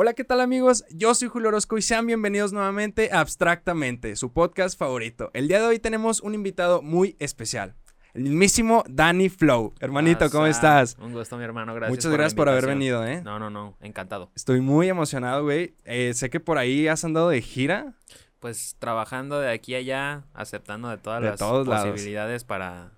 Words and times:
Hola, 0.00 0.14
¿qué 0.14 0.22
tal 0.22 0.40
amigos? 0.40 0.84
Yo 0.92 1.12
soy 1.12 1.26
Julio 1.26 1.48
Orozco 1.48 1.76
y 1.76 1.82
sean 1.82 2.06
bienvenidos 2.06 2.52
nuevamente 2.52 3.10
a 3.10 3.18
Abstractamente, 3.18 4.14
su 4.14 4.32
podcast 4.32 4.78
favorito. 4.78 5.32
El 5.34 5.48
día 5.48 5.58
de 5.58 5.66
hoy 5.66 5.80
tenemos 5.80 6.20
un 6.20 6.36
invitado 6.36 6.82
muy 6.82 7.16
especial. 7.18 7.74
El 8.14 8.22
mismísimo 8.22 8.84
Danny 8.88 9.28
Flow. 9.28 9.74
Hermanito, 9.80 10.30
¿cómo 10.30 10.46
estás? 10.46 10.96
Un 11.00 11.14
gusto, 11.14 11.36
mi 11.36 11.42
hermano. 11.42 11.74
Gracias. 11.74 11.90
Muchas 11.90 12.12
gracias 12.12 12.34
por 12.34 12.48
haber 12.48 12.66
venido, 12.66 13.04
¿eh? 13.04 13.22
No, 13.22 13.40
no, 13.40 13.50
no. 13.50 13.74
Encantado. 13.80 14.30
Estoy 14.36 14.60
muy 14.60 14.88
emocionado, 14.88 15.42
güey. 15.42 15.74
Eh, 15.84 16.14
sé 16.14 16.30
que 16.30 16.38
por 16.38 16.58
ahí 16.58 16.86
has 16.86 17.04
andado 17.04 17.30
de 17.30 17.42
gira. 17.42 17.94
Pues 18.38 18.76
trabajando 18.78 19.40
de 19.40 19.50
aquí 19.50 19.74
a 19.74 19.78
allá, 19.78 20.22
aceptando 20.32 20.90
de 20.90 20.98
todas 20.98 21.20
las 21.24 21.40
posibilidades 21.40 22.44
para 22.44 22.92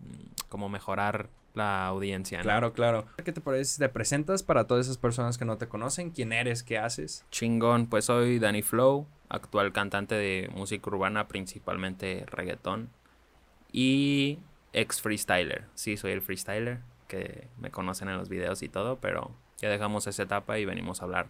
mm, 0.00 0.48
como 0.48 0.68
mejorar 0.68 1.28
la 1.54 1.86
audiencia. 1.86 2.40
Claro, 2.40 2.72
claro. 2.72 3.06
¿Qué 3.24 3.32
te 3.32 3.40
parece 3.40 3.64
si 3.64 3.78
te 3.78 3.88
presentas 3.88 4.42
para 4.42 4.66
todas 4.66 4.86
esas 4.86 4.98
personas 4.98 5.38
que 5.38 5.44
no 5.44 5.58
te 5.58 5.68
conocen? 5.68 6.10
¿Quién 6.10 6.32
eres? 6.32 6.62
¿Qué 6.62 6.78
haces? 6.78 7.24
Chingón, 7.30 7.86
pues 7.86 8.06
soy 8.06 8.38
Danny 8.38 8.62
Flow, 8.62 9.06
actual 9.28 9.72
cantante 9.72 10.14
de 10.14 10.50
música 10.54 10.88
urbana, 10.90 11.28
principalmente 11.28 12.24
reggaetón. 12.26 12.90
Y 13.70 14.38
ex 14.72 15.00
freestyler. 15.00 15.64
Sí, 15.74 15.96
soy 15.96 16.12
el 16.12 16.22
freestyler, 16.22 16.80
que 17.08 17.48
me 17.58 17.70
conocen 17.70 18.08
en 18.08 18.16
los 18.16 18.28
videos 18.28 18.62
y 18.62 18.68
todo, 18.68 18.96
pero 18.96 19.30
ya 19.58 19.68
dejamos 19.68 20.06
esa 20.06 20.22
etapa 20.22 20.58
y 20.58 20.64
venimos 20.64 21.00
a 21.00 21.04
hablar 21.04 21.28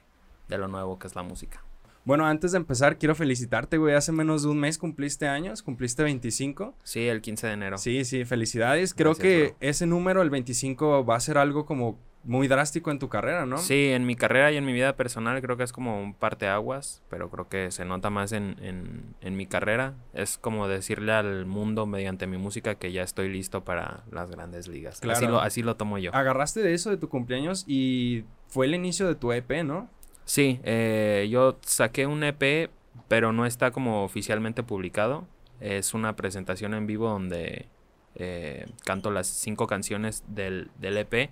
de 0.48 0.58
lo 0.58 0.68
nuevo 0.68 0.98
que 0.98 1.06
es 1.06 1.14
la 1.14 1.22
música. 1.22 1.62
Bueno, 2.04 2.26
antes 2.26 2.52
de 2.52 2.58
empezar, 2.58 2.98
quiero 2.98 3.14
felicitarte, 3.14 3.78
güey. 3.78 3.94
Hace 3.94 4.12
menos 4.12 4.42
de 4.42 4.48
un 4.48 4.58
mes 4.58 4.78
cumpliste 4.78 5.28
años, 5.28 5.62
cumpliste 5.62 6.02
25. 6.02 6.74
Sí, 6.82 7.06
el 7.06 7.20
15 7.20 7.46
de 7.46 7.52
enero. 7.52 7.78
Sí, 7.78 8.04
sí, 8.04 8.24
felicidades. 8.24 8.94
Creo 8.94 9.14
que 9.14 9.54
ese 9.60 9.86
número, 9.86 10.22
el 10.22 10.30
25, 10.30 11.04
va 11.04 11.16
a 11.16 11.20
ser 11.20 11.38
algo 11.38 11.64
como 11.64 11.98
muy 12.24 12.48
drástico 12.48 12.90
en 12.90 12.98
tu 12.98 13.08
carrera, 13.08 13.46
¿no? 13.46 13.58
Sí, 13.58 13.88
en 13.88 14.06
mi 14.06 14.14
carrera 14.14 14.52
y 14.52 14.56
en 14.56 14.64
mi 14.64 14.72
vida 14.72 14.96
personal 14.96 15.40
creo 15.42 15.56
que 15.56 15.64
es 15.64 15.72
como 15.72 16.00
un 16.00 16.14
parteaguas, 16.14 17.02
pero 17.08 17.30
creo 17.30 17.48
que 17.48 17.70
se 17.70 17.84
nota 17.84 18.10
más 18.10 18.32
en, 18.32 18.56
en, 18.60 19.14
en, 19.20 19.36
mi 19.36 19.46
carrera. 19.46 19.94
Es 20.14 20.38
como 20.38 20.68
decirle 20.68 21.12
al 21.12 21.46
mundo 21.46 21.86
mediante 21.86 22.26
mi 22.26 22.38
música 22.38 22.76
que 22.76 22.92
ya 22.92 23.02
estoy 23.02 23.28
listo 23.28 23.64
para 23.64 24.04
las 24.10 24.30
grandes 24.30 24.68
ligas. 24.68 25.00
Claro. 25.00 25.16
Así, 25.16 25.26
lo, 25.26 25.40
así 25.40 25.62
lo 25.62 25.76
tomo 25.76 25.98
yo. 25.98 26.14
Agarraste 26.14 26.62
de 26.62 26.74
eso 26.74 26.90
de 26.90 26.96
tu 26.96 27.08
cumpleaños 27.08 27.64
y 27.66 28.24
fue 28.46 28.66
el 28.66 28.74
inicio 28.74 29.08
de 29.08 29.14
tu 29.14 29.32
EP, 29.32 29.64
¿no? 29.64 29.88
Sí, 30.24 30.60
eh, 30.64 31.28
yo 31.30 31.58
saqué 31.62 32.06
un 32.06 32.24
EP, 32.24 32.70
pero 33.08 33.32
no 33.32 33.46
está 33.46 33.70
como 33.70 34.04
oficialmente 34.04 34.62
publicado. 34.62 35.26
Es 35.60 35.94
una 35.94 36.16
presentación 36.16 36.74
en 36.74 36.86
vivo 36.86 37.08
donde 37.08 37.68
eh, 38.14 38.66
canto 38.84 39.10
las 39.10 39.26
cinco 39.26 39.66
canciones 39.66 40.24
del, 40.28 40.70
del 40.78 40.98
EP. 40.98 41.30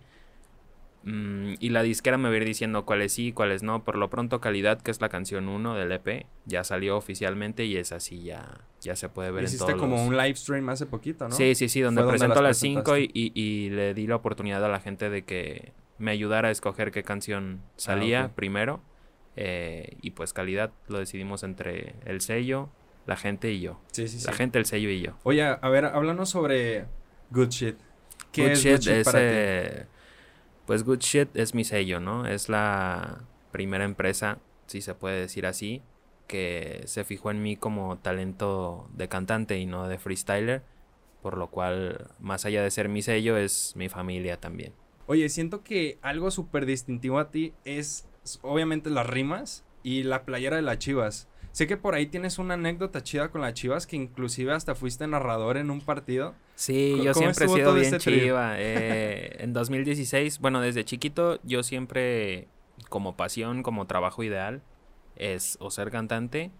Mm, 1.02 1.54
y 1.58 1.70
la 1.70 1.82
disquera 1.82 2.18
me 2.18 2.28
va 2.28 2.34
a 2.34 2.36
ir 2.36 2.44
diciendo 2.44 2.84
cuáles 2.84 3.12
sí 3.12 3.28
y 3.28 3.32
cuáles 3.32 3.62
no. 3.62 3.84
Por 3.84 3.96
lo 3.96 4.10
pronto, 4.10 4.40
Calidad, 4.40 4.80
que 4.80 4.90
es 4.90 5.00
la 5.00 5.08
canción 5.08 5.48
1 5.48 5.74
del 5.74 5.92
EP, 5.92 6.26
ya 6.44 6.62
salió 6.62 6.96
oficialmente 6.96 7.64
y 7.64 7.76
es 7.76 7.92
así, 7.92 8.22
ya, 8.22 8.60
ya 8.82 8.96
se 8.96 9.08
puede 9.08 9.30
ver 9.30 9.44
Hiciste 9.44 9.64
en 9.64 9.78
todos 9.78 9.80
como 9.80 10.04
un 10.04 10.16
live 10.16 10.36
stream 10.36 10.68
hace 10.68 10.86
poquito, 10.86 11.28
¿no? 11.28 11.34
Sí, 11.34 11.54
sí, 11.54 11.68
sí, 11.68 11.80
donde 11.80 12.04
presento 12.04 12.42
las 12.42 12.58
cinco 12.58 12.98
y, 12.98 13.10
y, 13.14 13.70
le 13.70 13.94
di 13.94 14.06
la 14.06 14.16
oportunidad 14.16 14.62
a 14.64 14.68
la 14.68 14.80
gente 14.80 15.08
de 15.08 15.22
que 15.22 15.72
me 16.00 16.10
ayudara 16.10 16.48
a 16.48 16.50
escoger 16.50 16.90
qué 16.90 17.04
canción 17.04 17.60
ah, 17.62 17.70
salía 17.76 18.32
primero. 18.34 18.80
Eh, 19.36 19.96
y 20.02 20.10
pues 20.10 20.32
calidad 20.32 20.72
lo 20.88 20.98
decidimos 20.98 21.44
entre 21.44 21.94
el 22.04 22.20
sello, 22.20 22.68
la 23.06 23.16
gente 23.16 23.52
y 23.52 23.60
yo. 23.60 23.80
Sí, 23.92 24.08
sí, 24.08 24.26
la 24.26 24.32
gente, 24.32 24.58
el 24.58 24.66
sello 24.66 24.90
y 24.90 25.02
yo. 25.02 25.16
Oye, 25.22 25.44
a 25.44 25.68
ver, 25.68 25.84
háblanos 25.84 26.30
sobre 26.30 26.86
Good 27.30 27.48
Shit. 27.50 27.76
¿Qué 28.32 28.42
Good 28.42 28.50
es 28.50 28.62
Shit 28.62 28.72
Good 28.72 28.80
Shit 28.80 29.04
para 29.04 29.18
ti? 29.20 29.82
Pues 30.66 30.84
Good 30.84 30.98
Shit 30.98 31.36
es 31.36 31.54
mi 31.54 31.64
sello, 31.64 32.00
¿no? 32.00 32.26
Es 32.26 32.48
la 32.48 33.20
primera 33.52 33.84
empresa, 33.84 34.38
si 34.66 34.82
se 34.82 34.94
puede 34.94 35.20
decir 35.20 35.46
así, 35.46 35.82
que 36.26 36.82
se 36.86 37.04
fijó 37.04 37.30
en 37.30 37.42
mí 37.42 37.56
como 37.56 37.98
talento 37.98 38.88
de 38.94 39.08
cantante 39.08 39.58
y 39.58 39.66
no 39.66 39.88
de 39.88 39.98
freestyler, 39.98 40.62
por 41.22 41.36
lo 41.36 41.50
cual, 41.50 42.08
más 42.18 42.44
allá 42.44 42.62
de 42.62 42.70
ser 42.70 42.88
mi 42.88 43.02
sello, 43.02 43.36
es 43.36 43.74
mi 43.76 43.88
familia 43.88 44.38
también. 44.38 44.72
Oye, 45.10 45.28
siento 45.28 45.64
que 45.64 45.98
algo 46.02 46.30
súper 46.30 46.66
distintivo 46.66 47.18
a 47.18 47.32
ti 47.32 47.52
es 47.64 48.08
obviamente 48.42 48.90
las 48.90 49.08
rimas 49.08 49.64
y 49.82 50.04
la 50.04 50.22
playera 50.24 50.54
de 50.54 50.62
las 50.62 50.78
Chivas. 50.78 51.28
Sé 51.50 51.66
que 51.66 51.76
por 51.76 51.96
ahí 51.96 52.06
tienes 52.06 52.38
una 52.38 52.54
anécdota 52.54 53.02
chida 53.02 53.32
con 53.32 53.40
las 53.40 53.54
Chivas, 53.54 53.88
que 53.88 53.96
inclusive 53.96 54.52
hasta 54.52 54.76
fuiste 54.76 55.08
narrador 55.08 55.56
en 55.56 55.72
un 55.72 55.80
partido. 55.80 56.36
Sí, 56.54 56.96
yo 57.02 57.12
siempre 57.12 57.46
he 57.46 57.48
sido 57.48 57.74
bien 57.74 57.92
este 57.92 57.98
chiva. 57.98 58.54
Eh, 58.56 59.42
en 59.42 59.52
2016, 59.52 60.38
bueno, 60.38 60.60
desde 60.60 60.84
chiquito 60.84 61.40
yo 61.42 61.64
siempre, 61.64 62.46
como 62.88 63.16
pasión, 63.16 63.64
como 63.64 63.88
trabajo 63.88 64.22
ideal, 64.22 64.62
es 65.16 65.56
o 65.58 65.72
ser 65.72 65.90
cantante, 65.90 66.52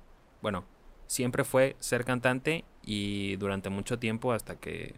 bueno, 0.43 0.65
siempre 1.07 1.45
fue 1.45 1.77
ser 1.79 2.05
cantante 2.05 2.65
y 2.83 3.37
durante 3.37 3.71
mucho 3.71 4.01
tiempo 4.01 4.33
hasta 4.33 4.57
que 4.57 4.97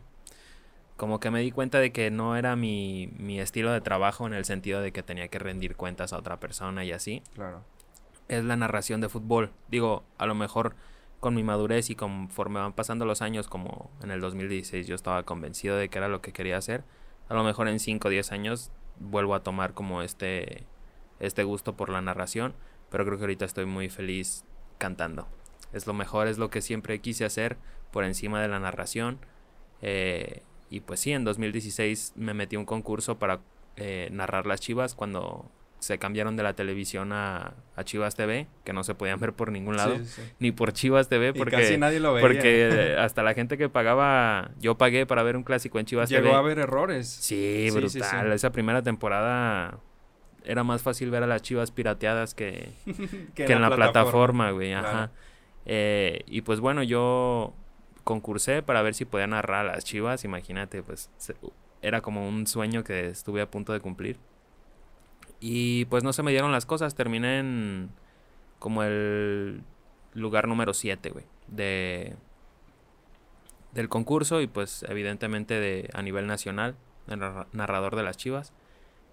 como 0.96 1.20
que 1.20 1.30
me 1.30 1.40
di 1.40 1.50
cuenta 1.50 1.78
de 1.78 1.92
que 1.92 2.10
no 2.10 2.36
era 2.36 2.56
mi, 2.56 3.08
mi, 3.18 3.40
estilo 3.40 3.72
de 3.72 3.80
trabajo 3.80 4.26
en 4.26 4.34
el 4.34 4.44
sentido 4.44 4.80
de 4.80 4.92
que 4.92 5.02
tenía 5.02 5.28
que 5.28 5.38
rendir 5.38 5.76
cuentas 5.76 6.12
a 6.12 6.18
otra 6.18 6.38
persona 6.38 6.84
y 6.84 6.92
así. 6.92 7.22
Claro. 7.34 7.64
Es 8.28 8.44
la 8.44 8.56
narración 8.56 9.00
de 9.00 9.08
fútbol. 9.08 9.50
Digo, 9.68 10.04
a 10.18 10.26
lo 10.26 10.34
mejor 10.34 10.76
con 11.22 11.34
mi 11.34 11.44
madurez 11.44 11.88
y 11.88 11.94
conforme 11.94 12.58
van 12.58 12.72
pasando 12.72 13.04
los 13.04 13.22
años, 13.22 13.46
como 13.46 13.90
en 14.02 14.10
el 14.10 14.20
2016 14.20 14.86
yo 14.86 14.94
estaba 14.94 15.22
convencido 15.22 15.76
de 15.76 15.88
que 15.88 15.98
era 15.98 16.08
lo 16.08 16.20
que 16.20 16.32
quería 16.32 16.56
hacer, 16.56 16.84
a 17.28 17.34
lo 17.34 17.44
mejor 17.44 17.68
en 17.68 17.78
5 17.78 18.08
o 18.08 18.10
10 18.10 18.32
años 18.32 18.72
vuelvo 18.98 19.34
a 19.34 19.42
tomar 19.42 19.72
como 19.72 20.02
este, 20.02 20.66
este 21.20 21.44
gusto 21.44 21.76
por 21.76 21.90
la 21.90 22.00
narración, 22.00 22.54
pero 22.90 23.04
creo 23.04 23.18
que 23.18 23.24
ahorita 23.24 23.44
estoy 23.44 23.66
muy 23.66 23.88
feliz 23.88 24.44
cantando. 24.78 25.28
Es 25.72 25.86
lo 25.86 25.94
mejor, 25.94 26.26
es 26.26 26.38
lo 26.38 26.50
que 26.50 26.60
siempre 26.60 27.00
quise 27.00 27.24
hacer 27.24 27.56
por 27.92 28.04
encima 28.04 28.42
de 28.42 28.48
la 28.48 28.58
narración. 28.58 29.18
Eh, 29.80 30.42
y 30.72 30.80
pues 30.80 31.00
sí, 31.00 31.12
en 31.12 31.22
2016 31.22 32.14
me 32.16 32.32
metí 32.32 32.56
a 32.56 32.58
un 32.58 32.64
concurso 32.64 33.18
para 33.18 33.40
eh, 33.76 34.08
narrar 34.10 34.46
las 34.46 34.58
Chivas 34.58 34.94
cuando 34.94 35.50
se 35.80 35.98
cambiaron 35.98 36.34
de 36.34 36.42
la 36.42 36.54
televisión 36.54 37.12
a, 37.12 37.52
Chivas 37.84 38.16
TV, 38.16 38.46
que 38.64 38.72
no 38.72 38.82
se 38.82 38.94
podían 38.94 39.20
ver 39.20 39.34
por 39.34 39.52
ningún 39.52 39.76
lado, 39.76 39.98
ni 40.38 40.50
por 40.50 40.72
Chivas 40.72 41.10
TV, 41.10 41.34
porque, 41.34 41.56
casi 41.56 41.76
nadie 41.76 42.00
lo 42.00 42.14
veía. 42.14 42.26
porque 42.26 42.96
hasta 42.98 43.22
la 43.22 43.34
gente 43.34 43.58
que 43.58 43.68
pagaba, 43.68 44.52
yo 44.60 44.78
pagué 44.78 45.04
para 45.04 45.22
ver 45.22 45.36
un 45.36 45.42
clásico 45.42 45.78
en 45.78 45.84
Chivas 45.84 46.08
TV. 46.08 46.22
Llegó 46.22 46.36
a 46.36 46.38
haber 46.38 46.58
errores. 46.58 47.06
Sí, 47.06 47.68
brutal. 47.70 48.32
Esa 48.32 48.50
primera 48.50 48.80
temporada 48.82 49.78
era 50.42 50.64
más 50.64 50.82
fácil 50.82 51.10
ver 51.10 51.22
a 51.22 51.26
las 51.26 51.42
Chivas 51.42 51.70
pirateadas 51.70 52.32
que, 52.32 52.70
que, 53.34 53.44
en, 53.44 53.60
la, 53.60 53.74
plataforma, 53.76 54.52
güey. 54.52 54.72
Ajá. 54.72 55.10
Eh, 55.66 56.22
y 56.26 56.40
pues 56.40 56.60
bueno, 56.60 56.82
yo 56.82 57.52
concursé 58.04 58.62
para 58.62 58.82
ver 58.82 58.94
si 58.94 59.04
podía 59.04 59.26
narrar 59.26 59.66
a 59.66 59.74
las 59.74 59.84
Chivas, 59.84 60.24
imagínate, 60.24 60.82
pues 60.82 61.10
era 61.82 62.00
como 62.00 62.28
un 62.28 62.46
sueño 62.46 62.84
que 62.84 63.08
estuve 63.08 63.42
a 63.42 63.50
punto 63.50 63.72
de 63.72 63.80
cumplir. 63.80 64.18
Y 65.40 65.86
pues 65.86 66.04
no 66.04 66.12
se 66.12 66.22
me 66.22 66.30
dieron 66.30 66.52
las 66.52 66.66
cosas, 66.66 66.94
terminé 66.94 67.38
en 67.40 67.90
como 68.58 68.84
el 68.84 69.62
lugar 70.14 70.46
número 70.46 70.72
7, 70.72 71.10
güey, 71.10 71.24
de 71.48 72.16
del 73.72 73.88
concurso 73.88 74.40
y 74.42 74.46
pues 74.46 74.84
evidentemente 74.88 75.58
de 75.58 75.88
a 75.94 76.02
nivel 76.02 76.26
nacional, 76.26 76.76
el 77.08 77.18
narrador 77.52 77.96
de 77.96 78.02
las 78.02 78.16
Chivas, 78.16 78.52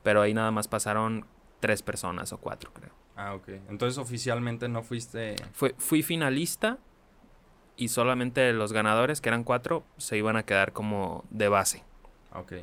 pero 0.03 0.21
ahí 0.21 0.33
nada 0.33 0.51
más 0.51 0.67
pasaron 0.67 1.25
tres 1.59 1.81
personas 1.81 2.33
o 2.33 2.37
cuatro, 2.37 2.71
creo. 2.73 2.91
Ah, 3.15 3.33
ok. 3.33 3.49
Entonces 3.69 3.97
oficialmente 3.97 4.67
no 4.69 4.83
fuiste... 4.83 5.35
Fue, 5.53 5.75
fui 5.77 6.03
finalista 6.03 6.77
y 7.79 7.87
solamente 7.87 8.51
los 8.51 8.73
ganadores, 8.73 9.21
que 9.21 9.29
eran 9.29 9.45
cuatro, 9.45 9.85
se 9.97 10.17
iban 10.17 10.35
a 10.35 10.43
quedar 10.43 10.73
como 10.73 11.23
de 11.29 11.47
base. 11.47 11.83
Ok. 12.33 12.53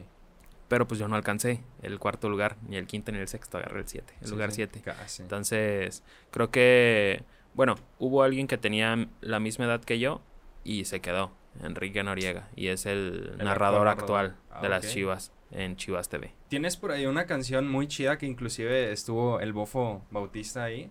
Pero 0.68 0.86
pues 0.86 1.00
yo 1.00 1.08
no 1.08 1.16
alcancé 1.16 1.62
el 1.80 1.98
cuarto 1.98 2.28
lugar, 2.28 2.58
ni 2.68 2.76
el 2.76 2.86
quinto 2.86 3.12
ni 3.12 3.18
el 3.18 3.26
sexto, 3.26 3.56
agarré 3.56 3.80
el 3.80 3.88
siete, 3.88 4.12
el 4.20 4.30
lugar 4.30 4.52
siete. 4.52 4.82
Entonces, 5.20 6.02
creo 6.30 6.50
que, 6.50 7.22
bueno, 7.54 7.76
hubo 7.98 8.22
alguien 8.22 8.46
que 8.46 8.58
tenía 8.58 9.08
la 9.22 9.40
misma 9.40 9.64
edad 9.64 9.82
que 9.82 9.98
yo 9.98 10.20
y 10.64 10.84
se 10.84 11.00
quedó, 11.00 11.32
Enrique 11.62 12.02
Noriega, 12.02 12.50
y 12.54 12.68
es 12.68 12.84
el, 12.84 13.38
narrador 13.38 13.88
actual 13.88 14.36
ah, 14.50 14.60
de 14.60 14.68
las 14.68 14.86
Chivas 14.86 15.32
en 15.50 15.76
Chivas 15.76 16.10
TV. 16.10 16.34
Tienes 16.48 16.76
por 16.76 16.90
ahí 16.90 17.06
una 17.06 17.24
canción 17.24 17.70
muy 17.70 17.88
chida 17.88 18.18
que 18.18 18.26
inclusive 18.26 18.92
estuvo 18.92 19.40
el 19.40 19.54
Bofo 19.54 20.02
Bautista 20.10 20.64
ahí. 20.64 20.90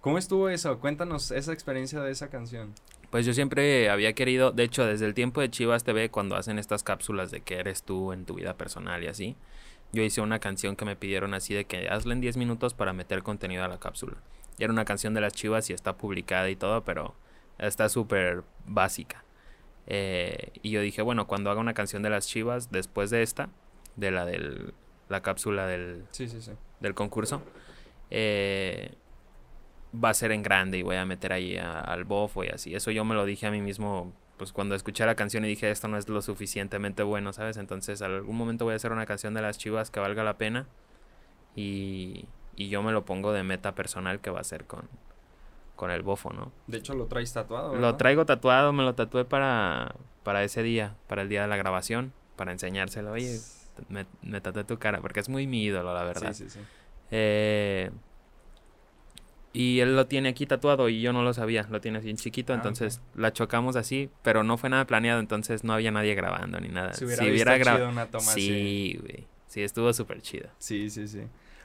¿Cómo 0.00 0.18
estuvo 0.18 0.48
eso? 0.48 0.80
Cuéntanos 0.80 1.30
esa 1.30 1.52
experiencia 1.52 2.00
de 2.00 2.10
esa 2.10 2.28
canción. 2.28 2.74
Pues 3.12 3.26
yo 3.26 3.34
siempre 3.34 3.90
había 3.90 4.14
querido, 4.14 4.52
de 4.52 4.62
hecho, 4.62 4.86
desde 4.86 5.04
el 5.04 5.12
tiempo 5.12 5.42
de 5.42 5.50
Chivas 5.50 5.84
TV, 5.84 6.08
cuando 6.08 6.34
hacen 6.34 6.58
estas 6.58 6.82
cápsulas 6.82 7.30
de 7.30 7.42
que 7.42 7.56
eres 7.56 7.82
tú 7.82 8.10
en 8.14 8.24
tu 8.24 8.36
vida 8.36 8.54
personal 8.54 9.04
y 9.04 9.06
así, 9.06 9.36
yo 9.92 10.02
hice 10.02 10.22
una 10.22 10.38
canción 10.38 10.76
que 10.76 10.86
me 10.86 10.96
pidieron 10.96 11.34
así 11.34 11.52
de 11.52 11.66
que 11.66 11.90
hazle 11.90 12.14
en 12.14 12.22
10 12.22 12.38
minutos 12.38 12.72
para 12.72 12.94
meter 12.94 13.22
contenido 13.22 13.64
a 13.64 13.68
la 13.68 13.78
cápsula. 13.78 14.16
Y 14.56 14.64
era 14.64 14.72
una 14.72 14.86
canción 14.86 15.12
de 15.12 15.20
las 15.20 15.34
Chivas 15.34 15.68
y 15.68 15.74
está 15.74 15.98
publicada 15.98 16.48
y 16.48 16.56
todo, 16.56 16.84
pero 16.84 17.14
está 17.58 17.90
súper 17.90 18.44
básica. 18.66 19.22
Eh, 19.86 20.48
y 20.62 20.70
yo 20.70 20.80
dije, 20.80 21.02
bueno, 21.02 21.26
cuando 21.26 21.50
haga 21.50 21.60
una 21.60 21.74
canción 21.74 22.02
de 22.02 22.08
las 22.08 22.26
Chivas, 22.26 22.70
después 22.72 23.10
de 23.10 23.22
esta, 23.22 23.50
de 23.94 24.10
la 24.10 24.24
de 24.24 24.72
la 25.10 25.20
cápsula 25.20 25.66
del, 25.66 26.06
sí, 26.12 26.30
sí, 26.30 26.40
sí. 26.40 26.52
del 26.80 26.94
concurso, 26.94 27.42
eh, 28.08 28.94
va 29.92 30.10
a 30.10 30.14
ser 30.14 30.32
en 30.32 30.42
grande 30.42 30.78
y 30.78 30.82
voy 30.82 30.96
a 30.96 31.04
meter 31.04 31.32
ahí 31.32 31.56
al 31.56 32.04
bofo 32.04 32.44
y 32.44 32.48
así. 32.48 32.74
Eso 32.74 32.90
yo 32.90 33.04
me 33.04 33.14
lo 33.14 33.24
dije 33.24 33.46
a 33.46 33.50
mí 33.50 33.60
mismo, 33.60 34.12
pues 34.36 34.52
cuando 34.52 34.74
escuché 34.74 35.04
la 35.04 35.14
canción 35.14 35.44
y 35.44 35.48
dije, 35.48 35.70
esto 35.70 35.88
no 35.88 35.98
es 35.98 36.08
lo 36.08 36.22
suficientemente 36.22 37.02
bueno, 37.02 37.32
¿sabes? 37.32 37.56
Entonces, 37.56 38.00
algún 38.02 38.36
momento 38.36 38.64
voy 38.64 38.72
a 38.72 38.76
hacer 38.76 38.92
una 38.92 39.06
canción 39.06 39.34
de 39.34 39.42
las 39.42 39.58
chivas 39.58 39.90
que 39.90 40.00
valga 40.00 40.24
la 40.24 40.38
pena 40.38 40.66
y, 41.54 42.26
y 42.56 42.68
yo 42.68 42.82
me 42.82 42.92
lo 42.92 43.04
pongo 43.04 43.32
de 43.32 43.42
meta 43.42 43.74
personal 43.74 44.20
que 44.20 44.30
va 44.30 44.40
a 44.40 44.44
ser 44.44 44.64
con, 44.64 44.88
con 45.76 45.90
el 45.90 46.02
bofo, 46.02 46.32
¿no? 46.32 46.52
De 46.66 46.78
hecho, 46.78 46.94
lo 46.94 47.06
traes 47.06 47.32
tatuado. 47.32 47.74
Lo 47.74 47.96
traigo 47.96 48.24
tatuado, 48.24 48.72
me 48.72 48.82
lo 48.82 48.94
tatué 48.94 49.24
para, 49.24 49.94
para 50.22 50.42
ese 50.42 50.62
día, 50.62 50.96
para 51.06 51.22
el 51.22 51.28
día 51.28 51.42
de 51.42 51.48
la 51.48 51.56
grabación, 51.56 52.12
para 52.36 52.52
enseñárselo. 52.52 53.12
Oye, 53.12 53.38
me, 53.88 54.06
me 54.22 54.40
tatué 54.40 54.64
tu 54.64 54.78
cara, 54.78 55.00
porque 55.00 55.20
es 55.20 55.28
muy 55.28 55.46
mi 55.46 55.62
ídolo, 55.64 55.92
la 55.92 56.04
verdad. 56.04 56.32
Sí, 56.32 56.44
sí, 56.44 56.50
sí. 56.50 56.60
Eh, 57.10 57.90
y 59.52 59.80
él 59.80 59.96
lo 59.96 60.06
tiene 60.06 60.30
aquí 60.30 60.46
tatuado 60.46 60.88
y 60.88 61.00
yo 61.00 61.12
no 61.12 61.22
lo 61.22 61.34
sabía, 61.34 61.66
lo 61.70 61.80
tiene 61.80 61.98
así 61.98 62.08
en 62.08 62.16
chiquito, 62.16 62.52
ah, 62.52 62.56
entonces 62.56 63.02
la 63.14 63.32
chocamos 63.32 63.76
así, 63.76 64.08
pero 64.22 64.44
no 64.44 64.56
fue 64.56 64.70
nada 64.70 64.86
planeado, 64.86 65.20
entonces 65.20 65.62
no 65.62 65.74
había 65.74 65.90
nadie 65.90 66.14
grabando 66.14 66.58
ni 66.58 66.68
nada. 66.68 66.94
Si 66.94 67.04
hubiera, 67.04 67.58
grabado 67.58 67.88
una 67.88 68.06
toma 68.06 68.32
sí, 68.32 68.98
güey. 69.00 69.26
Sí, 69.46 69.62
estuvo 69.62 69.92
súper 69.92 70.22
chido. 70.22 70.48
Sí, 70.58 70.88
sí, 70.88 71.06
sí. 71.06 71.20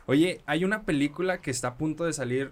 Oye, 0.06 0.42
hay 0.46 0.66
una 0.66 0.84
película 0.84 1.40
que 1.40 1.52
está 1.52 1.70
a 1.70 1.76
punto 1.78 2.04
de 2.04 2.12
salir. 2.12 2.52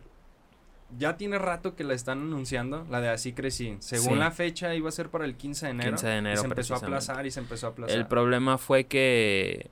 Ya 0.97 1.17
tiene 1.17 1.37
rato 1.39 1.75
que 1.75 1.83
la 1.83 1.93
están 1.93 2.21
anunciando, 2.21 2.85
la 2.89 3.01
de 3.01 3.09
Así 3.09 3.33
Crecí. 3.33 3.75
Según 3.79 4.19
la 4.19 4.31
fecha 4.31 4.73
iba 4.75 4.87
a 4.87 4.91
ser 4.91 5.09
para 5.09 5.25
el 5.25 5.35
15 5.35 5.65
de 5.65 5.71
enero. 5.71 5.89
15 5.91 6.07
de 6.07 6.17
enero. 6.17 6.41
se 6.41 6.47
empezó 6.47 6.75
a 6.75 6.77
aplazar 6.77 7.25
y 7.25 7.31
se 7.31 7.39
empezó 7.41 7.67
a 7.67 7.69
aplazar. 7.71 7.97
El 7.97 8.07
problema 8.07 8.57
fue 8.57 8.85
que 8.85 9.71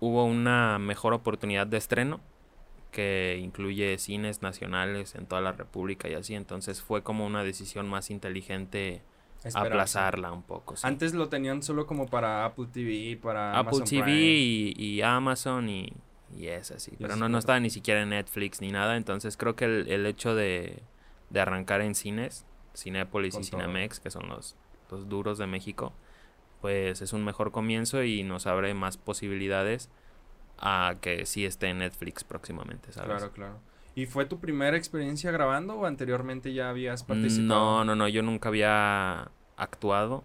hubo 0.00 0.24
una 0.24 0.78
mejor 0.80 1.12
oportunidad 1.12 1.68
de 1.68 1.76
estreno 1.76 2.20
que 2.90 3.38
incluye 3.42 3.98
cines 3.98 4.42
nacionales 4.42 5.14
en 5.14 5.26
toda 5.26 5.40
la 5.40 5.52
República 5.52 6.08
y 6.08 6.14
así. 6.14 6.34
Entonces 6.34 6.82
fue 6.82 7.02
como 7.02 7.26
una 7.26 7.42
decisión 7.44 7.88
más 7.88 8.10
inteligente 8.10 9.02
aplazarla 9.54 10.32
un 10.32 10.42
poco. 10.42 10.74
Antes 10.82 11.14
lo 11.14 11.28
tenían 11.28 11.62
solo 11.62 11.86
como 11.86 12.06
para 12.06 12.44
Apple 12.44 12.66
TV, 12.72 13.18
para 13.22 13.58
Apple 13.58 13.80
TV 13.88 14.12
y, 14.12 15.00
Amazon 15.02 15.68
y, 15.68 15.92
y 16.36 16.48
es 16.48 16.70
así. 16.70 16.92
Pero 16.98 17.16
no, 17.16 17.28
no 17.28 17.38
estaba 17.38 17.60
ni 17.60 17.70
siquiera 17.70 18.02
en 18.02 18.10
Netflix 18.10 18.60
ni 18.60 18.70
nada. 18.70 18.96
Entonces 18.96 19.36
creo 19.36 19.56
que 19.56 19.64
el, 19.64 20.06
hecho 20.06 20.34
de, 20.34 20.82
de, 21.30 21.40
arrancar 21.40 21.80
en 21.80 21.94
cines, 21.94 22.44
Cinépolis 22.76 23.36
y 23.36 23.44
Cinemex, 23.44 24.00
que 24.00 24.10
son 24.10 24.28
los, 24.28 24.56
los 24.90 25.08
duros 25.08 25.38
de 25.38 25.46
México, 25.46 25.92
pues 26.60 27.00
es 27.00 27.12
un 27.12 27.24
mejor 27.24 27.52
comienzo 27.52 28.04
y 28.04 28.22
nos 28.22 28.46
abre 28.46 28.74
más 28.74 28.98
posibilidades 28.98 29.88
a 30.60 30.96
que 31.00 31.26
sí 31.26 31.44
esté 31.44 31.68
en 31.68 31.78
Netflix 31.78 32.22
próximamente, 32.22 32.92
¿sabes? 32.92 33.08
Claro, 33.08 33.32
claro. 33.32 33.60
¿Y 33.94 34.06
fue 34.06 34.24
tu 34.26 34.38
primera 34.38 34.76
experiencia 34.76 35.30
grabando 35.30 35.74
o 35.74 35.86
anteriormente 35.86 36.52
ya 36.52 36.70
habías 36.70 37.02
participado? 37.02 37.48
No, 37.48 37.84
no, 37.84 37.96
no, 37.96 38.08
yo 38.08 38.22
nunca 38.22 38.48
había 38.48 39.30
actuado 39.56 40.24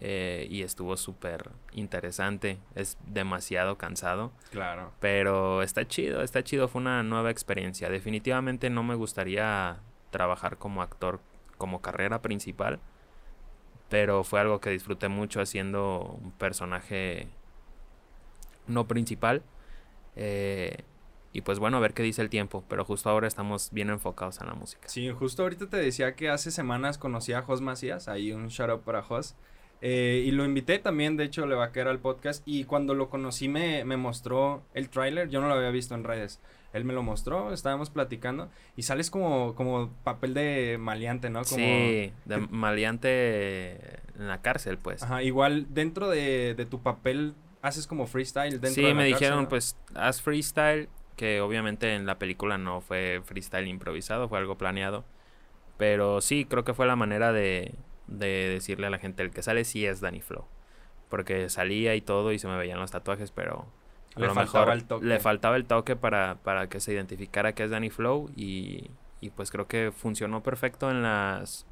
eh, 0.00 0.46
y 0.50 0.62
estuvo 0.62 0.96
súper 0.96 1.50
interesante. 1.72 2.58
Es 2.74 2.98
demasiado 3.06 3.78
cansado. 3.78 4.32
Claro. 4.50 4.92
Pero 5.00 5.62
está 5.62 5.86
chido, 5.86 6.22
está 6.22 6.44
chido, 6.44 6.68
fue 6.68 6.82
una 6.82 7.02
nueva 7.02 7.30
experiencia. 7.30 7.88
Definitivamente 7.88 8.68
no 8.68 8.82
me 8.82 8.94
gustaría 8.94 9.78
trabajar 10.10 10.58
como 10.58 10.82
actor 10.82 11.20
como 11.56 11.80
carrera 11.80 12.22
principal, 12.22 12.78
pero 13.88 14.22
fue 14.22 14.40
algo 14.40 14.60
que 14.60 14.70
disfruté 14.70 15.08
mucho 15.08 15.40
haciendo 15.40 16.18
un 16.22 16.30
personaje 16.32 17.28
no 18.68 18.86
principal 18.86 19.42
eh, 20.18 20.84
y 21.32 21.42
pues 21.42 21.58
bueno, 21.58 21.76
a 21.76 21.80
ver 21.80 21.94
qué 21.94 22.02
dice 22.02 22.20
el 22.20 22.30
tiempo, 22.30 22.64
pero 22.68 22.84
justo 22.84 23.08
ahora 23.08 23.28
estamos 23.28 23.70
bien 23.70 23.90
enfocados 23.90 24.40
en 24.40 24.48
la 24.48 24.54
música. 24.54 24.88
Sí, 24.88 25.08
justo 25.10 25.42
ahorita 25.44 25.68
te 25.68 25.76
decía 25.76 26.14
que 26.14 26.28
hace 26.28 26.50
semanas 26.50 26.98
conocí 26.98 27.32
a 27.32 27.42
Jos 27.42 27.60
Macías, 27.60 28.08
ahí 28.08 28.32
un 28.32 28.48
shout 28.48 28.70
out 28.70 28.82
para 28.82 29.02
Jos. 29.02 29.36
Eh, 29.80 30.24
y 30.26 30.32
lo 30.32 30.44
invité 30.44 30.80
también, 30.80 31.16
de 31.16 31.22
hecho, 31.22 31.46
le 31.46 31.54
va 31.54 31.66
a 31.66 31.72
quedar 31.72 31.88
al 31.88 32.00
podcast. 32.00 32.42
Y 32.46 32.64
cuando 32.64 32.94
lo 32.94 33.08
conocí 33.10 33.48
me, 33.48 33.84
me 33.84 33.96
mostró 33.96 34.64
el 34.74 34.88
tráiler, 34.88 35.28
yo 35.28 35.40
no 35.40 35.48
lo 35.48 35.54
había 35.54 35.70
visto 35.70 35.94
en 35.94 36.02
redes. 36.02 36.40
Él 36.72 36.84
me 36.84 36.92
lo 36.92 37.02
mostró, 37.02 37.52
estábamos 37.52 37.88
platicando 37.88 38.50
y 38.76 38.82
sales 38.82 39.10
como, 39.10 39.54
como 39.54 39.90
papel 40.04 40.34
de 40.34 40.76
maleante, 40.78 41.30
¿no? 41.30 41.42
Como, 41.44 41.56
sí, 41.56 42.12
de 42.24 42.38
maleante 42.50 44.00
en 44.18 44.28
la 44.28 44.42
cárcel, 44.42 44.76
pues. 44.76 45.02
Ajá, 45.02 45.22
igual 45.22 45.66
dentro 45.70 46.10
de, 46.10 46.54
de 46.54 46.66
tu 46.66 46.82
papel 46.82 47.34
haces 47.62 47.86
como 47.86 48.06
freestyle 48.06 48.60
dentro 48.60 48.70
sí, 48.70 48.94
me 48.94 49.04
dijeron, 49.04 49.46
pues, 49.46 49.76
haz 49.94 50.22
freestyle, 50.22 50.88
que 51.16 51.40
obviamente 51.40 51.94
en 51.94 52.06
la 52.06 52.18
película 52.18 52.58
no 52.58 52.80
fue 52.80 53.20
freestyle 53.24 53.66
improvisado, 53.66 54.28
fue 54.28 54.38
algo 54.38 54.56
planeado. 54.56 55.04
Pero 55.76 56.20
sí, 56.20 56.44
creo 56.44 56.64
que 56.64 56.74
fue 56.74 56.86
la 56.86 56.96
manera 56.96 57.32
de, 57.32 57.74
de 58.06 58.48
decirle 58.48 58.86
a 58.86 58.90
la 58.90 58.98
gente, 58.98 59.22
el 59.22 59.30
que 59.30 59.42
sale 59.42 59.64
sí 59.64 59.86
es 59.86 60.00
Danny 60.00 60.20
Flow. 60.20 60.46
Porque 61.08 61.48
salía 61.48 61.94
y 61.94 62.00
todo 62.00 62.32
y 62.32 62.38
se 62.38 62.48
me 62.48 62.56
veían 62.56 62.78
los 62.80 62.90
tatuajes, 62.90 63.30
pero 63.30 63.66
a 64.14 64.20
le 64.20 64.26
lo 64.26 64.34
faltaba 64.34 64.66
mejor 64.66 64.76
el 64.76 64.84
toque. 64.84 65.06
le 65.06 65.20
faltaba 65.20 65.56
el 65.56 65.64
toque 65.64 65.96
para, 65.96 66.36
para 66.42 66.68
que 66.68 66.80
se 66.80 66.92
identificara 66.92 67.54
que 67.54 67.64
es 67.64 67.70
Danny 67.70 67.90
Flow 67.90 68.30
y, 68.36 68.90
y 69.20 69.30
pues 69.30 69.50
creo 69.50 69.66
que 69.66 69.92
funcionó 69.92 70.42
perfecto 70.42 70.90
en 70.90 71.02
las 71.02 71.66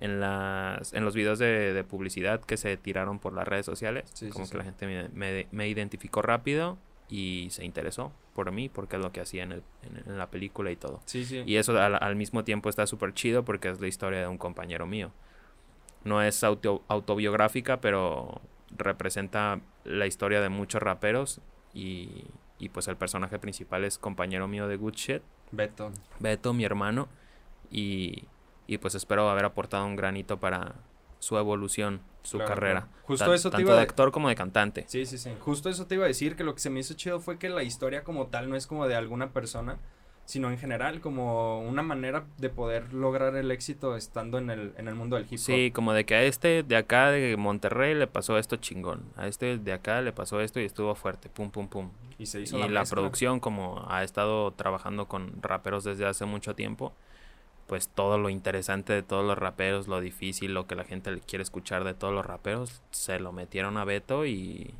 en 0.00 0.18
las 0.18 0.92
en 0.94 1.04
los 1.04 1.14
videos 1.14 1.38
de, 1.38 1.84
publicidad 1.88 2.40
que 2.40 2.56
se 2.56 2.76
tiraron 2.76 3.18
por 3.18 3.32
las 3.34 3.46
redes 3.46 3.66
sociales. 3.66 4.10
Como 4.32 4.48
que 4.48 4.56
la 4.56 4.64
gente 4.64 5.08
me, 5.52 5.68
identificó 5.68 6.22
rápido 6.22 6.78
y 7.08 7.48
se 7.50 7.64
interesó 7.64 8.12
por 8.34 8.50
mí 8.50 8.68
porque 8.68 8.96
es 8.96 9.02
lo 9.02 9.12
que 9.12 9.20
hacía 9.20 9.42
en, 9.42 9.52
el, 9.52 9.62
en, 10.06 10.18
la 10.18 10.30
película 10.30 10.70
y 10.70 10.76
todo. 10.76 11.00
Y 11.12 11.56
eso 11.56 11.78
al, 11.78 12.16
mismo 12.16 12.44
tiempo 12.44 12.68
está 12.68 12.86
súper 12.86 13.12
chido 13.12 13.44
porque 13.44 13.68
es 13.68 13.80
la 13.80 13.88
historia 13.88 14.20
de 14.20 14.26
un 14.26 14.38
compañero 14.38 14.86
mío. 14.86 15.12
No 16.02 16.22
es 16.22 16.42
auto, 16.44 16.82
autobiográfica 16.88 17.80
pero 17.80 18.40
representa 18.70 19.60
la 19.84 20.06
historia 20.06 20.40
de 20.40 20.48
muchos 20.48 20.80
raperos 20.80 21.40
y, 21.74 22.24
y 22.58 22.70
pues 22.70 22.88
el 22.88 22.96
personaje 22.96 23.38
principal 23.38 23.84
es 23.84 23.98
compañero 23.98 24.48
mío 24.48 24.66
de 24.66 24.76
Good 24.76 24.94
Shit. 24.94 25.22
Beto. 25.52 25.92
Beto 26.20 26.54
mi 26.54 26.64
hermano. 26.64 27.08
Y 27.70 28.24
y 28.70 28.78
pues 28.78 28.94
espero 28.94 29.28
haber 29.28 29.44
aportado 29.44 29.84
un 29.84 29.96
granito 29.96 30.38
para 30.38 30.76
su 31.18 31.36
evolución, 31.36 32.00
su 32.22 32.38
carrera. 32.38 32.86
Justo 33.02 33.34
eso 33.34 33.50
te 33.50 33.56
tanto 33.56 33.74
de 33.74 33.80
actor 33.80 34.12
como 34.12 34.28
de 34.28 34.36
cantante. 34.36 34.84
Sí, 34.86 35.06
sí, 35.06 35.18
sí. 35.18 35.32
Justo 35.40 35.68
eso 35.68 35.86
te 35.86 35.96
iba 35.96 36.04
a 36.04 36.08
decir, 36.08 36.36
que 36.36 36.44
lo 36.44 36.54
que 36.54 36.60
se 36.60 36.70
me 36.70 36.78
hizo 36.78 36.94
chido 36.94 37.18
fue 37.18 37.36
que 37.36 37.48
la 37.48 37.64
historia 37.64 38.04
como 38.04 38.28
tal 38.28 38.48
no 38.48 38.54
es 38.54 38.68
como 38.68 38.86
de 38.86 38.94
alguna 38.94 39.32
persona, 39.32 39.80
sino 40.24 40.52
en 40.52 40.56
general 40.56 41.00
como 41.00 41.60
una 41.62 41.82
manera 41.82 42.26
de 42.38 42.48
poder 42.48 42.94
lograr 42.94 43.34
el 43.34 43.50
éxito 43.50 43.96
estando 43.96 44.38
en 44.38 44.50
el, 44.50 44.72
en 44.76 44.86
el 44.86 44.94
mundo 44.94 45.16
del 45.16 45.24
hip 45.24 45.32
hop. 45.32 45.38
Sí, 45.38 45.72
como 45.72 45.92
de 45.92 46.06
que 46.06 46.14
a 46.14 46.22
este 46.22 46.62
de 46.62 46.76
acá 46.76 47.10
de 47.10 47.36
Monterrey 47.36 47.96
le 47.96 48.06
pasó 48.06 48.38
esto 48.38 48.54
chingón, 48.54 49.02
a 49.16 49.26
este 49.26 49.58
de 49.58 49.72
acá 49.72 50.00
le 50.00 50.12
pasó 50.12 50.40
esto 50.40 50.60
y 50.60 50.64
estuvo 50.64 50.94
fuerte, 50.94 51.28
pum, 51.28 51.50
pum, 51.50 51.66
pum. 51.66 51.90
Y 52.18 52.26
se 52.26 52.40
hizo 52.40 52.56
y 52.56 52.68
la 52.68 52.84
producción 52.84 53.40
como 53.40 53.84
ha 53.88 54.04
estado 54.04 54.52
trabajando 54.52 55.08
con 55.08 55.42
raperos 55.42 55.82
desde 55.82 56.06
hace 56.06 56.24
mucho 56.24 56.54
tiempo, 56.54 56.92
pues 57.70 57.86
todo 57.86 58.18
lo 58.18 58.30
interesante 58.30 58.92
de 58.92 59.04
todos 59.04 59.24
los 59.24 59.38
raperos, 59.38 59.86
lo 59.86 60.00
difícil, 60.00 60.54
lo 60.54 60.66
que 60.66 60.74
la 60.74 60.82
gente 60.82 61.20
quiere 61.24 61.44
escuchar 61.44 61.84
de 61.84 61.94
todos 61.94 62.12
los 62.12 62.26
raperos, 62.26 62.82
se 62.90 63.20
lo 63.20 63.30
metieron 63.30 63.76
a 63.76 63.84
Beto 63.84 64.26
y, 64.26 64.74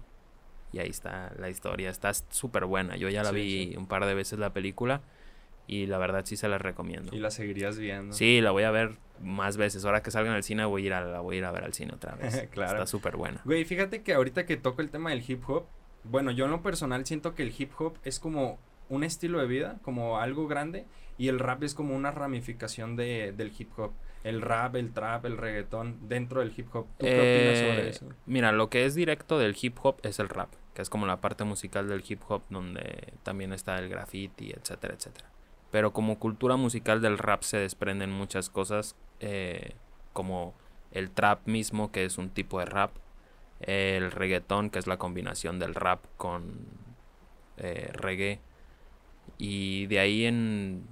y 0.73 0.81
ahí 0.81 0.89
está 0.89 1.33
la 1.39 1.49
historia. 1.49 1.89
Está 1.89 2.13
súper 2.13 2.65
buena. 2.65 2.97
Yo 2.97 3.09
ya 3.09 3.23
la 3.23 3.31
vi 3.31 3.77
un 3.77 3.87
par 3.87 4.07
de 4.07 4.15
veces 4.15 4.41
la 4.41 4.53
película 4.53 5.03
y 5.69 5.87
la 5.87 5.99
verdad 5.99 6.25
sí 6.25 6.37
se 6.37 6.49
la 6.49 6.59
recomiendo. 6.59 7.15
¿Y 7.15 7.21
la 7.21 7.31
seguirías 7.31 7.79
viendo? 7.79 8.13
Sí, 8.13 8.41
la 8.41 8.51
voy 8.51 8.65
a 8.65 8.73
ver 8.73 8.97
más 9.21 9.57
veces. 9.57 9.85
Ahora 9.85 10.03
que 10.03 10.11
salga 10.11 10.31
en 10.31 10.37
el 10.37 10.43
cine 10.43 10.65
voy 10.65 10.83
a 10.83 10.87
ir 10.87 10.93
a, 10.95 11.05
la 11.05 11.21
voy 11.21 11.37
a, 11.37 11.39
ir 11.39 11.45
a 11.45 11.53
ver 11.53 11.63
al 11.63 11.73
cine 11.73 11.93
otra 11.95 12.17
vez. 12.17 12.49
claro. 12.51 12.73
Está 12.73 12.89
súper 12.89 13.17
buena. 13.17 13.41
Güey, 13.45 13.65
fíjate 13.65 14.03
que 14.03 14.15
ahorita 14.15 14.47
que 14.47 14.57
toco 14.57 14.83
el 14.83 14.91
tema 14.91 15.11
del 15.11 15.23
hip 15.25 15.49
hop, 15.49 15.67
bueno, 16.03 16.33
yo 16.33 16.47
en 16.47 16.51
lo 16.51 16.61
personal 16.61 17.07
siento 17.07 17.37
que 17.37 17.45
el 17.45 17.55
hip 17.57 17.71
hop 17.79 17.99
es 18.03 18.19
como 18.19 18.59
un 18.91 19.05
estilo 19.05 19.39
de 19.39 19.47
vida, 19.47 19.79
como 19.83 20.19
algo 20.19 20.47
grande 20.47 20.85
y 21.17 21.29
el 21.29 21.39
rap 21.39 21.63
es 21.63 21.75
como 21.75 21.95
una 21.95 22.11
ramificación 22.11 22.97
de, 22.97 23.33
del 23.37 23.53
hip 23.59 23.79
hop. 23.79 23.93
El 24.25 24.43
rap, 24.43 24.75
el 24.77 24.93
trap, 24.93 25.25
el 25.27 25.37
reggaetón 25.37 26.09
dentro 26.09 26.41
del 26.41 26.53
hip 26.57 26.75
hop. 26.75 26.87
¿Tú 26.99 27.07
qué 27.07 27.15
opinas 27.15 27.59
sobre 27.59 27.87
eh, 27.87 27.89
eso? 27.91 28.07
Mira, 28.27 28.53
lo 28.53 28.71
que 28.71 28.85
es 28.87 28.95
directo 28.95 29.39
del 29.39 29.57
hip 29.61 29.77
hop 29.83 29.97
es 30.03 30.19
el 30.19 30.29
rap, 30.29 30.51
que 30.75 30.81
es 30.81 30.91
como 30.91 31.07
la 31.07 31.21
parte 31.21 31.45
musical 31.45 31.89
del 31.89 32.03
hip 32.07 32.23
hop 32.29 32.43
donde 32.51 33.13
también 33.23 33.53
está 33.53 33.79
el 33.79 33.89
graffiti, 33.89 34.51
etcétera, 34.51 34.95
etcétera. 34.95 35.31
Pero 35.71 35.93
como 35.93 36.19
cultura 36.19 36.57
musical 36.57 37.03
del 37.03 37.19
rap 37.19 37.43
se 37.43 37.59
desprenden 37.59 38.11
muchas 38.11 38.51
cosas, 38.51 38.97
eh, 39.21 39.75
como 40.15 40.55
el 40.91 41.11
trap 41.11 41.47
mismo, 41.47 41.93
que 41.93 42.05
es 42.07 42.19
un 42.19 42.31
tipo 42.31 42.59
de 42.61 42.65
rap, 42.65 42.93
el 43.61 44.11
reggaetón, 44.11 44.71
que 44.71 44.79
es 44.79 44.87
la 44.87 44.97
combinación 44.97 45.59
del 45.59 45.75
rap 45.75 46.05
con 46.17 46.67
eh, 47.59 47.91
reggae, 47.93 48.41
y 49.41 49.87
de 49.87 49.99
ahí 49.99 50.27
en 50.27 50.85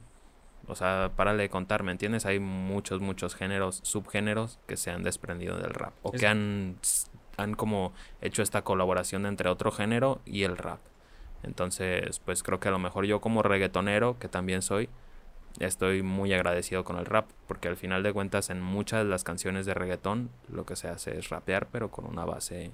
o 0.69 0.75
sea, 0.75 1.12
párale 1.17 1.45
de 1.45 1.49
contar, 1.49 1.83
¿me 1.83 1.93
entiendes? 1.93 2.26
Hay 2.26 2.40
muchos, 2.40 3.00
muchos 3.00 3.35
géneros, 3.35 3.81
subgéneros 3.85 4.59
que 4.67 4.76
se 4.76 4.90
han 4.90 5.02
desprendido 5.02 5.57
del 5.57 5.71
rap. 5.71 5.95
O 6.02 6.12
que 6.12 6.26
han, 6.26 6.76
han 7.38 7.55
como 7.55 7.95
hecho 8.21 8.43
esta 8.43 8.62
colaboración 8.62 9.25
entre 9.25 9.49
otro 9.49 9.73
género 9.73 10.21
y 10.26 10.43
el 10.43 10.59
rap. 10.59 10.81
Entonces, 11.43 12.19
pues 12.19 12.43
creo 12.43 12.61
que 12.61 12.69
a 12.69 12.71
lo 12.71 12.78
mejor 12.78 13.07
yo 13.07 13.21
como 13.23 13.43
reggaetonero, 13.43 14.19
que 14.19 14.28
también 14.28 14.61
soy, 14.61 14.90
estoy 15.59 16.02
muy 16.02 16.35
agradecido 16.35 16.85
con 16.85 16.99
el 16.99 17.07
rap, 17.07 17.31
porque 17.47 17.69
al 17.69 17.76
final 17.76 18.02
de 18.02 18.12
cuentas 18.12 18.50
en 18.50 18.61
muchas 18.61 19.05
de 19.05 19.09
las 19.09 19.25
canciones 19.25 19.64
de 19.64 19.73
reggaetón 19.73 20.28
lo 20.52 20.67
que 20.67 20.76
se 20.76 20.88
hace 20.88 21.19
es 21.19 21.31
rapear, 21.31 21.69
pero 21.73 21.90
con 21.90 22.05
una 22.05 22.26
base 22.26 22.73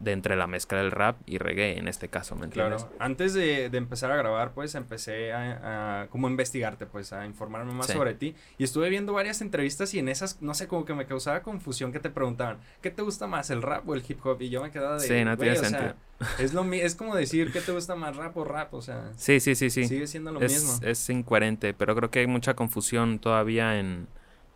de 0.00 0.12
entre 0.12 0.36
la 0.36 0.46
mezcla 0.46 0.78
del 0.78 0.90
rap 0.90 1.16
y 1.26 1.38
reggae 1.38 1.78
en 1.78 1.88
este 1.88 2.08
caso, 2.08 2.36
¿me 2.36 2.44
entiendes? 2.44 2.84
Claro. 2.84 2.96
Antes 3.00 3.34
de, 3.34 3.66
empezar 3.66 4.10
a 4.12 4.16
grabar, 4.16 4.52
pues 4.52 4.74
empecé 4.74 5.32
a, 5.32 6.06
como 6.10 6.28
investigarte, 6.28 6.86
pues 6.86 7.12
a 7.12 7.26
informarme 7.26 7.72
más 7.72 7.88
sobre 7.88 8.14
ti. 8.14 8.34
Y 8.58 8.64
estuve 8.64 8.90
viendo 8.90 9.12
varias 9.12 9.40
entrevistas 9.40 9.92
y 9.94 9.98
en 9.98 10.08
esas, 10.08 10.40
no 10.40 10.54
sé, 10.54 10.68
como 10.68 10.84
que 10.84 10.94
me 10.94 11.06
causaba 11.06 11.42
confusión 11.42 11.92
que 11.92 12.00
te 12.00 12.10
preguntaban, 12.10 12.58
¿qué 12.80 12.90
te 12.90 13.02
gusta 13.02 13.26
más, 13.26 13.50
el 13.50 13.62
rap 13.62 13.88
o 13.88 13.94
el 13.94 14.04
hip 14.06 14.24
hop? 14.24 14.40
Y 14.40 14.50
yo 14.50 14.62
me 14.62 14.70
quedaba 14.70 14.98
de... 14.98 15.06
Sí, 15.06 15.24
no 15.24 15.36
tiene 15.36 15.56
sentido. 15.56 15.94
es, 16.38 16.54
lo, 16.54 16.64
es 16.72 16.94
como 16.94 17.16
decir, 17.16 17.52
¿qué 17.52 17.60
te 17.60 17.72
gusta 17.72 17.96
más, 17.96 18.16
rap 18.16 18.36
o 18.36 18.44
rap? 18.44 18.72
O 18.74 18.82
sea... 18.82 19.10
Sí, 19.16 19.40
sí, 19.40 19.54
sí, 19.54 19.70
sí. 19.70 19.86
Sigue 19.86 20.06
siendo 20.06 20.30
lo 20.30 20.40
mismo. 20.40 20.74
Es 20.82 21.08
incoherente, 21.10 21.74
pero 21.74 21.96
creo 21.96 22.10
que 22.10 22.20
hay 22.20 22.26
mucha 22.26 22.54
confusión 22.54 23.18
todavía 23.18 23.78
en... 23.78 24.06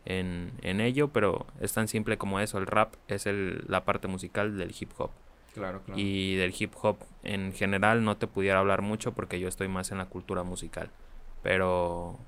En, 0.05 0.51
en 0.63 0.81
ello, 0.81 1.13
pero 1.13 1.47
es 1.61 1.75
tan 1.75 1.87
simple 1.87 2.19
como 2.19 2.41
eso, 2.41 2.59
el 2.59 2.67
rap 2.67 2.95
es 3.07 3.27
el, 3.27 3.65
la 3.69 3.85
parte 3.85 4.09
musical 4.09 4.59
del 4.59 4.75
hip 4.77 4.91
hop. 4.99 5.13
Claro, 5.55 5.83
claro. 5.83 6.01
Y 6.01 6.37
del 6.37 6.55
hip 6.59 6.73
hop 6.83 6.99
en 7.23 7.53
general 7.53 8.05
no 8.05 8.17
te 8.17 8.27
pudiera 8.27 8.59
hablar 8.59 8.83
mucho 8.83 9.13
porque 9.13 9.39
yo 9.39 9.49
estoy 9.49 9.69
más 9.69 9.93
en 9.93 9.99
la 9.99 10.07
cultura 10.07 10.43
musical. 10.43 10.91
Pero 11.43 12.19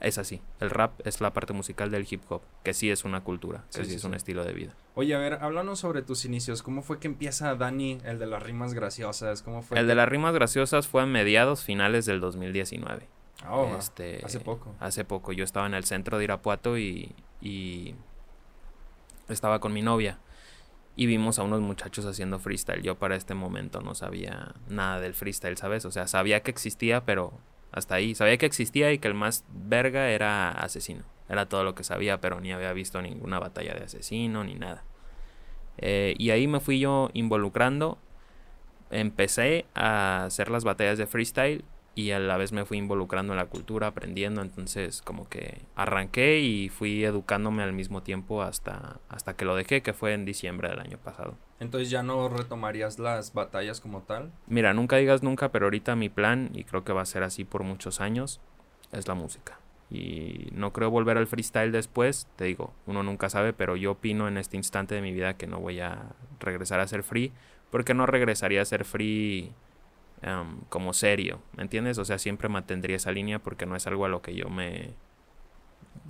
es 0.00 0.18
así. 0.18 0.40
El 0.60 0.70
rap 0.70 1.00
es 1.06 1.20
la 1.20 1.32
parte 1.32 1.52
musical 1.52 1.90
del 1.90 2.06
hip 2.08 2.22
hop, 2.28 2.42
que 2.62 2.74
sí 2.74 2.90
es 2.90 3.04
una 3.04 3.22
cultura, 3.22 3.64
que 3.74 3.84
sí, 3.84 3.94
es 3.94 4.04
un 4.04 4.14
estilo 4.14 4.44
de 4.44 4.52
vida. 4.52 4.74
Oye, 4.94 5.14
a 5.14 5.18
ver, 5.18 5.34
háblanos 5.34 5.80
sobre 5.80 6.02
tus 6.02 6.24
inicios. 6.24 6.62
¿Cómo 6.62 6.82
fue 6.82 6.98
que 6.98 7.08
empieza 7.08 7.54
Dani, 7.54 7.98
el 8.04 8.18
de 8.18 8.26
las 8.26 8.42
rimas 8.42 8.74
graciosas? 8.74 9.42
¿Cómo 9.42 9.62
fue? 9.62 9.78
El 9.78 9.86
de 9.86 9.94
las 9.94 10.08
rimas 10.08 10.34
graciosas 10.34 10.88
fue 10.88 11.02
a 11.02 11.06
mediados 11.06 11.64
finales 11.64 12.06
del 12.06 12.20
2019. 12.20 13.08
Oh, 13.50 13.76
este, 13.78 14.20
hace 14.24 14.40
poco. 14.40 14.74
Hace 14.80 15.04
poco. 15.04 15.32
Yo 15.32 15.44
estaba 15.44 15.66
en 15.66 15.74
el 15.74 15.84
centro 15.84 16.18
de 16.18 16.24
Irapuato 16.24 16.78
y, 16.78 17.14
y 17.40 17.94
estaba 19.28 19.60
con 19.60 19.72
mi 19.72 19.82
novia 19.82 20.18
y 20.96 21.06
vimos 21.06 21.38
a 21.38 21.42
unos 21.42 21.60
muchachos 21.60 22.06
haciendo 22.06 22.38
freestyle. 22.38 22.82
Yo 22.82 22.98
para 22.98 23.16
este 23.16 23.34
momento 23.34 23.80
no 23.80 23.94
sabía 23.94 24.54
nada 24.68 25.00
del 25.00 25.14
freestyle, 25.14 25.56
¿sabes? 25.56 25.84
O 25.84 25.90
sea, 25.90 26.06
sabía 26.06 26.42
que 26.42 26.50
existía, 26.50 27.04
pero 27.04 27.32
hasta 27.72 27.96
ahí. 27.96 28.14
Sabía 28.14 28.36
que 28.38 28.46
existía 28.46 28.92
y 28.92 28.98
que 28.98 29.08
el 29.08 29.14
más 29.14 29.44
verga 29.52 30.10
era 30.10 30.50
asesino. 30.50 31.04
Era 31.28 31.48
todo 31.48 31.64
lo 31.64 31.74
que 31.74 31.82
sabía, 31.82 32.20
pero 32.20 32.40
ni 32.40 32.52
había 32.52 32.72
visto 32.72 33.02
ninguna 33.02 33.38
batalla 33.38 33.74
de 33.74 33.84
asesino 33.84 34.44
ni 34.44 34.54
nada. 34.54 34.84
Eh, 35.78 36.14
y 36.18 36.30
ahí 36.30 36.46
me 36.46 36.60
fui 36.60 36.78
yo 36.78 37.10
involucrando. 37.12 37.98
Empecé 38.90 39.66
a 39.74 40.26
hacer 40.26 40.50
las 40.50 40.62
batallas 40.62 40.98
de 40.98 41.06
freestyle 41.06 41.64
y 41.94 42.10
a 42.10 42.18
la 42.18 42.36
vez 42.36 42.52
me 42.52 42.64
fui 42.64 42.78
involucrando 42.78 43.32
en 43.32 43.38
la 43.38 43.46
cultura, 43.46 43.88
aprendiendo, 43.88 44.42
entonces 44.42 45.00
como 45.02 45.28
que 45.28 45.62
arranqué 45.76 46.40
y 46.40 46.68
fui 46.68 47.04
educándome 47.04 47.62
al 47.62 47.72
mismo 47.72 48.02
tiempo 48.02 48.42
hasta, 48.42 49.00
hasta 49.08 49.34
que 49.36 49.44
lo 49.44 49.54
dejé, 49.54 49.82
que 49.82 49.92
fue 49.92 50.12
en 50.12 50.24
diciembre 50.24 50.68
del 50.68 50.80
año 50.80 50.98
pasado. 50.98 51.36
Entonces 51.60 51.90
ya 51.90 52.02
no 52.02 52.28
retomarías 52.28 52.98
las 52.98 53.32
batallas 53.32 53.80
como 53.80 54.02
tal. 54.02 54.32
Mira, 54.48 54.74
nunca 54.74 54.96
digas 54.96 55.22
nunca, 55.22 55.52
pero 55.52 55.66
ahorita 55.66 55.94
mi 55.94 56.08
plan, 56.08 56.50
y 56.52 56.64
creo 56.64 56.84
que 56.84 56.92
va 56.92 57.02
a 57.02 57.06
ser 57.06 57.22
así 57.22 57.44
por 57.44 57.62
muchos 57.62 58.00
años, 58.00 58.40
es 58.92 59.06
la 59.06 59.14
música. 59.14 59.58
Y 59.90 60.48
no 60.52 60.72
creo 60.72 60.90
volver 60.90 61.18
al 61.18 61.28
freestyle 61.28 61.70
después, 61.70 62.26
te 62.36 62.44
digo, 62.44 62.72
uno 62.86 63.04
nunca 63.04 63.30
sabe, 63.30 63.52
pero 63.52 63.76
yo 63.76 63.92
opino 63.92 64.26
en 64.26 64.38
este 64.38 64.56
instante 64.56 64.96
de 64.96 65.02
mi 65.02 65.12
vida 65.12 65.36
que 65.36 65.46
no 65.46 65.60
voy 65.60 65.78
a 65.80 66.10
regresar 66.40 66.80
a 66.80 66.88
ser 66.88 67.04
free, 67.04 67.32
porque 67.70 67.94
no 67.94 68.06
regresaría 68.06 68.62
a 68.62 68.64
ser 68.64 68.84
free 68.84 69.52
como 70.68 70.92
serio, 70.94 71.40
¿me 71.56 71.62
entiendes? 71.62 71.98
O 71.98 72.04
sea, 72.04 72.18
siempre 72.18 72.48
mantendría 72.48 72.96
esa 72.96 73.12
línea 73.12 73.38
porque 73.38 73.66
no 73.66 73.76
es 73.76 73.86
algo 73.86 74.04
a 74.04 74.08
lo 74.08 74.22
que 74.22 74.34
yo 74.34 74.48
me, 74.48 74.94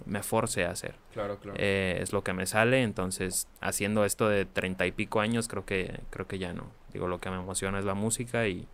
me 0.07 0.23
force 0.23 0.65
a 0.65 0.71
hacer. 0.71 0.95
Claro, 1.13 1.39
claro. 1.39 1.59
Eh, 1.61 1.99
es 2.01 2.13
lo 2.13 2.23
que 2.23 2.33
me 2.33 2.47
sale, 2.47 2.83
entonces 2.83 3.49
haciendo 3.61 4.05
esto 4.05 4.29
de 4.29 4.45
treinta 4.45 4.87
y 4.87 4.93
pico 4.93 5.21
años 5.21 5.49
creo 5.49 5.65
que, 5.65 6.01
creo 6.11 6.27
que 6.27 6.39
ya 6.39 6.53
no. 6.53 6.71
Digo, 6.93 7.09
lo 7.09 7.21
que 7.21 7.31
me 7.31 7.37
emociona 7.37 7.79
es 7.79 7.85
la 7.85 7.95
música 7.95 8.47
y 8.47 8.69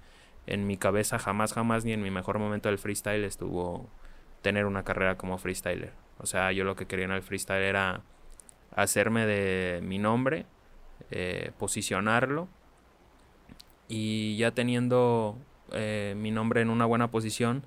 en 0.46 0.66
mi 0.66 0.76
cabeza 0.76 1.18
jamás, 1.18 1.52
jamás, 1.52 1.84
ni 1.84 1.92
en 1.92 2.02
mi 2.02 2.10
mejor 2.10 2.38
momento 2.38 2.68
del 2.68 2.78
freestyle 2.78 3.24
estuvo 3.24 3.88
tener 4.42 4.66
una 4.66 4.84
carrera 4.84 5.16
como 5.16 5.38
freestyler. 5.38 5.92
O 6.18 6.26
sea, 6.26 6.52
yo 6.52 6.64
lo 6.64 6.76
que 6.76 6.86
quería 6.86 7.06
en 7.06 7.12
el 7.12 7.22
freestyle 7.22 7.62
era 7.62 8.02
hacerme 8.74 9.26
de 9.26 9.80
mi 9.82 9.98
nombre, 9.98 10.46
eh, 11.10 11.52
posicionarlo 11.58 12.48
y 13.90 14.36
ya 14.36 14.52
teniendo 14.52 15.36
eh, 15.72 16.14
mi 16.16 16.30
nombre 16.30 16.62
en 16.62 16.70
una 16.70 16.86
buena 16.86 17.10
posición, 17.10 17.64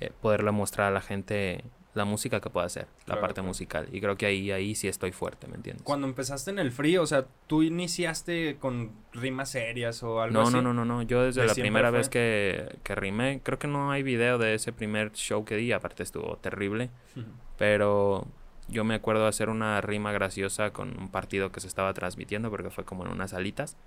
eh, 0.00 0.12
poderle 0.20 0.50
mostrar 0.52 0.88
a 0.88 0.90
la 0.90 1.00
gente 1.00 1.64
la 1.94 2.04
música 2.04 2.42
que 2.42 2.50
puedo 2.50 2.66
hacer, 2.66 2.88
la 3.06 3.18
parte 3.22 3.40
musical. 3.40 3.88
Y 3.90 4.02
creo 4.02 4.18
que 4.18 4.26
ahí, 4.26 4.50
ahí 4.50 4.74
sí 4.74 4.86
estoy 4.86 5.12
fuerte, 5.12 5.48
¿me 5.48 5.54
entiendes? 5.54 5.82
Cuando 5.82 6.06
empezaste 6.06 6.50
en 6.50 6.58
el 6.58 6.70
free, 6.70 6.98
o 6.98 7.06
sea, 7.06 7.24
¿tú 7.46 7.62
iniciaste 7.62 8.58
con 8.60 8.92
rimas 9.14 9.48
serias 9.48 10.02
o 10.02 10.20
algo 10.20 10.34
no, 10.34 10.42
así? 10.42 10.52
No, 10.52 10.60
no, 10.60 10.74
no, 10.74 10.84
no, 10.84 11.00
yo 11.00 11.22
desde 11.22 11.46
la 11.46 11.54
primera 11.54 11.90
vez 11.90 12.10
que, 12.10 12.78
que 12.82 12.94
rimé, 12.94 13.40
creo 13.42 13.58
que 13.58 13.66
no 13.66 13.90
hay 13.90 14.02
video 14.02 14.36
de 14.36 14.52
ese 14.52 14.74
primer 14.74 15.12
show 15.12 15.46
que 15.46 15.56
di, 15.56 15.72
aparte 15.72 16.02
estuvo 16.02 16.36
terrible, 16.36 16.90
pero 17.56 18.26
yo 18.68 18.84
me 18.84 18.94
acuerdo 18.94 19.22
de 19.22 19.28
hacer 19.30 19.48
una 19.48 19.80
rima 19.80 20.12
graciosa 20.12 20.74
con 20.74 21.00
un 21.00 21.08
partido 21.08 21.50
que 21.50 21.60
se 21.60 21.66
estaba 21.66 21.94
transmitiendo 21.94 22.50
porque 22.50 22.68
fue 22.68 22.84
como 22.84 23.06
en 23.06 23.12
unas 23.12 23.30
salitas 23.30 23.78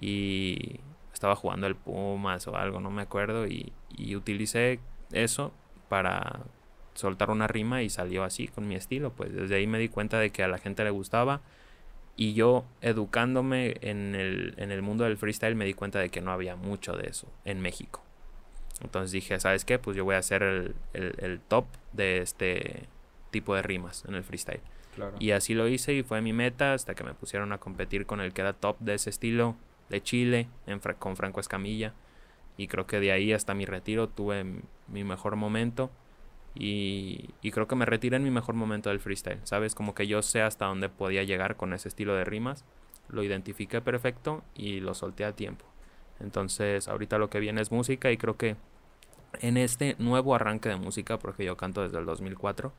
y 0.00 0.80
estaba 1.12 1.36
jugando 1.36 1.66
el 1.66 1.76
Pumas 1.76 2.46
o 2.46 2.56
algo, 2.56 2.80
no 2.80 2.90
me 2.90 3.02
acuerdo, 3.02 3.46
y, 3.46 3.72
y 3.90 4.16
utilicé 4.16 4.80
eso 5.12 5.52
para 5.88 6.40
soltar 6.94 7.30
una 7.30 7.46
rima 7.46 7.82
y 7.82 7.90
salió 7.90 8.24
así 8.24 8.48
con 8.48 8.68
mi 8.68 8.74
estilo, 8.74 9.12
pues 9.12 9.32
desde 9.32 9.56
ahí 9.56 9.66
me 9.66 9.78
di 9.78 9.88
cuenta 9.88 10.18
de 10.18 10.30
que 10.30 10.42
a 10.42 10.48
la 10.48 10.58
gente 10.58 10.84
le 10.84 10.90
gustaba 10.90 11.40
y 12.16 12.34
yo 12.34 12.64
educándome 12.80 13.76
en 13.80 14.14
el, 14.14 14.54
en 14.58 14.70
el 14.70 14.82
mundo 14.82 15.04
del 15.04 15.16
freestyle 15.16 15.54
me 15.54 15.64
di 15.64 15.74
cuenta 15.74 15.98
de 15.98 16.10
que 16.10 16.20
no 16.20 16.30
había 16.30 16.56
mucho 16.56 16.92
de 16.94 17.08
eso 17.08 17.28
en 17.44 17.60
México. 17.60 18.02
Entonces 18.82 19.12
dije, 19.12 19.38
¿sabes 19.40 19.64
qué? 19.64 19.78
Pues 19.78 19.96
yo 19.96 20.04
voy 20.04 20.16
a 20.16 20.22
ser 20.22 20.42
el, 20.42 20.74
el, 20.92 21.40
top 21.40 21.66
de 21.92 22.18
este 22.18 22.88
tipo 23.30 23.54
de 23.54 23.62
rimas 23.62 24.04
en 24.06 24.14
el 24.14 24.24
freestyle. 24.24 24.60
Y 25.18 25.30
así 25.30 25.54
lo 25.54 25.68
hice 25.68 25.94
y 25.94 26.02
fue 26.02 26.20
mi 26.20 26.34
meta 26.34 26.74
hasta 26.74 26.94
que 26.94 27.02
me 27.02 27.14
pusieron 27.14 27.52
a 27.52 27.58
competir 27.58 28.04
con 28.04 28.20
el 28.20 28.34
que 28.34 28.42
era 28.42 28.52
top 28.52 28.78
de 28.80 28.94
ese 28.94 29.08
estilo 29.08 29.56
de 29.92 30.02
Chile 30.02 30.48
con 30.98 31.16
Franco 31.16 31.38
Escamilla. 31.38 31.94
Y 32.56 32.66
creo 32.66 32.86
que 32.86 32.98
de 32.98 33.12
ahí 33.12 33.32
hasta 33.32 33.54
mi 33.54 33.64
retiro 33.64 34.08
tuve 34.08 34.44
mi 34.88 35.04
mejor 35.04 35.36
momento. 35.36 35.90
Y, 36.54 37.30
creo 37.52 37.66
que 37.66 37.76
me 37.76 37.86
retiré 37.86 38.16
en 38.16 38.24
mi 38.24 38.30
mejor 38.30 38.54
momento 38.54 38.90
del 38.90 39.00
freestyle. 39.00 39.40
¿Sabes? 39.44 39.74
Como 39.74 39.94
que 39.94 40.06
yo 40.06 40.22
sé 40.22 40.42
hasta 40.42 40.66
dónde 40.66 40.88
podía 40.88 41.22
llegar 41.22 41.56
con 41.56 41.72
ese 41.72 41.88
estilo 41.88 42.14
de 42.14 42.24
rimas. 42.24 42.64
Lo 43.08 43.22
identifiqué 43.22 43.80
perfecto 43.80 44.42
y 44.54 44.80
lo 44.80 44.94
solté 44.94 45.24
a 45.24 45.32
tiempo. 45.32 45.64
Entonces 46.20 46.88
ahorita 46.88 47.18
lo 47.18 47.30
que 47.30 47.40
viene 47.40 47.60
es 47.60 47.70
música 47.72 48.10
y 48.10 48.16
creo 48.16 48.36
que 48.36 48.56
en 49.40 49.56
este 49.56 49.96
nuevo 49.98 50.34
arranque 50.34 50.68
de 50.68 50.76
música, 50.76 51.18
porque 51.18 51.44
yo 51.44 51.56
canto 51.56 51.82
desde 51.82 51.98
el 51.98 52.04
2004, 52.04 52.72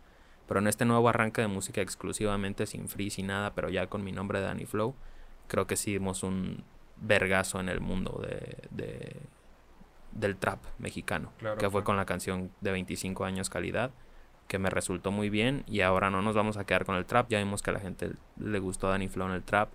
pero 0.47 0.59
en 0.59 0.67
este 0.67 0.85
nuevo 0.85 1.09
arranque 1.09 1.41
de 1.41 1.47
música 1.47 1.81
exclusivamente 1.81 2.65
sin 2.67 2.87
free, 2.87 3.09
sin 3.09 3.27
nada, 3.27 3.53
pero 3.53 3.69
ya 3.69 3.87
con 3.87 4.03
mi 4.03 4.11
nombre 4.11 4.39
Danny 4.39 4.65
Flow, 4.65 4.95
creo 5.47 5.67
que 5.67 5.75
sí 5.75 5.97
un, 5.97 6.63
vergazo 6.97 7.59
en 7.59 7.69
el 7.69 7.81
mundo 7.81 8.21
de, 8.21 9.17
del 10.11 10.37
trap 10.37 10.59
mexicano, 10.79 11.31
que 11.57 11.69
fue 11.69 11.83
con 11.83 11.97
la 11.97 12.05
canción 12.05 12.51
de 12.61 12.71
25 12.71 13.25
años 13.25 13.49
calidad, 13.49 13.91
que 14.47 14.59
me 14.59 14.69
resultó 14.69 15.11
muy 15.11 15.29
bien 15.29 15.63
y 15.67 15.81
ahora 15.81 16.09
no 16.09 16.21
nos 16.21 16.35
vamos 16.35 16.57
a 16.57 16.65
quedar 16.65 16.85
con 16.85 16.95
el 16.95 17.05
trap, 17.05 17.29
ya 17.29 17.39
vimos 17.39 17.61
que 17.61 17.71
a 17.71 17.73
la 17.73 17.79
gente 17.79 18.11
le 18.37 18.59
gustó 18.59 18.89
Danny 18.89 19.07
Flow 19.07 19.27
en 19.27 19.33
el 19.33 19.43
trap 19.43 19.69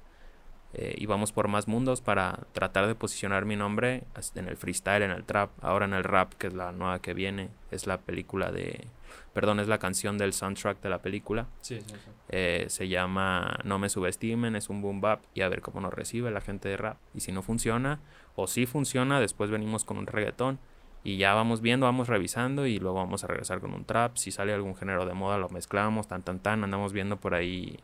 eh, 0.74 0.94
y 0.98 1.06
vamos 1.06 1.32
por 1.32 1.48
más 1.48 1.66
mundos 1.66 2.02
para 2.02 2.40
tratar 2.52 2.86
de 2.86 2.94
posicionar 2.94 3.46
mi 3.46 3.56
nombre 3.56 4.04
en 4.34 4.48
el 4.48 4.56
freestyle, 4.56 5.02
en 5.02 5.10
el 5.10 5.24
trap, 5.24 5.50
ahora 5.62 5.86
en 5.86 5.94
el 5.94 6.04
rap, 6.04 6.34
que 6.34 6.48
es 6.48 6.54
la 6.54 6.72
nueva 6.72 7.00
que 7.00 7.14
viene, 7.14 7.48
es 7.70 7.86
la 7.86 7.98
película 7.98 8.52
de 8.52 8.86
perdón, 9.32 9.60
es 9.60 9.68
la 9.68 9.78
canción 9.78 10.18
del 10.18 10.32
soundtrack 10.32 10.80
de 10.80 10.88
la 10.88 11.02
película. 11.02 11.46
Sí, 11.60 11.80
sí, 11.80 11.94
sí. 11.94 12.10
Eh, 12.30 12.66
se 12.68 12.88
llama 12.88 13.58
No 13.64 13.78
me 13.78 13.88
subestimen, 13.88 14.56
es 14.56 14.68
un 14.68 14.82
boom 14.82 15.00
bap 15.00 15.22
y 15.34 15.42
a 15.42 15.48
ver 15.48 15.60
cómo 15.60 15.80
nos 15.80 15.92
recibe 15.92 16.30
la 16.30 16.40
gente 16.40 16.68
de 16.68 16.76
rap. 16.76 16.98
Y 17.14 17.20
si 17.20 17.32
no 17.32 17.42
funciona, 17.42 18.00
o 18.34 18.46
si 18.46 18.66
funciona, 18.66 19.20
después 19.20 19.50
venimos 19.50 19.84
con 19.84 19.98
un 19.98 20.06
reggaetón 20.06 20.58
y 21.04 21.16
ya 21.16 21.34
vamos 21.34 21.60
viendo, 21.60 21.86
vamos 21.86 22.08
revisando 22.08 22.66
y 22.66 22.78
luego 22.78 22.98
vamos 22.98 23.24
a 23.24 23.28
regresar 23.28 23.60
con 23.60 23.72
un 23.72 23.84
trap. 23.84 24.16
Si 24.16 24.30
sale 24.30 24.52
algún 24.52 24.74
género 24.76 25.06
de 25.06 25.14
moda, 25.14 25.38
lo 25.38 25.48
mezclamos, 25.48 26.08
tan, 26.08 26.22
tan, 26.22 26.40
tan, 26.40 26.64
andamos 26.64 26.92
viendo 26.92 27.18
por 27.18 27.34
ahí. 27.34 27.78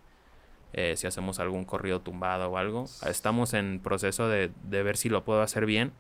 Eh, 0.73 0.97
si 0.97 1.07
hacemos 1.07 1.39
algún 1.39 1.65
corrido 1.65 2.01
tumbado 2.01 2.51
o 2.51 2.59
algo. 2.59 2.87
Estamos 3.07 3.55
en 3.55 3.79
proceso 3.81 4.29
de, 4.29 4.51
de 4.65 4.83
ver 4.83 4.97
si 4.97 5.09
lo 5.09 5.25
puedo 5.25 5.41
hacer 5.41 5.67
bien. 5.67 5.93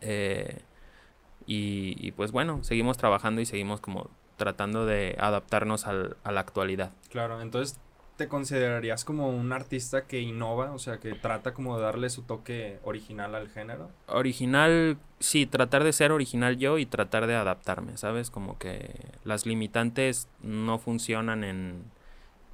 Eh, 0.00 0.60
y, 1.46 1.96
y, 1.98 2.12
pues 2.12 2.32
bueno, 2.32 2.62
seguimos 2.64 2.96
trabajando 2.96 3.40
y 3.40 3.46
seguimos 3.46 3.80
como 3.80 4.10
tratando 4.36 4.84
de 4.84 5.16
adaptarnos 5.18 5.86
al, 5.86 6.16
a 6.24 6.32
la 6.32 6.40
actualidad. 6.40 6.92
Claro, 7.08 7.40
entonces 7.40 7.78
te 8.16 8.28
considerarías 8.28 9.04
como 9.04 9.28
un 9.28 9.52
artista 9.52 10.06
que 10.06 10.20
innova, 10.20 10.72
o 10.72 10.78
sea, 10.78 10.98
que 10.98 11.14
trata 11.14 11.52
como 11.52 11.76
de 11.76 11.84
darle 11.84 12.08
su 12.10 12.22
toque 12.22 12.78
original 12.82 13.34
al 13.34 13.48
género. 13.48 13.90
Original, 14.06 14.98
sí, 15.20 15.46
tratar 15.46 15.84
de 15.84 15.92
ser 15.92 16.12
original 16.12 16.56
yo 16.56 16.78
y 16.78 16.86
tratar 16.86 17.26
de 17.26 17.34
adaptarme, 17.34 17.96
¿sabes? 17.96 18.30
Como 18.30 18.58
que 18.58 18.90
las 19.24 19.44
limitantes 19.44 20.28
no 20.42 20.78
funcionan 20.78 21.44
en, 21.44 21.84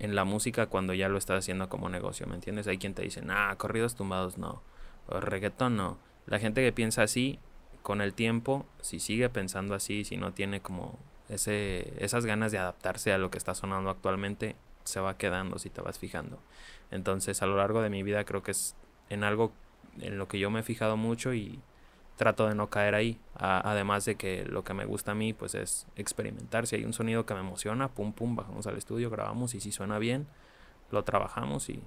en 0.01 0.15
la 0.15 0.25
música 0.25 0.67
cuando 0.67 0.95
ya 0.95 1.09
lo 1.09 1.17
estás 1.17 1.39
haciendo 1.39 1.69
como 1.69 1.89
negocio, 1.89 2.27
¿me 2.27 2.35
entiendes? 2.35 2.67
Hay 2.67 2.79
quien 2.79 2.95
te 2.95 3.03
dice, 3.03 3.23
nah, 3.23 3.55
corridos 3.55 3.95
tumbados 3.95 4.39
no, 4.39 4.63
o 5.07 5.21
reggaetón 5.21 5.77
no. 5.77 5.99
La 6.27 6.41
gente 6.41 6.63
que 6.63 6.73
piensa 6.73 7.03
así, 7.03 7.39
con 7.83 8.01
el 8.01 8.15
tiempo, 8.15 8.67
si 8.81 9.01
sigue 9.01 9.29
pensando 9.29 9.75
así, 9.75 10.05
si 10.05 10.17
no 10.17 10.33
tiene 10.33 10.61
como 10.61 10.99
ese, 11.29 11.93
esas 12.03 12.27
ganas 12.27 12.53
de 12.53 12.59
adaptarse 12.59 13.13
a 13.13 13.19
lo 13.19 13.31
que 13.31 13.39
está 13.39 13.55
sonando 13.55 13.91
actualmente, 13.91 14.57
se 14.85 15.01
va 15.01 15.17
quedando 15.17 15.59
si 15.59 15.71
te 15.71 15.81
vas 15.81 15.99
fijando. 15.99 16.39
Entonces 16.91 17.43
a 17.43 17.47
lo 17.47 17.57
largo 17.57 17.83
de 17.83 17.91
mi 17.91 18.03
vida 18.03 18.25
creo 18.25 18.43
que 18.43 18.53
es 18.53 18.77
en 19.09 19.25
algo 19.25 19.53
en 20.01 20.19
lo 20.19 20.29
que 20.29 20.39
yo 20.39 20.51
me 20.51 20.61
he 20.61 20.63
fijado 20.63 20.97
mucho 20.97 21.35
y 21.35 21.61
trato 22.17 22.47
de 22.47 22.55
no 22.55 22.71
caer 22.71 22.95
ahí. 22.95 23.19
además 23.35 24.05
de 24.05 24.15
que 24.17 24.45
lo 24.45 24.63
que 24.65 24.75
me 24.75 24.85
gusta 24.85 25.13
a 25.13 25.15
mí 25.15 25.33
pues 25.33 25.55
es 25.55 25.87
experimentar. 25.97 26.67
Si 26.67 26.77
hay 26.77 26.85
un 26.85 26.93
sonido 26.93 27.27
que 27.27 27.35
me 27.35 27.41
emociona, 27.41 27.89
pum 27.89 28.13
pum, 28.13 28.37
bajamos 28.37 28.67
al 28.67 28.77
estudio, 28.77 29.11
grabamos 29.11 29.55
y 29.55 29.61
si 29.61 29.73
suena 29.73 29.99
bien, 29.99 30.27
lo 30.91 31.05
trabajamos 31.05 31.69
y, 31.69 31.83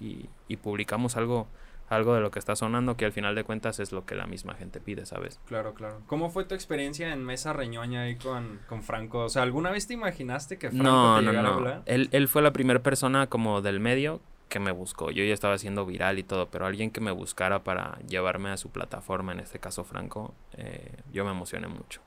y 0.00 0.56
publicamos 0.56 1.16
algo 1.16 1.46
algo 1.90 2.14
de 2.14 2.20
lo 2.20 2.30
que 2.30 2.38
está 2.38 2.56
sonando 2.56 2.96
que 2.96 3.04
al 3.04 3.12
final 3.12 3.34
de 3.34 3.44
cuentas 3.44 3.80
es 3.80 3.92
lo 3.92 4.06
que 4.06 4.14
la 4.14 4.26
misma 4.26 4.54
gente 4.54 4.80
pide, 4.80 5.04
¿sabes? 5.06 5.40
Claro, 5.46 5.74
claro. 5.74 6.00
¿Cómo 6.06 6.30
fue 6.30 6.44
tu 6.44 6.54
experiencia 6.54 7.12
en 7.12 7.24
Mesa 7.24 7.52
Reñoña 7.52 8.02
ahí 8.02 8.16
con, 8.16 8.60
con 8.68 8.82
Franco? 8.82 9.24
O 9.24 9.28
sea, 9.28 9.42
¿alguna 9.42 9.70
vez 9.70 9.88
te 9.88 9.94
imaginaste 9.94 10.56
que 10.56 10.70
Franco 10.70 10.84
no, 10.84 11.16
te 11.18 11.26
llegara 11.26 11.42
no, 11.42 11.48
no. 11.48 11.54
a 11.54 11.58
hablar? 11.58 11.82
Él, 11.86 12.08
él 12.12 12.28
fue 12.28 12.42
la 12.42 12.52
primera 12.52 12.80
persona 12.80 13.26
como 13.26 13.60
del 13.60 13.80
medio 13.80 14.20
que 14.48 14.60
me 14.60 14.70
buscó. 14.70 15.10
Yo 15.10 15.24
ya 15.24 15.34
estaba 15.34 15.54
haciendo 15.54 15.84
viral 15.84 16.18
y 16.20 16.22
todo, 16.22 16.48
pero 16.48 16.64
alguien 16.64 16.90
que 16.90 17.00
me 17.00 17.10
buscara 17.10 17.64
para 17.64 17.98
llevarme 18.06 18.50
a 18.50 18.56
su 18.56 18.70
plataforma, 18.70 19.32
en 19.32 19.40
este 19.40 19.58
caso 19.58 19.82
Franco, 19.82 20.34
eh, 20.56 20.92
yo 21.12 21.24
me 21.24 21.32
emocioné 21.32 21.66
mucho. 21.66 22.00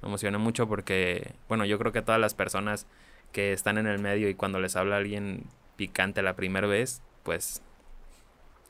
Me 0.00 0.08
emocioné 0.08 0.38
mucho 0.38 0.68
porque, 0.68 1.34
bueno, 1.48 1.66
yo 1.66 1.78
creo 1.78 1.92
que 1.92 2.02
todas 2.02 2.20
las 2.20 2.34
personas 2.34 2.86
que 3.32 3.52
están 3.52 3.76
en 3.76 3.86
el 3.86 3.98
medio 3.98 4.28
y 4.28 4.34
cuando 4.34 4.58
les 4.58 4.74
habla 4.76 4.96
alguien 4.96 5.44
picante 5.76 6.22
la 6.22 6.34
primera 6.34 6.66
vez, 6.66 7.02
pues 7.24 7.62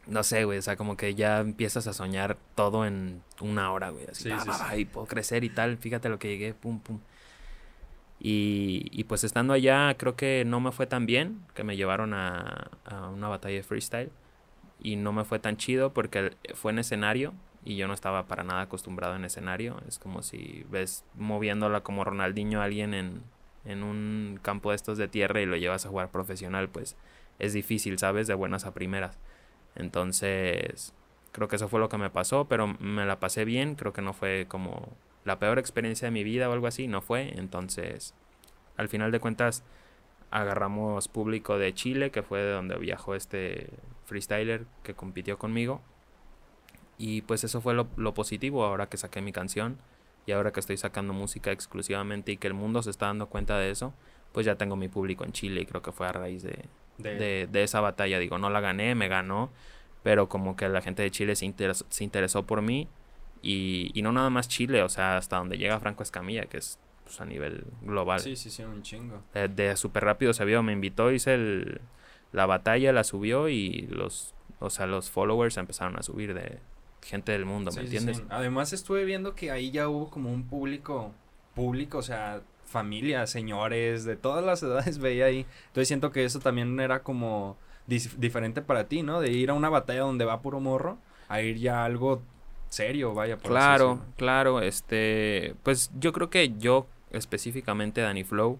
no 0.08 0.22
sé, 0.22 0.44
güey, 0.44 0.58
o 0.58 0.62
sea, 0.62 0.76
como 0.76 0.96
que 0.96 1.14
ya 1.14 1.40
empiezas 1.40 1.86
a 1.86 1.92
soñar 1.92 2.38
todo 2.54 2.86
en 2.86 3.22
una 3.40 3.70
hora, 3.72 3.90
güey. 3.90 4.06
Así, 4.06 4.30
y 4.76 4.84
puedo 4.86 5.06
crecer 5.06 5.44
y 5.44 5.50
tal, 5.50 5.76
fíjate 5.76 6.08
lo 6.08 6.18
que 6.18 6.28
llegué, 6.28 6.54
pum, 6.54 6.80
pum. 6.80 6.98
Y, 8.18 8.88
y, 8.90 9.04
pues 9.04 9.22
estando 9.22 9.52
allá, 9.52 9.94
creo 9.96 10.16
que 10.16 10.44
no 10.44 10.60
me 10.60 10.72
fue 10.72 10.86
tan 10.86 11.06
bien, 11.06 11.44
que 11.54 11.62
me 11.62 11.76
llevaron 11.76 12.14
a, 12.14 12.70
a, 12.84 13.08
una 13.08 13.28
batalla 13.28 13.56
de 13.56 13.62
freestyle. 13.62 14.10
Y 14.80 14.96
no 14.96 15.12
me 15.12 15.24
fue 15.24 15.38
tan 15.38 15.56
chido 15.56 15.92
porque 15.92 16.36
fue 16.54 16.72
en 16.72 16.78
escenario 16.78 17.34
y 17.64 17.76
yo 17.76 17.86
no 17.88 17.94
estaba 17.94 18.26
para 18.26 18.44
nada 18.44 18.62
acostumbrado 18.62 19.14
en 19.14 19.24
escenario. 19.24 19.80
Es 19.88 19.98
como 19.98 20.22
si 20.22 20.64
ves 20.70 21.04
moviéndola 21.14 21.82
como 21.82 22.04
Ronaldinho 22.04 22.60
a 22.60 22.64
alguien 22.64 22.94
en, 22.94 23.22
en 23.64 23.82
un 23.82 24.40
campo 24.42 24.70
de 24.70 24.76
estos 24.76 24.98
de 24.98 25.08
tierra 25.08 25.40
y 25.40 25.46
lo 25.46 25.56
llevas 25.56 25.84
a 25.84 25.88
jugar 25.88 26.10
profesional, 26.10 26.68
pues 26.68 26.96
es 27.38 27.52
difícil, 27.52 27.98
¿sabes? 27.98 28.26
De 28.26 28.34
buenas 28.34 28.64
a 28.64 28.72
primeras. 28.72 29.18
Entonces, 29.74 30.94
creo 31.32 31.48
que 31.48 31.56
eso 31.56 31.68
fue 31.68 31.80
lo 31.80 31.88
que 31.88 31.98
me 31.98 32.10
pasó, 32.10 32.46
pero 32.46 32.66
me 32.66 33.06
la 33.06 33.20
pasé 33.20 33.44
bien, 33.44 33.74
creo 33.74 33.92
que 33.92 34.02
no 34.02 34.12
fue 34.12 34.46
como 34.48 34.88
la 35.24 35.38
peor 35.38 35.58
experiencia 35.58 36.06
de 36.06 36.12
mi 36.12 36.24
vida 36.24 36.48
o 36.48 36.52
algo 36.52 36.66
así, 36.66 36.88
no 36.88 37.02
fue. 37.02 37.38
Entonces, 37.38 38.14
al 38.76 38.88
final 38.88 39.12
de 39.12 39.20
cuentas, 39.20 39.62
agarramos 40.30 41.08
público 41.08 41.58
de 41.58 41.74
Chile, 41.74 42.10
que 42.10 42.22
fue 42.22 42.40
de 42.40 42.52
donde 42.52 42.76
viajó 42.78 43.14
este 43.14 43.70
freestyler 44.04 44.66
que 44.82 44.94
compitió 44.94 45.38
conmigo. 45.38 45.80
Y 46.98 47.22
pues 47.22 47.44
eso 47.44 47.60
fue 47.60 47.74
lo, 47.74 48.14
positivo 48.14 48.64
ahora 48.64 48.88
que 48.88 48.96
saqué 48.96 49.22
mi 49.22 49.32
canción 49.32 49.78
y 50.26 50.32
ahora 50.32 50.52
que 50.52 50.60
estoy 50.60 50.76
sacando 50.76 51.12
música 51.12 51.52
exclusivamente 51.52 52.32
y 52.32 52.36
que 52.36 52.48
el 52.48 52.54
mundo 52.54 52.82
se 52.82 52.90
está 52.90 53.06
dando 53.06 53.28
cuenta 53.28 53.56
de 53.56 53.70
eso, 53.70 53.94
pues 54.32 54.44
ya 54.44 54.56
tengo 54.56 54.76
mi 54.76 54.88
público 54.88 55.24
en 55.24 55.32
Chile 55.32 55.60
y 55.60 55.66
creo 55.66 55.80
que 55.80 55.92
fue 55.92 56.08
a 56.08 56.12
raíz 56.12 56.42
de, 56.42 56.64
de, 56.98 57.48
esa 57.62 57.80
batalla. 57.80 58.18
Digo, 58.18 58.38
no 58.38 58.50
la 58.50 58.60
gané, 58.60 58.94
me 58.94 59.08
ganó, 59.08 59.50
pero 60.02 60.28
como 60.28 60.56
que 60.56 60.68
la 60.68 60.82
gente 60.82 61.02
de 61.02 61.10
Chile 61.10 61.36
se 61.36 61.46
interesó, 61.46 61.86
se 61.88 62.04
interesó 62.04 62.44
por 62.44 62.62
mí 62.62 62.88
y, 63.42 63.90
y, 63.94 64.02
no 64.02 64.12
nada 64.12 64.30
más 64.30 64.48
Chile, 64.48 64.82
o 64.82 64.88
sea, 64.88 65.16
hasta 65.16 65.36
donde 65.36 65.58
llega 65.58 65.78
Franco 65.80 66.02
Escamilla, 66.02 66.46
que 66.46 66.58
es 66.58 66.78
pues, 67.04 67.20
a 67.20 67.24
nivel 67.24 67.64
global. 67.82 68.20
Sí, 68.20 68.36
sí, 68.36 68.50
sí, 68.50 68.62
un 68.62 68.82
chingo. 68.82 69.22
De, 69.32 69.76
súper 69.76 70.04
rápido 70.04 70.32
se 70.32 70.44
vio, 70.44 70.62
me 70.62 70.72
invitó, 70.72 71.10
hice 71.10 71.34
el, 71.34 71.80
la 72.32 72.46
batalla, 72.46 72.92
la 72.92 73.04
subió 73.04 73.48
y 73.48 73.86
los, 73.90 74.34
o 74.60 74.70
sea, 74.70 74.86
los 74.86 75.10
followers 75.10 75.56
empezaron 75.56 75.96
a 75.98 76.02
subir 76.02 76.34
de 76.34 76.58
gente 77.02 77.32
del 77.32 77.44
mundo, 77.44 77.70
¿me 77.72 77.80
entiendes? 77.82 78.22
Además 78.28 78.72
estuve 78.72 79.04
viendo 79.04 79.34
que 79.34 79.50
ahí 79.50 79.70
ya 79.70 79.88
hubo 79.88 80.10
como 80.10 80.32
un 80.32 80.46
público, 80.46 81.12
público, 81.54 81.98
o 81.98 82.02
sea, 82.02 82.42
familia, 82.68 83.26
señores, 83.26 84.04
de 84.04 84.16
todas 84.16 84.44
las 84.44 84.62
edades 84.64 84.98
veía 84.98 85.26
ahí. 85.26 85.46
Entonces 85.68 85.88
siento 85.88 86.12
que 86.12 86.24
eso 86.24 86.40
también 86.40 86.78
era 86.80 87.02
como 87.02 87.56
diferente 87.86 88.60
para 88.60 88.86
ti, 88.86 89.02
¿no? 89.02 89.20
De 89.20 89.30
ir 89.32 89.50
a 89.50 89.54
una 89.54 89.70
batalla 89.70 90.00
donde 90.00 90.26
va 90.26 90.42
puro 90.42 90.60
morro, 90.60 90.98
a 91.28 91.40
ir 91.40 91.56
ya 91.56 91.82
a 91.82 91.84
algo 91.86 92.22
serio, 92.68 93.14
vaya. 93.14 93.38
Por 93.38 93.50
claro, 93.50 94.00
claro, 94.16 94.60
este, 94.60 95.54
pues 95.62 95.90
yo 95.98 96.12
creo 96.12 96.28
que 96.28 96.52
yo 96.58 96.86
específicamente 97.10 98.02
Danny 98.02 98.24
Flow, 98.24 98.58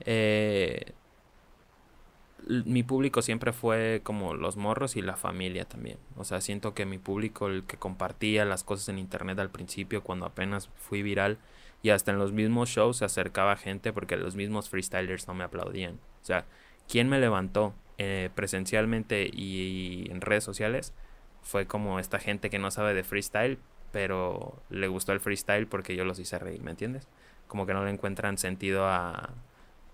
eh, 0.00 0.92
mi 2.48 2.82
público 2.82 3.20
siempre 3.22 3.52
fue 3.52 4.00
como 4.02 4.34
los 4.34 4.56
morros 4.56 4.96
y 4.96 5.02
la 5.02 5.16
familia 5.16 5.66
también. 5.66 5.98
O 6.16 6.24
sea, 6.24 6.40
siento 6.40 6.74
que 6.74 6.86
mi 6.86 6.98
público, 6.98 7.46
el 7.46 7.64
que 7.64 7.76
compartía 7.76 8.44
las 8.44 8.64
cosas 8.64 8.88
en 8.88 8.98
internet 8.98 9.38
al 9.38 9.50
principio, 9.50 10.02
cuando 10.02 10.26
apenas 10.26 10.70
fui 10.76 11.02
viral, 11.02 11.38
y 11.82 11.90
hasta 11.90 12.10
en 12.10 12.18
los 12.18 12.32
mismos 12.32 12.68
shows 12.68 12.98
se 12.98 13.04
acercaba 13.04 13.56
gente 13.56 13.92
porque 13.92 14.16
los 14.16 14.36
mismos 14.36 14.68
freestylers 14.68 15.28
no 15.28 15.34
me 15.34 15.44
aplaudían. 15.44 15.94
O 16.20 16.24
sea, 16.24 16.44
¿quién 16.88 17.08
me 17.08 17.20
levantó 17.20 17.74
eh, 17.98 18.30
presencialmente 18.34 19.28
y, 19.32 20.08
en 20.10 20.20
redes 20.20 20.44
sociales? 20.44 20.92
Fue 21.42 21.66
como 21.66 22.00
esta 22.00 22.18
gente 22.18 22.50
que 22.50 22.58
no 22.58 22.70
sabe 22.70 22.94
de 22.94 23.04
freestyle, 23.04 23.58
pero 23.92 24.60
le 24.70 24.88
gustó 24.88 25.12
el 25.12 25.20
freestyle 25.20 25.66
porque 25.66 25.96
yo 25.96 26.04
los 26.04 26.18
hice 26.18 26.38
reír, 26.38 26.62
¿me 26.62 26.72
entiendes? 26.72 27.08
Como 27.46 27.64
que 27.64 27.74
no 27.74 27.84
le 27.84 27.90
encuentran 27.90 28.38
sentido 28.38 28.86
a, 28.86 29.30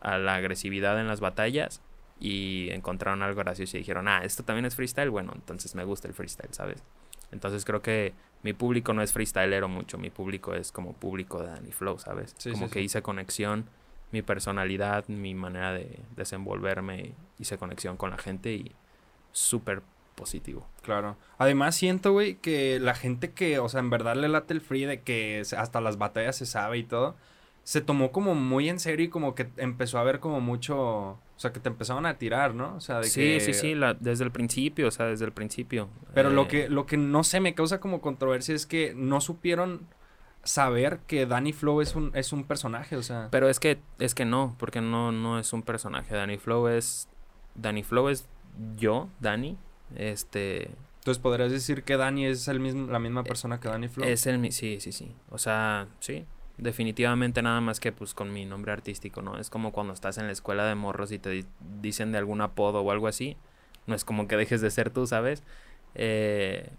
a 0.01 0.19
la 0.19 0.35
agresividad 0.35 0.99
en 0.99 1.07
las 1.07 1.21
batallas 1.21 1.83
y 2.19 2.69
encontraron 2.71 3.23
algo 3.23 3.41
gracioso 3.41 3.77
y 3.77 3.81
dijeron, 3.81 4.09
ah, 4.09 4.23
esto 4.25 4.43
también 4.43 4.65
es 4.65 4.75
freestyle, 4.75 5.11
bueno, 5.11 5.33
entonces 5.35 5.75
me 5.75 5.85
gusta 5.85 6.09
el 6.09 6.15
freestyle, 6.15 6.53
¿sabes? 6.53 6.83
Entonces 7.31 7.65
creo 7.65 7.83
que 7.83 8.15
mi 8.45 8.53
público 8.53 8.93
no 8.93 9.03
es 9.03 9.13
freestylero 9.13 9.69
mucho, 9.69 9.99
mi 9.99 10.11
público 10.11 10.55
es 10.55 10.71
como 10.71 10.93
público 10.93 11.43
de 11.43 11.49
Danny 11.49 11.73
Flow, 11.73 11.99
¿sabes? 11.99 12.37
como 12.53 12.69
que 12.71 12.83
hice 12.83 13.03
conexión, 13.03 13.65
mi 14.13 14.21
personalidad, 14.21 15.09
mi 15.09 15.35
manera 15.35 15.73
de 15.73 15.99
desenvolverme, 16.15 17.15
hice 17.39 17.57
conexión 17.57 17.97
con 17.97 18.11
la 18.11 18.19
gente 18.19 18.53
y 18.53 18.71
súper 19.33 19.83
positivo. 20.15 20.67
Claro. 20.83 21.17
Además 21.39 21.75
siento, 21.75 22.13
güey, 22.13 22.35
que 22.37 22.79
la 22.79 22.95
gente 22.95 23.33
que, 23.33 23.59
o 23.59 23.69
sea, 23.71 23.81
en 23.81 23.89
verdad 23.89 24.15
le 24.15 24.29
late 24.29 24.53
el 24.53 24.61
free 24.61 24.85
de 24.85 25.01
que 25.01 25.43
hasta 25.57 25.81
las 25.81 25.97
batallas 25.97 26.37
se 26.37 26.47
sabe 26.47 26.79
y 26.79 26.85
todo, 26.85 27.17
se 27.65 27.81
tomó 27.81 28.13
como 28.13 28.35
muy 28.35 28.69
en 28.69 28.79
serio 28.79 29.07
y 29.07 29.09
como 29.09 29.35
que 29.35 29.49
empezó 29.57 29.99
a 29.99 30.05
ver 30.05 30.21
como 30.21 30.41
mucho, 30.41 30.77
o 30.79 31.19
sea, 31.37 31.51
que 31.53 31.61
te 31.61 31.71
empezaron 31.71 32.05
a 32.05 32.19
tirar, 32.19 32.55
¿no? 32.55 32.77
O 32.77 32.81
sea, 32.81 32.99
de 32.99 33.05
sí, 33.05 33.41
sí, 33.41 33.55
sí, 33.55 33.75
la, 33.75 33.95
desde 33.95 34.23
el 34.25 34.31
principio, 34.31 34.89
o 34.89 34.91
sea, 34.91 35.07
desde 35.07 35.25
el 35.25 35.33
principio. 35.33 35.89
Pero 36.13 36.29
lo 36.29 36.43
eh, 36.43 36.49
que 36.49 36.69
lo 36.69 36.85
que 36.85 36.99
no 36.99 37.25
sé 37.25 37.41
me 37.41 37.55
causa 37.55 37.81
como 37.81 38.03
controversia 38.03 38.55
es 38.55 38.67
que 38.67 38.93
no 38.95 39.23
supieron 39.23 39.89
saber 40.43 41.01
que 41.07 41.25
Danny 41.25 41.55
Flow 41.55 41.81
es 41.81 41.97
un 41.97 42.11
es 42.15 42.35
un 42.35 42.45
personaje, 42.45 42.97
o 42.97 43.03
sea. 43.03 43.29
Pero 43.31 43.49
es 43.49 43.59
que 43.59 43.79
es 43.99 44.15
que 44.15 44.27
no, 44.27 44.55
porque 44.59 44.83
no 44.83 45.11
no 45.11 45.39
es 45.39 45.55
un 45.55 45.63
personaje. 45.63 46.15
Danny 46.15 46.37
Flow 46.37 46.69
es 46.69 47.09
Danny 47.55 47.83
Flow 47.83 48.11
es 48.11 48.29
yo, 48.77 49.09
Danny, 49.21 49.57
este 49.97 50.71
entonces 50.99 51.21
podrías 51.21 51.51
decir 51.51 51.83
que 51.83 51.97
Danny 51.97 52.27
es 52.27 52.47
el 52.49 52.61
mismo 52.61 52.91
la 52.93 52.99
misma 52.99 53.25
persona 53.25 53.59
que 53.59 53.69
Danny 53.69 53.89
Flow. 53.89 54.07
Es 54.07 54.27
el 54.27 54.53
sí, 54.53 54.81
sí, 54.81 54.93
sí. 54.93 55.15
O 55.31 55.39
sea, 55.39 55.89
sí, 56.01 56.27
definitivamente 56.57 57.43
nada 57.43 57.61
más 57.61 57.81
que 57.81 57.93
pues 57.93 58.15
con 58.15 58.33
mi 58.33 58.45
nombre 58.45 58.73
artístico, 58.73 59.23
¿no? 59.23 59.39
Es 59.39 59.51
como 59.51 59.73
cuando 59.73 59.93
estás 59.93 60.19
en 60.19 60.27
la 60.27 60.33
escuela 60.33 60.65
de 60.67 60.75
morros 60.75 61.13
y 61.13 61.19
te 61.19 61.45
dicen 61.81 62.13
de 62.13 62.19
algún 62.19 62.41
apodo 62.41 62.81
o 62.83 62.91
algo 62.91 63.09
así. 63.09 63.37
No 63.87 63.95
es 63.95 64.05
como 64.05 64.29
que 64.29 64.37
dejes 64.37 64.61
de 64.61 64.71
ser 64.71 64.91
tú, 64.91 65.07
¿sabes? 65.07 65.43
Eh, 65.95 66.71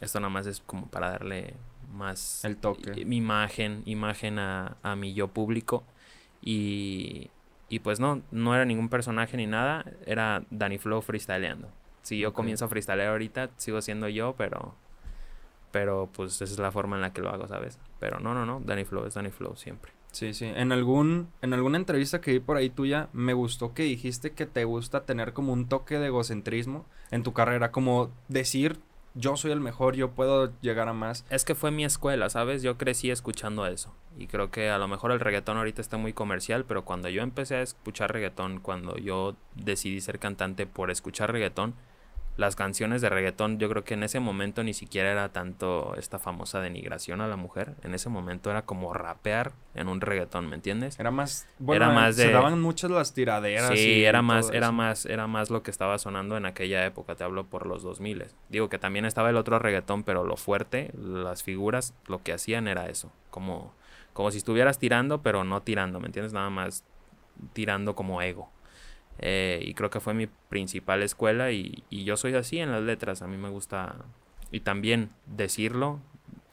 esto 0.00 0.20
nada 0.20 0.30
más 0.30 0.46
es 0.46 0.60
como 0.60 0.86
para 0.88 1.10
darle 1.10 1.54
más... 1.92 2.44
El 2.44 2.56
toque. 2.56 3.00
Imagen, 3.00 3.82
imagen 3.86 4.38
a, 4.38 4.76
a 4.82 4.96
mi 4.96 5.14
yo 5.14 5.28
público. 5.28 5.84
Y, 6.40 7.30
y 7.68 7.78
pues 7.78 8.00
no, 8.00 8.22
no 8.30 8.54
era 8.54 8.64
ningún 8.64 8.88
personaje 8.88 9.36
ni 9.36 9.46
nada, 9.46 9.84
era 10.06 10.44
Danny 10.50 10.78
Flow 10.78 11.02
freestyleando. 11.02 11.68
Si 12.02 12.18
yo 12.18 12.32
comienzo 12.32 12.64
a 12.64 12.68
freestylear 12.68 13.08
ahorita, 13.08 13.50
sigo 13.56 13.80
siendo 13.80 14.08
yo, 14.08 14.34
pero 14.36 14.74
pero 15.72 16.08
pues 16.12 16.34
esa 16.40 16.44
es 16.44 16.58
la 16.58 16.70
forma 16.70 16.96
en 16.96 17.02
la 17.02 17.12
que 17.12 17.20
lo 17.20 17.30
hago, 17.30 17.48
¿sabes? 17.48 17.78
Pero 17.98 18.20
no, 18.20 18.34
no, 18.34 18.46
no, 18.46 18.60
Danny 18.64 18.84
Flow 18.84 19.06
es 19.06 19.14
Danny 19.14 19.30
Flow 19.30 19.56
siempre. 19.56 19.92
Sí, 20.12 20.34
sí. 20.34 20.44
En 20.44 20.70
algún, 20.72 21.28
en 21.40 21.54
alguna 21.54 21.78
entrevista 21.78 22.20
que 22.20 22.32
vi 22.32 22.38
por 22.38 22.58
ahí 22.58 22.68
tuya, 22.70 23.08
me 23.12 23.32
gustó 23.32 23.72
que 23.72 23.82
dijiste 23.82 24.32
que 24.32 24.46
te 24.46 24.64
gusta 24.64 25.04
tener 25.04 25.32
como 25.32 25.52
un 25.52 25.68
toque 25.68 25.98
de 25.98 26.06
egocentrismo 26.06 26.84
en 27.10 27.22
tu 27.22 27.32
carrera, 27.32 27.72
como 27.72 28.10
decir 28.28 28.78
yo 29.14 29.36
soy 29.36 29.52
el 29.52 29.60
mejor, 29.60 29.94
yo 29.94 30.12
puedo 30.12 30.52
llegar 30.60 30.88
a 30.88 30.92
más. 30.92 31.24
Es 31.28 31.44
que 31.44 31.54
fue 31.54 31.70
mi 31.70 31.84
escuela, 31.84 32.30
¿sabes? 32.30 32.62
Yo 32.62 32.78
crecí 32.78 33.10
escuchando 33.10 33.66
eso. 33.66 33.94
Y 34.18 34.26
creo 34.26 34.50
que 34.50 34.70
a 34.70 34.78
lo 34.78 34.88
mejor 34.88 35.12
el 35.12 35.20
reggaetón 35.20 35.56
ahorita 35.56 35.80
está 35.80 35.96
muy 35.96 36.12
comercial, 36.12 36.64
pero 36.64 36.84
cuando 36.84 37.08
yo 37.08 37.22
empecé 37.22 37.56
a 37.56 37.62
escuchar 37.62 38.12
reggaetón, 38.12 38.60
cuando 38.60 38.96
yo 38.96 39.36
decidí 39.54 40.00
ser 40.00 40.18
cantante 40.18 40.66
por 40.66 40.90
escuchar 40.90 41.32
reggaetón, 41.32 41.74
las 42.36 42.56
canciones 42.56 43.02
de 43.02 43.10
reggaetón, 43.10 43.58
yo 43.58 43.68
creo 43.68 43.84
que 43.84 43.94
en 43.94 44.02
ese 44.02 44.18
momento 44.18 44.62
ni 44.62 44.72
siquiera 44.72 45.10
era 45.10 45.28
tanto 45.30 45.94
esta 45.96 46.18
famosa 46.18 46.60
denigración 46.60 47.20
a 47.20 47.28
la 47.28 47.36
mujer. 47.36 47.74
En 47.82 47.94
ese 47.94 48.08
momento 48.08 48.50
era 48.50 48.62
como 48.62 48.94
rapear 48.94 49.52
en 49.74 49.88
un 49.88 50.00
reggaetón, 50.00 50.48
¿me 50.48 50.54
entiendes? 50.54 50.98
Era 50.98 51.10
más, 51.10 51.46
bueno, 51.58 51.84
era 51.84 51.94
más 51.94 52.16
de, 52.16 52.24
se 52.24 52.32
daban 52.32 52.60
muchas 52.60 52.90
las 52.90 53.12
tiraderas. 53.12 53.78
Sí, 53.78 54.04
era 54.04 54.22
más, 54.22 54.50
era 54.50 54.72
más, 54.72 55.04
era 55.04 55.26
más 55.26 55.50
lo 55.50 55.62
que 55.62 55.70
estaba 55.70 55.98
sonando 55.98 56.36
en 56.36 56.46
aquella 56.46 56.86
época. 56.86 57.14
Te 57.14 57.24
hablo 57.24 57.44
por 57.44 57.66
los 57.66 57.82
2000 57.82 58.26
Digo 58.48 58.68
que 58.68 58.78
también 58.78 59.04
estaba 59.04 59.30
el 59.30 59.36
otro 59.36 59.58
reggaetón, 59.58 60.02
pero 60.02 60.24
lo 60.24 60.36
fuerte, 60.36 60.90
las 60.98 61.42
figuras, 61.42 61.94
lo 62.06 62.22
que 62.22 62.32
hacían 62.32 62.68
era 62.68 62.88
eso, 62.88 63.12
como, 63.30 63.72
como 64.12 64.30
si 64.30 64.38
estuvieras 64.38 64.78
tirando, 64.78 65.22
pero 65.22 65.44
no 65.44 65.62
tirando, 65.62 66.00
¿me 66.00 66.06
entiendes? 66.06 66.32
Nada 66.32 66.50
más 66.50 66.84
tirando 67.52 67.94
como 67.94 68.22
ego. 68.22 68.50
Eh, 69.18 69.60
y 69.62 69.74
creo 69.74 69.90
que 69.90 70.00
fue 70.00 70.14
mi 70.14 70.26
principal 70.26 71.02
escuela 71.02 71.52
y, 71.52 71.84
y, 71.90 72.04
yo 72.04 72.16
soy 72.16 72.34
así 72.34 72.58
en 72.58 72.72
las 72.72 72.82
letras. 72.82 73.22
A 73.22 73.26
mí 73.26 73.36
me 73.36 73.50
gusta 73.50 73.96
y 74.50 74.60
también 74.60 75.10
decirlo, 75.26 76.00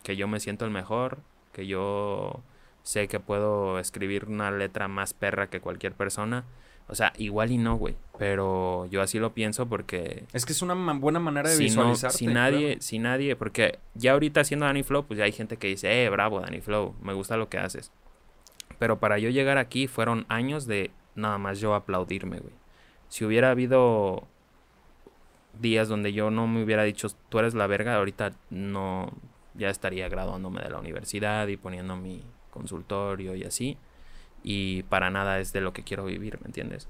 que 0.04 0.15
yo 0.15 0.28
me 0.28 0.39
siento 0.39 0.65
el 0.65 0.72
mejor, 0.72 1.19
que 1.52 1.67
yo 1.67 2.41
sé 2.84 3.08
que 3.08 3.19
puedo 3.19 3.78
escribir 3.78 4.26
una 4.26 4.52
letra 4.52 4.88
más 4.88 5.13
perra 5.13 5.50
que 5.50 5.60
cualquier 5.60 5.93
persona. 5.93 6.45
O 6.88 6.95
sea, 6.95 7.13
igual 7.17 7.52
y 7.52 7.58
no, 7.58 7.76
güey. 7.76 7.95
Pero 8.17 8.88
yo 8.88 9.04
así 9.04 9.19
lo 9.19 9.34
pienso 9.34 9.67
porque... 9.67 10.24
Es 10.34 10.45
que 10.45 10.54
es 10.54 10.62
una 10.63 10.74
buena 10.93 11.19
manera 11.19 11.50
de 11.50 11.56
si 11.56 11.65
visualizarte. 11.65 12.17
si 12.17 12.26
nadie, 12.26 12.78
si 12.80 12.98
nadie, 12.98 13.36
porque 13.36 13.78
ya 13.93 14.13
ahorita 14.13 14.41
haciendo 14.41 14.65
Danny 14.65 14.82
Flow, 14.82 15.06
pues 15.06 15.19
ya 15.19 15.26
hay 15.26 15.32
gente 15.32 15.58
que 15.58 15.67
dice, 15.67 16.04
eh, 16.04 16.10
bravo 16.10 16.39
Danny 16.39 16.62
Flow, 16.62 16.95
me 17.02 17.13
gusta 17.13 17.38
lo 17.38 17.48
que 17.48 17.60
haces. 17.60 17.91
Pero 18.80 19.00
para 19.00 19.19
yo 19.19 19.30
llegar 19.30 19.60
aquí 19.60 19.88
fueron 19.88 20.26
años 20.30 20.65
de 20.65 20.89
nada 21.20 21.38
más 21.38 21.60
yo 21.60 21.76
aplaudirme, 21.76 22.40
güey. 22.40 22.54
Si 23.10 23.26
hubiera 23.26 23.52
habido 23.52 24.28
días 25.60 25.88
donde 25.88 26.14
yo 26.14 26.32
no 26.32 26.48
me 26.48 26.64
hubiera 26.64 26.84
dicho, 26.84 27.08
tú 27.30 27.40
eres 27.40 27.54
la 27.54 27.68
verga, 27.68 27.96
ahorita 27.96 28.34
no, 28.50 29.12
ya 29.56 29.70
estaría 29.70 30.08
graduándome 30.10 30.62
de 30.62 30.70
la 30.70 30.80
universidad 30.80 31.48
y 31.48 31.58
poniendo 31.58 31.96
mi 31.96 32.24
consultorio 32.52 33.36
y 33.36 33.44
así. 33.44 33.78
Y 34.44 34.84
para 34.84 35.10
nada 35.10 35.40
es 35.40 35.52
de 35.54 35.62
lo 35.62 35.74
que 35.74 35.84
quiero 35.84 36.06
vivir, 36.06 36.40
¿me 36.42 36.48
entiendes? 36.48 36.88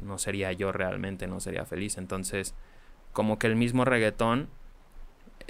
No 0.00 0.18
sería 0.18 0.52
yo 0.52 0.72
realmente, 0.72 1.26
no 1.26 1.40
sería 1.40 1.64
feliz. 1.66 1.98
Entonces, 1.98 2.54
como 3.12 3.38
que 3.38 3.46
el 3.46 3.56
mismo 3.56 3.84
reggaetón 3.84 4.48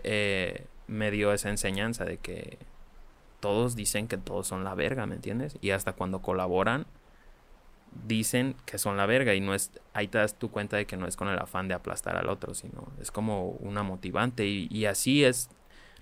eh, 0.02 0.66
me 0.88 1.10
dio 1.10 1.32
esa 1.32 1.50
enseñanza 1.50 2.04
de 2.04 2.18
que 2.18 2.58
todos 3.40 3.76
dicen 3.76 4.08
que 4.08 4.16
todos 4.16 4.46
son 4.46 4.64
la 4.64 4.74
verga, 4.74 5.06
¿me 5.06 5.14
entiendes? 5.14 5.56
Y 5.60 5.70
hasta 5.70 5.92
cuando 5.92 6.20
colaboran, 6.20 6.86
dicen 8.06 8.56
que 8.64 8.78
son 8.78 8.96
la 8.96 9.06
verga 9.06 9.34
y 9.34 9.40
no 9.40 9.54
es, 9.54 9.70
ahí 9.94 10.08
te 10.08 10.18
das 10.18 10.38
tu 10.38 10.50
cuenta 10.50 10.76
de 10.76 10.86
que 10.86 10.96
no 10.96 11.06
es 11.06 11.16
con 11.16 11.28
el 11.28 11.38
afán 11.38 11.68
de 11.68 11.74
aplastar 11.74 12.16
al 12.16 12.28
otro, 12.28 12.54
sino 12.54 12.92
es 13.00 13.10
como 13.10 13.50
una 13.50 13.82
motivante 13.82 14.46
y, 14.46 14.68
y 14.70 14.86
así 14.86 15.24
es 15.24 15.48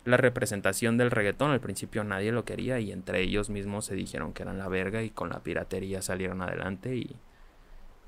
la 0.05 0.17
representación 0.17 0.97
del 0.97 1.11
reggaetón. 1.11 1.51
Al 1.51 1.61
principio 1.61 2.05
nadie 2.05 2.33
lo 2.33 2.45
quería 2.45 2.81
y 2.81 2.93
entre 2.93 3.21
ellos 3.21 3.51
mismos 3.51 3.87
se 3.87 3.95
dijeron 3.95 4.33
que 4.33 4.43
eran 4.43 4.59
la 4.59 4.69
verga 4.69 5.03
y 5.03 5.11
con 5.11 5.31
la 5.31 5.43
piratería 5.43 6.03
salieron 6.03 6.43
adelante 6.43 6.97
y, 6.97 7.17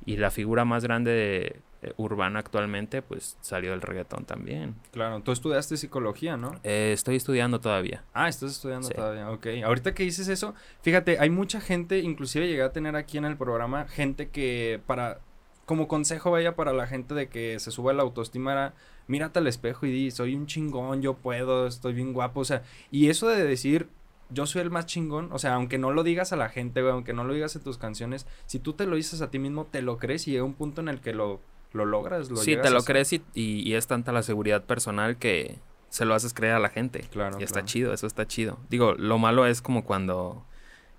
y 0.06 0.16
la 0.16 0.30
figura 0.30 0.64
más 0.64 0.84
grande 0.84 1.10
de, 1.10 1.60
eh, 1.82 1.92
urbana 1.98 2.38
actualmente, 2.38 3.02
pues 3.02 3.36
salió 3.42 3.72
del 3.72 3.82
reggaetón 3.82 4.24
también. 4.24 4.76
Claro, 4.92 5.20
tú 5.20 5.30
estudiaste 5.30 5.76
psicología, 5.76 6.36
¿no? 6.36 6.52
Eh, 6.62 6.92
estoy 6.94 7.16
estudiando 7.16 7.60
todavía. 7.60 8.02
Ah, 8.14 8.28
estás 8.28 8.52
estudiando 8.52 8.88
todavía, 8.88 9.30
ok. 9.30 9.46
Ahorita 9.64 9.94
que 9.94 10.04
dices 10.04 10.28
eso, 10.28 10.54
fíjate, 10.80 11.18
hay 11.18 11.28
mucha 11.28 11.60
gente, 11.60 11.98
inclusive 11.98 12.48
llegué 12.48 12.62
a 12.62 12.72
tener 12.72 12.96
aquí 12.96 13.18
en 13.18 13.26
el 13.26 13.36
programa, 13.36 13.88
gente 13.88 14.30
que 14.30 14.80
para, 14.86 15.20
como 15.66 15.86
consejo 15.86 16.30
vaya 16.30 16.56
para 16.56 16.72
la 16.72 16.86
gente 16.86 17.14
de 17.14 17.28
que 17.28 17.60
se 17.60 17.70
suba 17.70 17.92
la 17.92 18.02
autoestima 18.02 18.52
era, 18.52 18.74
mírate 19.06 19.38
al 19.40 19.46
espejo 19.46 19.84
y 19.84 19.90
di, 19.90 20.10
soy 20.10 20.34
un 20.34 20.46
chingón, 20.46 21.02
yo 21.02 21.14
puedo, 21.14 21.66
estoy 21.66 21.92
bien 21.92 22.12
guapo, 22.14 22.40
o 22.40 22.44
sea, 22.44 22.62
y 22.90 23.10
eso 23.10 23.28
de 23.28 23.44
decir, 23.44 23.88
yo 24.30 24.46
soy 24.46 24.62
el 24.62 24.70
más 24.70 24.86
chingón. 24.86 25.30
O 25.32 25.38
sea, 25.38 25.54
aunque 25.54 25.78
no 25.78 25.92
lo 25.92 26.02
digas 26.02 26.32
a 26.32 26.36
la 26.36 26.48
gente, 26.48 26.82
güey, 26.82 26.92
aunque 26.92 27.12
no 27.12 27.24
lo 27.24 27.34
digas 27.34 27.56
en 27.56 27.62
tus 27.62 27.78
canciones, 27.78 28.26
si 28.46 28.58
tú 28.58 28.72
te 28.72 28.86
lo 28.86 28.96
dices 28.96 29.22
a 29.22 29.30
ti 29.30 29.38
mismo, 29.38 29.66
te 29.66 29.82
lo 29.82 29.98
crees 29.98 30.26
y 30.28 30.32
llega 30.32 30.44
un 30.44 30.54
punto 30.54 30.80
en 30.80 30.88
el 30.88 31.00
que 31.00 31.12
lo 31.12 31.40
lo 31.72 31.84
logras. 31.84 32.30
Lo 32.30 32.36
sí, 32.36 32.56
te 32.56 32.70
lo 32.70 32.82
crees 32.82 33.12
y, 33.12 33.22
y, 33.34 33.74
es 33.74 33.86
tanta 33.86 34.10
la 34.12 34.22
seguridad 34.22 34.64
personal 34.64 35.16
que 35.18 35.58
se 35.90 36.04
lo 36.04 36.14
haces 36.14 36.34
creer 36.34 36.54
a 36.54 36.58
la 36.58 36.70
gente. 36.70 37.00
Claro. 37.12 37.38
Y 37.38 37.44
está 37.44 37.64
chido, 37.64 37.92
eso 37.92 38.06
está 38.06 38.26
chido. 38.26 38.58
Digo, 38.70 38.94
lo 38.94 39.18
malo 39.18 39.46
es 39.46 39.62
como 39.62 39.84
cuando 39.84 40.44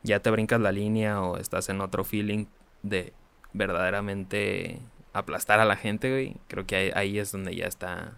ya 0.03 0.21
te 0.21 0.31
brincas 0.31 0.61
la 0.61 0.71
línea 0.71 1.21
o 1.21 1.37
estás 1.37 1.69
en 1.69 1.81
otro 1.81 2.03
feeling 2.03 2.45
de 2.83 3.13
verdaderamente 3.53 4.79
aplastar 5.13 5.59
a 5.59 5.65
la 5.65 5.75
gente, 5.75 6.11
güey. 6.11 6.37
Creo 6.47 6.65
que 6.65 6.75
ahí, 6.75 6.91
ahí 6.93 7.19
es 7.19 7.31
donde 7.31 7.55
ya 7.55 7.65
está 7.65 8.13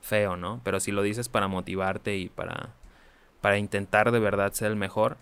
feo, 0.00 0.36
¿no? 0.36 0.60
Pero 0.62 0.80
si 0.80 0.92
lo 0.92 1.02
dices 1.02 1.28
para 1.28 1.48
motivarte 1.48 2.16
y 2.16 2.28
para, 2.28 2.74
para 3.44 3.58
intentar 3.58 4.10
de 4.10 4.20
verdad 4.20 4.54
ser 4.54 4.70
el 4.70 4.76
mejor, 4.76 5.18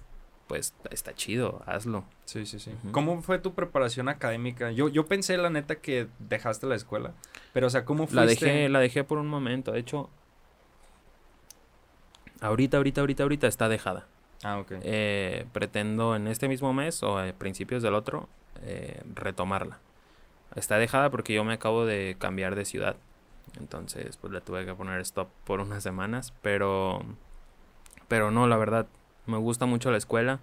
pues 0.46 0.74
está 0.92 1.12
chido, 1.12 1.60
hazlo. 1.66 2.04
Sí, 2.24 2.46
sí, 2.46 2.60
sí. 2.60 2.70
¿Cómo 2.92 3.20
fue 3.20 3.40
tu 3.40 3.52
preparación 3.52 4.08
académica? 4.08 4.70
Yo, 4.70 4.88
yo 4.88 5.06
pensé, 5.06 5.36
la 5.38 5.50
neta, 5.50 5.80
que 5.80 6.06
dejaste 6.20 6.68
la 6.68 6.76
escuela. 6.76 7.14
Pero, 7.52 7.66
o 7.66 7.70
sea, 7.70 7.84
¿cómo 7.84 8.06
fuiste? 8.06 8.14
La 8.14 8.26
dejé, 8.26 8.68
la 8.68 8.78
dejé 8.78 9.02
por 9.02 9.18
un 9.18 9.26
momento. 9.26 9.72
De 9.72 9.80
hecho, 9.80 10.08
ahorita, 12.40 12.76
ahorita, 12.76 13.00
ahorita, 13.00 13.24
ahorita 13.24 13.48
está 13.48 13.68
dejada. 13.68 14.06
Ah, 14.44 14.60
ok. 14.60 14.70
Eh, 14.82 15.46
pretendo 15.52 16.14
en 16.14 16.28
este 16.28 16.46
mismo 16.46 16.72
mes 16.72 17.02
o 17.02 17.18
a 17.18 17.32
principios 17.32 17.82
del 17.82 17.94
otro 17.94 18.28
eh, 18.62 19.02
retomarla. 19.16 19.80
Está 20.54 20.78
dejada 20.78 21.10
porque 21.10 21.34
yo 21.34 21.42
me 21.42 21.54
acabo 21.54 21.86
de 21.86 22.14
cambiar 22.20 22.54
de 22.54 22.66
ciudad. 22.66 22.94
Entonces, 23.58 24.16
pues 24.16 24.32
le 24.32 24.40
tuve 24.40 24.64
que 24.64 24.74
poner 24.74 25.00
stop 25.00 25.26
por 25.44 25.58
unas 25.58 25.82
semanas. 25.82 26.32
Pero, 26.40 27.04
pero 28.12 28.30
no, 28.30 28.46
la 28.46 28.58
verdad, 28.58 28.88
me 29.24 29.38
gusta 29.38 29.64
mucho 29.64 29.90
la 29.90 29.96
escuela. 29.96 30.38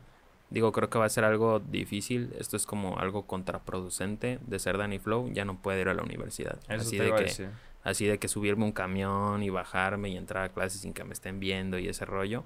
Digo, 0.50 0.72
creo 0.72 0.90
que 0.90 0.98
va 0.98 1.06
a 1.06 1.10
ser 1.10 1.24
algo 1.24 1.60
difícil. 1.60 2.34
Esto 2.40 2.58
es 2.58 2.66
como 2.66 2.98
algo 2.98 3.28
contraproducente 3.28 4.40
de 4.42 4.58
ser 4.58 4.80
Danny 4.80 4.98
Flow. 4.98 5.32
Ya 5.32 5.46
no 5.46 5.62
puedo 5.62 5.80
ir 5.80 5.88
a 5.88 5.94
la 5.94 6.02
universidad. 6.02 6.58
así 6.68 6.98
de 6.98 7.14
que, 7.14 7.50
así 7.84 8.08
de 8.08 8.18
que 8.18 8.28
subirme 8.28 8.66
un 8.66 8.72
camión 8.72 9.44
y 9.44 9.52
bajarme 9.52 10.10
y 10.10 10.18
entrar 10.18 10.46
a 10.46 10.50
clases 10.50 10.82
sin 10.82 10.94
que 10.94 11.04
me 11.04 11.14
estén 11.14 11.40
viendo 11.40 11.78
y 11.78 11.88
ese 11.88 12.06
rollo. 12.06 12.44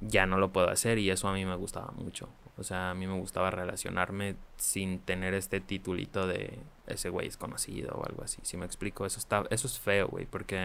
Ya 0.00 0.24
no 0.24 0.38
lo 0.38 0.52
puedo 0.52 0.70
hacer 0.70 0.98
y 0.98 1.10
eso 1.10 1.26
a 1.26 1.32
mí 1.32 1.44
me 1.44 1.56
gustaba 1.56 1.90
mucho. 1.96 2.28
O 2.58 2.62
sea, 2.62 2.90
a 2.90 2.94
mí 2.94 3.08
me 3.08 3.18
gustaba 3.18 3.50
relacionarme 3.50 4.36
sin 4.56 5.00
tener 5.00 5.34
este 5.34 5.58
titulito 5.58 6.28
de 6.28 6.60
ese 6.86 7.08
güey 7.08 7.26
es 7.26 7.36
conocido 7.36 7.96
o 7.96 8.06
algo 8.06 8.22
así. 8.22 8.38
Si 8.44 8.56
me 8.56 8.66
explico, 8.66 9.04
eso 9.04 9.18
está, 9.18 9.46
eso 9.50 9.66
es 9.66 9.80
feo, 9.80 10.06
güey, 10.06 10.26
porque 10.26 10.60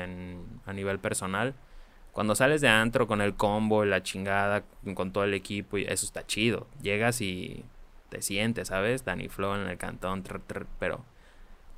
a 0.63 0.73
nivel 0.73 0.99
personal 0.99 1.55
cuando 2.13 2.36
sales 2.36 2.62
de 2.62 2.69
antro 2.69 3.08
con 3.08 3.21
el 3.21 3.34
combo, 3.34 3.84
la 3.86 4.04
chingada, 4.04 4.63
con 4.93 5.12
todo 5.12 5.23
el 5.23 5.34
equipo, 5.34 5.78
y 5.78 5.84
eso 5.84 6.06
está 6.06 6.26
chido. 6.26 6.67
Llegas 6.82 7.21
y 7.21 7.65
te 8.10 8.21
sientes, 8.21 8.67
¿sabes? 8.69 9.04
Danny 9.04 9.28
Flow 9.28 9.56
en 9.56 9.67
el 9.67 9.78
cantón, 9.78 10.23
pero 10.80 11.04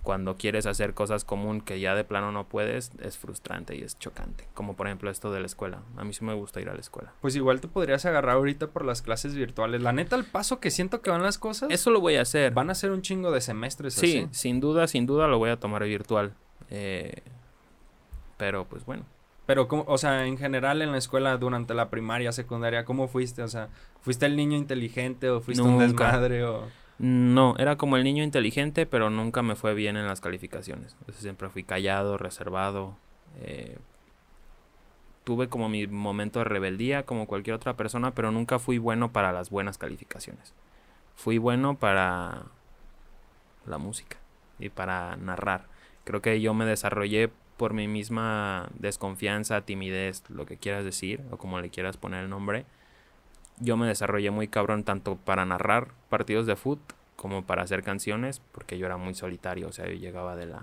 cuando 0.03 0.35
quieres 0.35 0.65
hacer 0.65 0.93
cosas 0.93 1.23
común 1.23 1.61
que 1.61 1.79
ya 1.79 1.95
de 1.95 2.03
plano 2.03 2.33
no 2.33 2.47
puedes, 2.47 2.91
es 3.01 3.17
frustrante 3.17 3.75
y 3.77 3.81
es 3.81 3.97
chocante. 3.97 4.45
Como 4.53 4.75
por 4.75 4.87
ejemplo 4.87 5.09
esto 5.09 5.31
de 5.31 5.39
la 5.39 5.45
escuela. 5.45 5.79
A 5.95 6.03
mí 6.03 6.13
sí 6.13 6.23
me 6.23 6.33
gusta 6.33 6.59
ir 6.59 6.69
a 6.69 6.73
la 6.73 6.81
escuela. 6.81 7.13
Pues 7.21 7.35
igual 7.37 7.61
te 7.61 7.67
podrías 7.69 8.05
agarrar 8.05 8.35
ahorita 8.35 8.67
por 8.67 8.85
las 8.85 9.01
clases 9.01 9.35
virtuales. 9.35 9.81
La 9.81 9.93
neta, 9.93 10.17
el 10.17 10.25
paso 10.25 10.59
que 10.59 10.69
siento 10.69 11.01
que 11.01 11.09
van 11.09 11.23
las 11.23 11.37
cosas. 11.37 11.71
Eso 11.71 11.91
lo 11.91 12.01
voy 12.01 12.17
a 12.17 12.21
hacer. 12.21 12.53
Van 12.53 12.69
a 12.69 12.75
ser 12.75 12.91
un 12.91 13.01
chingo 13.01 13.31
de 13.31 13.39
semestres. 13.41 13.95
Sí, 13.95 14.27
sin 14.31 14.59
duda, 14.59 14.87
sin 14.87 15.05
duda 15.05 15.27
lo 15.27 15.39
voy 15.39 15.49
a 15.49 15.59
tomar 15.59 15.83
virtual. 15.85 16.33
Eh, 16.69 17.23
pero 18.37 18.65
pues 18.65 18.85
bueno. 18.85 19.05
Pero, 19.45 19.67
o 19.69 19.97
sea, 19.97 20.25
en 20.25 20.37
general 20.37 20.81
en 20.81 20.91
la 20.91 20.97
escuela, 20.97 21.37
durante 21.37 21.73
la 21.73 21.89
primaria, 21.89 22.31
secundaria, 22.31 22.83
¿cómo 22.83 23.07
fuiste? 23.07 23.43
O 23.43 23.47
sea, 23.47 23.69
¿fuiste 24.01 24.25
el 24.25 24.35
niño 24.35 24.57
inteligente 24.57 25.29
o 25.29 25.41
fuiste 25.41 25.63
un 25.63 25.79
desmadre 25.79 26.43
o...? 26.43 26.67
No, 26.97 27.55
era 27.57 27.75
como 27.75 27.97
el 27.97 28.03
niño 28.05 28.23
inteligente, 28.23 28.85
pero 28.85 29.09
nunca 29.09 29.41
me 29.41 29.55
fue 29.55 29.73
bien 29.73 29.97
en 29.97 30.07
las 30.07 30.21
calificaciones. 30.21 30.95
siempre 31.11 31.49
fui 31.49 31.63
callado, 31.63 32.17
reservado. 32.17 32.95
Eh, 33.41 33.77
tuve 35.25 35.49
como 35.49 35.67
mi 35.67 35.87
momento 35.87 36.39
de 36.39 36.45
rebeldía, 36.45 37.03
como 37.03 37.27
cualquier 37.27 37.55
otra 37.55 37.75
persona, 37.75 38.11
pero 38.11 38.31
nunca 38.31 38.59
fui 38.59 38.77
bueno 38.77 39.11
para 39.11 39.33
las 39.33 39.49
buenas 39.49 39.77
calificaciones. 39.77 40.53
Fui 41.15 41.37
bueno 41.37 41.75
para 41.77 42.43
la 43.65 43.77
música 43.77 44.17
y 44.57 44.69
para 44.69 45.17
narrar. 45.17 45.65
Creo 46.05 46.21
que 46.21 46.39
yo 46.39 46.53
me 46.53 46.65
desarrollé 46.65 47.31
por 47.57 47.73
mi 47.73 47.87
misma 47.87 48.69
desconfianza, 48.77 49.61
timidez, 49.61 50.23
lo 50.29 50.45
que 50.45 50.57
quieras 50.57 50.83
decir, 50.83 51.21
o 51.31 51.37
como 51.37 51.59
le 51.59 51.69
quieras 51.69 51.97
poner 51.97 52.23
el 52.23 52.29
nombre, 52.29 52.65
yo 53.59 53.77
me 53.77 53.87
desarrollé 53.87 54.31
muy 54.31 54.47
cabrón 54.47 54.83
tanto 54.83 55.15
para 55.15 55.45
narrar 55.45 55.89
partidos 56.09 56.45
de 56.45 56.55
fútbol 56.55 56.83
como 57.15 57.43
para 57.45 57.63
hacer 57.63 57.83
canciones, 57.83 58.41
porque 58.51 58.77
yo 58.77 58.85
era 58.85 58.97
muy 58.97 59.13
solitario, 59.15 59.69
o 59.69 59.71
sea, 59.71 59.87
yo 59.87 59.93
llegaba 59.93 60.35
de 60.35 60.47
la 60.47 60.61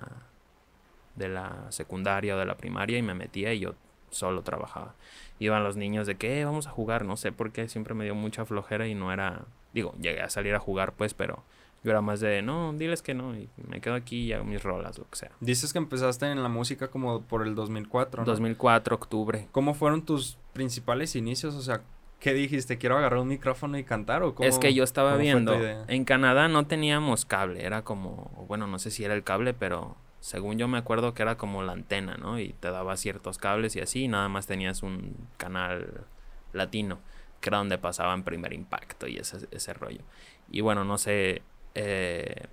de 1.17 1.29
la 1.29 1.67
secundaria 1.71 2.35
o 2.35 2.39
de 2.39 2.47
la 2.47 2.57
primaria 2.57 2.99
y 2.99 3.03
me 3.03 3.15
metía 3.15 3.53
y 3.53 3.61
yo 3.61 3.75
solo 4.11 4.43
trabajaba. 4.43 4.95
Iban 5.39 5.65
los 5.65 5.77
niños 5.77 6.07
de 6.07 6.17
que 6.17 6.41
eh, 6.41 6.45
vamos 6.45 6.67
a 6.67 6.71
jugar, 6.71 7.05
no 7.05 7.17
sé 7.17 7.33
por 7.33 7.53
qué, 7.53 7.69
siempre 7.69 7.95
me 7.95 8.05
dio 8.05 8.15
mucha 8.15 8.45
flojera 8.45 8.87
y 8.87 8.95
no 8.95 9.13
era, 9.13 9.43
digo, 9.75 9.95
llegué 10.01 10.23
a 10.23 10.31
salir 10.31 10.55
a 10.55 10.59
jugar 10.59 10.93
pues, 10.93 11.15
pero 11.15 11.43
yo 11.85 11.91
era 11.91 12.01
más 12.01 12.21
de, 12.21 12.43
no, 12.43 12.73
diles 12.75 13.03
que 13.03 13.13
no, 13.13 13.35
y 13.37 13.49
me 13.69 13.81
quedo 13.81 13.95
aquí 13.95 14.27
y 14.27 14.33
hago 14.33 14.45
mis 14.45 14.63
rolas, 14.63 14.99
lo 14.99 15.09
que 15.11 15.17
sea. 15.17 15.33
Dices 15.41 15.73
que 15.73 15.79
empezaste 15.79 16.27
en 16.27 16.43
la 16.43 16.49
música 16.49 16.89
como 16.89 17.23
por 17.23 17.47
el 17.47 17.55
2004, 17.55 18.23
¿no? 18.23 18.27
2004, 18.27 18.95
octubre. 18.95 19.49
¿Cómo 19.51 19.75
fueron 19.75 20.03
tus 20.05 20.39
principales 20.53 21.17
inicios? 21.17 21.55
O 21.57 21.63
sea, 21.63 21.83
¿qué 22.21 22.35
dijiste? 22.35 22.79
¿Quiero 22.79 22.97
agarrar 22.97 23.19
un 23.19 23.29
micrófono 23.29 23.79
y 23.79 23.85
cantar 23.85 24.23
o 24.23 24.35
cómo? 24.35 24.49
Es 24.49 24.61
que 24.61 24.73
yo 24.75 24.85
estaba 24.85 25.17
viendo, 25.17 25.55
en 25.55 26.05
Canadá 26.05 26.47
no 26.47 26.67
teníamos 26.67 27.25
cable, 27.25 27.65
era 27.65 27.83
como, 27.83 28.47
bueno, 28.47 28.69
no 28.69 28.79
sé 28.79 28.93
si 28.93 29.05
era 29.05 29.15
el 29.15 29.25
cable, 29.25 29.53
pero 29.53 29.97
según 30.21 30.59
yo 30.59 30.69
me 30.69 30.79
acuerdo 30.79 31.15
que 31.15 31.23
era 31.23 31.37
como 31.37 31.65
la 31.65 31.73
antena, 31.73 32.17
¿no? 32.17 32.39
Y 32.39 32.53
te 32.53 32.71
daba 32.71 32.97
ciertos 32.97 33.39
cables 33.39 33.75
y 33.75 33.81
así, 33.81 34.05
y 34.05 34.09
nada 34.09 34.29
más 34.29 34.47
tenías 34.47 34.85
un 34.85 35.17
canal 35.37 36.05
latino, 36.53 37.01
que 37.41 37.49
era 37.49 37.59
donde 37.59 37.77
pasaban 37.77 38.23
primer 38.23 38.53
impacto 38.53 39.09
y 39.09 39.17
ese, 39.17 39.49
ese 39.51 39.75
rollo. 39.75 40.03
Y 40.49 40.61
bueno, 40.61 40.85
no 40.85 40.97
sé, 40.97 41.43
eh, 41.75 42.47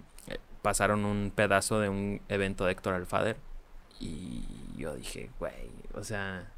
pasaron 0.61 1.05
un 1.05 1.31
pedazo 1.33 1.79
de 1.79 1.89
un 1.89 2.21
evento 2.29 2.65
de 2.65 2.73
Héctor 2.73 2.93
Alfader 2.93 3.37
y 3.99 4.45
yo 4.77 4.95
dije, 4.95 5.29
güey, 5.39 5.71
o 5.93 6.03
sea, 6.03 6.51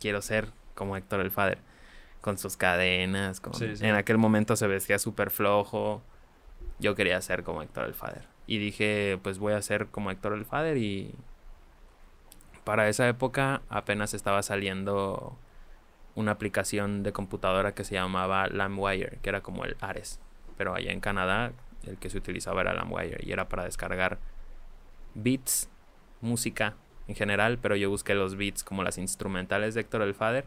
quiero 0.00 0.22
ser 0.22 0.52
como 0.74 0.96
Héctor 0.96 1.20
Alfader, 1.20 1.58
con 2.20 2.38
sus 2.38 2.56
cadenas, 2.56 3.40
con... 3.40 3.52
en 3.62 3.94
aquel 3.94 4.18
momento 4.18 4.56
se 4.56 4.66
vestía 4.66 4.98
súper 4.98 5.30
flojo, 5.30 6.02
yo 6.78 6.94
quería 6.94 7.20
ser 7.20 7.42
como 7.44 7.62
Héctor 7.62 7.84
Alfader. 7.84 8.36
Y 8.46 8.58
dije, 8.58 9.18
pues 9.22 9.38
voy 9.38 9.54
a 9.54 9.62
ser 9.62 9.88
como 9.88 10.10
Héctor 10.10 10.34
el 10.34 10.44
Fader 10.44 10.76
y 10.76 11.14
para 12.64 12.88
esa 12.88 13.08
época 13.08 13.62
apenas 13.68 14.14
estaba 14.14 14.42
saliendo 14.42 15.36
una 16.14 16.32
aplicación 16.32 17.02
de 17.02 17.12
computadora 17.12 17.74
que 17.74 17.84
se 17.84 17.94
llamaba 17.94 18.46
LimeWire, 18.48 19.18
que 19.20 19.28
era 19.28 19.42
como 19.42 19.64
el 19.64 19.76
Ares. 19.80 20.20
Pero 20.56 20.74
allá 20.74 20.92
en 20.92 21.00
Canadá 21.00 21.52
el 21.86 21.96
que 21.98 22.10
se 22.10 22.18
utilizaba 22.18 22.60
era 22.60 22.74
LimeWire 22.74 23.24
y 23.24 23.32
era 23.32 23.48
para 23.48 23.64
descargar 23.64 24.18
beats, 25.14 25.68
música 26.20 26.74
en 27.08 27.14
general, 27.14 27.58
pero 27.58 27.76
yo 27.76 27.90
busqué 27.90 28.14
los 28.14 28.36
beats 28.36 28.64
como 28.64 28.82
las 28.82 28.98
instrumentales 28.98 29.74
de 29.74 29.82
Héctor 29.82 30.02
el 30.02 30.14
Fader 30.14 30.46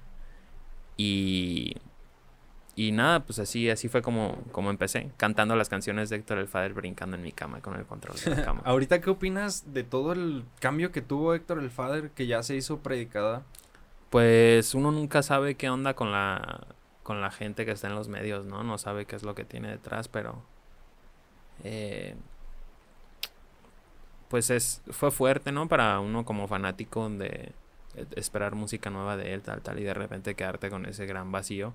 y 0.98 1.76
y 2.80 2.94
nada, 2.94 3.26
pues 3.26 3.40
así, 3.40 3.70
así 3.70 3.90
fue 3.90 4.02
como, 4.02 4.42
como 4.54 4.70
empecé, 4.70 5.12
cantando 5.18 5.54
las 5.58 5.68
canciones 5.68 6.10
de 6.10 6.16
Héctor 6.16 6.38
el 6.38 6.48
Fader, 6.48 6.74
brincando 6.74 7.18
en 7.18 7.24
mi 7.24 7.34
cama 7.34 7.60
con 7.60 7.76
el 7.76 7.86
control 7.86 8.16
de 8.24 8.34
la 8.34 8.42
cama. 8.46 8.62
Ahorita, 8.64 9.02
¿qué 9.02 9.10
opinas 9.10 9.74
de 9.74 9.84
todo 9.84 10.14
el 10.14 10.46
cambio 10.62 10.94
que 10.94 11.02
tuvo 11.02 11.34
Héctor 11.34 11.60
el 11.60 11.72
Fader, 11.72 12.12
que 12.12 12.26
ya 12.26 12.42
se 12.42 12.56
hizo 12.56 12.80
predicada? 12.80 13.44
Pues 14.10 14.74
uno 14.76 14.94
nunca 14.94 15.24
sabe 15.24 15.56
qué 15.56 15.70
onda 15.70 15.94
con 15.94 16.14
la, 16.14 16.68
con 17.04 17.20
la 17.20 17.32
gente 17.32 17.66
que 17.66 17.74
está 17.74 17.90
en 17.90 17.96
los 17.96 18.08
medios, 18.08 18.46
¿no? 18.46 18.64
No 18.64 18.78
sabe 18.78 19.06
qué 19.06 19.18
es 19.18 19.24
lo 19.24 19.36
que 19.36 19.44
tiene 19.44 19.68
detrás, 19.68 20.08
pero... 20.08 20.42
Eh, 21.64 22.16
pues 24.30 24.50
es, 24.50 24.82
fue 24.92 25.12
fuerte, 25.12 25.52
¿no? 25.52 25.68
Para 25.68 26.00
uno 26.00 26.26
como 26.26 26.48
fanático 26.48 27.10
de 27.10 27.52
esperar 28.16 28.56
música 28.56 28.90
nueva 28.90 29.18
de 29.18 29.34
él, 29.34 29.42
tal, 29.42 29.62
tal, 29.62 29.80
y 29.80 29.84
de 29.84 29.94
repente 29.94 30.36
quedarte 30.36 30.70
con 30.70 30.86
ese 30.86 31.06
gran 31.06 31.32
vacío. 31.32 31.74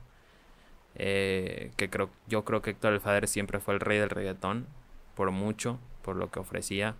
Eh, 0.97 1.73
que 1.77 1.91
creo, 1.91 2.11
yo 2.29 2.45
creo 2.45 2.63
que 2.63 2.71
Héctor 2.71 2.93
el 2.93 3.01
Fader 3.01 3.27
siempre 3.27 3.59
fue 3.61 3.75
el 3.75 3.81
rey 3.81 3.99
del 3.99 4.11
reggaetón, 4.11 4.67
por 5.17 5.31
mucho, 5.31 5.79
por 6.03 6.17
lo 6.17 6.31
que 6.31 6.41
ofrecía. 6.41 6.95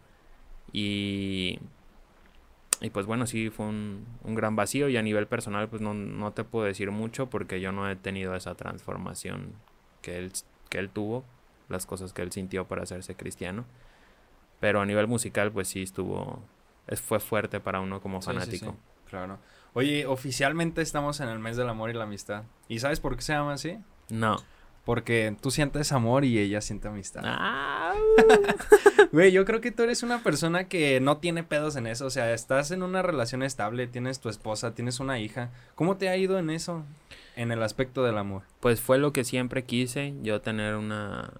Y, 0.73 1.61
y 2.81 2.91
pues 2.91 3.07
bueno, 3.07 3.27
sí 3.27 3.51
fue 3.51 3.67
un, 3.67 4.07
un 4.25 4.35
gran 4.35 4.57
vacío 4.57 4.89
y 4.89 4.97
a 4.97 5.03
nivel 5.03 5.27
personal 5.27 5.69
pues 5.69 5.81
no, 5.83 5.95
no, 5.95 6.33
te 6.33 6.45
puedo 6.45 6.65
decir 6.67 6.91
mucho 6.91 7.31
porque 7.31 7.61
yo 7.61 7.73
no 7.73 7.89
he 7.89 7.97
tenido 7.97 8.35
esa 8.35 8.55
transformación 8.57 9.53
que 10.03 10.19
él, 10.19 10.33
que 10.71 10.79
él 10.79 10.91
tuvo, 10.91 11.25
las 11.69 11.87
cosas 11.87 12.13
que 12.13 12.23
él 12.23 12.33
sintió 12.33 12.67
para 12.67 12.83
hacerse 12.83 13.15
cristiano. 13.15 13.65
Pero 14.61 14.81
a 14.81 14.87
nivel 14.87 15.07
musical 15.07 15.53
pues 15.53 15.69
sí 15.69 15.83
estuvo, 15.83 16.43
fue 17.03 17.21
fuerte 17.21 17.61
para 17.61 17.81
uno 17.81 18.01
como 18.01 18.21
fanático. 18.21 18.77
claro. 19.09 19.39
Oye, 19.77 20.07
oficialmente 20.07 20.83
estamos 20.83 21.19
en 21.19 21.29
el 21.29 21.41
mes 21.41 21.57
del 21.57 21.69
amor 21.69 21.91
y 21.91 21.95
la 21.95 22.05
amistad. 22.05 22.45
¿Y 22.69 22.79
sabes 22.79 23.01
por 23.01 23.17
qué 23.17 23.23
se 23.23 23.33
llama 23.33 23.55
así? 23.55 23.79
No. 24.09 24.37
Porque 24.85 25.35
tú 25.41 25.51
sientes 25.51 25.91
amor 25.93 26.25
y 26.25 26.39
ella 26.39 26.61
siente 26.61 26.89
amistad. 26.89 27.23
Ah. 27.25 27.95
Güey, 29.13 29.33
yo 29.33 29.45
creo 29.45 29.61
que 29.61 29.71
tú 29.71 29.83
eres 29.83 30.03
una 30.03 30.23
persona 30.23 30.65
que 30.69 31.01
no 31.01 31.19
tiene 31.19 31.43
pedos 31.43 31.77
en 31.77 31.87
eso. 31.87 32.07
O 32.07 32.11
sea, 32.11 32.33
estás 32.33 32.71
en 32.71 32.83
una 32.83 33.03
relación 33.03 33.43
estable, 33.43 33.87
tienes 33.87 34.21
tu 34.21 34.29
esposa, 34.29 34.75
tienes 34.75 35.01
una 35.01 35.19
hija. 35.19 35.51
¿Cómo 35.75 35.97
te 35.97 36.09
ha 36.09 36.17
ido 36.17 36.39
en 36.39 36.51
eso? 36.51 36.85
En 37.37 37.51
el 37.51 37.63
aspecto 37.63 38.05
del 38.05 38.19
amor. 38.19 38.43
Pues 38.61 38.81
fue 38.81 38.99
lo 38.99 39.13
que 39.13 39.25
siempre 39.25 39.65
quise, 39.65 40.15
yo 40.23 40.41
tener 40.41 40.77
una, 40.77 41.33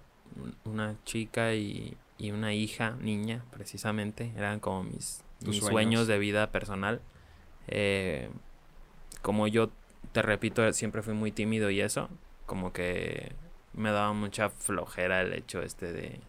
una 0.63 0.95
chica 1.05 1.53
y, 1.53 1.97
y 2.17 2.31
una 2.31 2.53
hija, 2.53 2.97
niña, 2.99 3.43
precisamente. 3.51 4.31
Eran 4.35 4.59
como 4.59 4.83
mis, 4.83 5.23
mis 5.45 5.59
sueños 5.59 6.07
de 6.07 6.17
vida 6.17 6.51
personal. 6.51 7.01
Eh, 7.67 8.29
como 9.21 9.47
yo 9.47 9.69
te 10.11 10.21
repito, 10.21 10.71
siempre 10.73 11.01
fui 11.01 11.13
muy 11.13 11.31
tímido 11.31 11.69
y 11.69 11.81
eso, 11.81 12.09
como 12.45 12.71
que 12.71 13.33
me 13.73 13.91
daba 13.91 14.13
mucha 14.13 14.49
flojera 14.49 15.21
el 15.21 15.33
hecho 15.33 15.61
este 15.61 15.91
de 15.91 16.21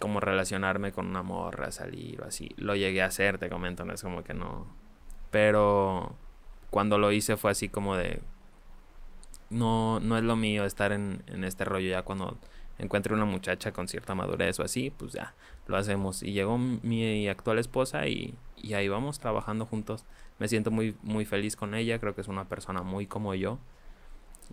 como 0.00 0.20
relacionarme 0.20 0.92
con 0.92 1.06
una 1.06 1.22
morra, 1.22 1.70
salir 1.70 2.20
o 2.22 2.24
así. 2.24 2.50
Lo 2.56 2.74
llegué 2.74 3.02
a 3.02 3.06
hacer, 3.06 3.38
te 3.38 3.48
comento, 3.48 3.84
no 3.84 3.92
es 3.92 4.02
como 4.02 4.24
que 4.24 4.34
no. 4.34 4.66
Pero 5.30 6.16
cuando 6.70 6.98
lo 6.98 7.12
hice 7.12 7.36
fue 7.36 7.50
así 7.52 7.68
como 7.68 7.96
de 7.96 8.20
no, 9.50 10.00
no 10.00 10.16
es 10.16 10.24
lo 10.24 10.36
mío 10.36 10.64
estar 10.64 10.92
en, 10.92 11.22
en 11.26 11.44
este 11.44 11.64
rollo 11.64 11.88
ya 11.88 12.02
cuando 12.02 12.38
encuentre 12.78 13.14
una 13.14 13.24
muchacha 13.24 13.72
con 13.72 13.88
cierta 13.88 14.14
madurez 14.14 14.58
o 14.60 14.64
así, 14.64 14.90
pues 14.90 15.12
ya, 15.12 15.34
lo 15.66 15.76
hacemos. 15.76 16.22
Y 16.22 16.32
llegó 16.32 16.58
mi 16.58 17.28
actual 17.28 17.58
esposa 17.58 18.06
y, 18.08 18.34
y 18.56 18.74
ahí 18.74 18.88
vamos 18.88 19.18
trabajando 19.18 19.66
juntos. 19.66 20.04
Me 20.38 20.48
siento 20.48 20.70
muy, 20.70 20.96
muy 21.02 21.24
feliz 21.24 21.56
con 21.56 21.74
ella, 21.74 21.98
creo 21.98 22.14
que 22.14 22.20
es 22.20 22.28
una 22.28 22.48
persona 22.48 22.82
muy 22.82 23.06
como 23.06 23.34
yo 23.34 23.58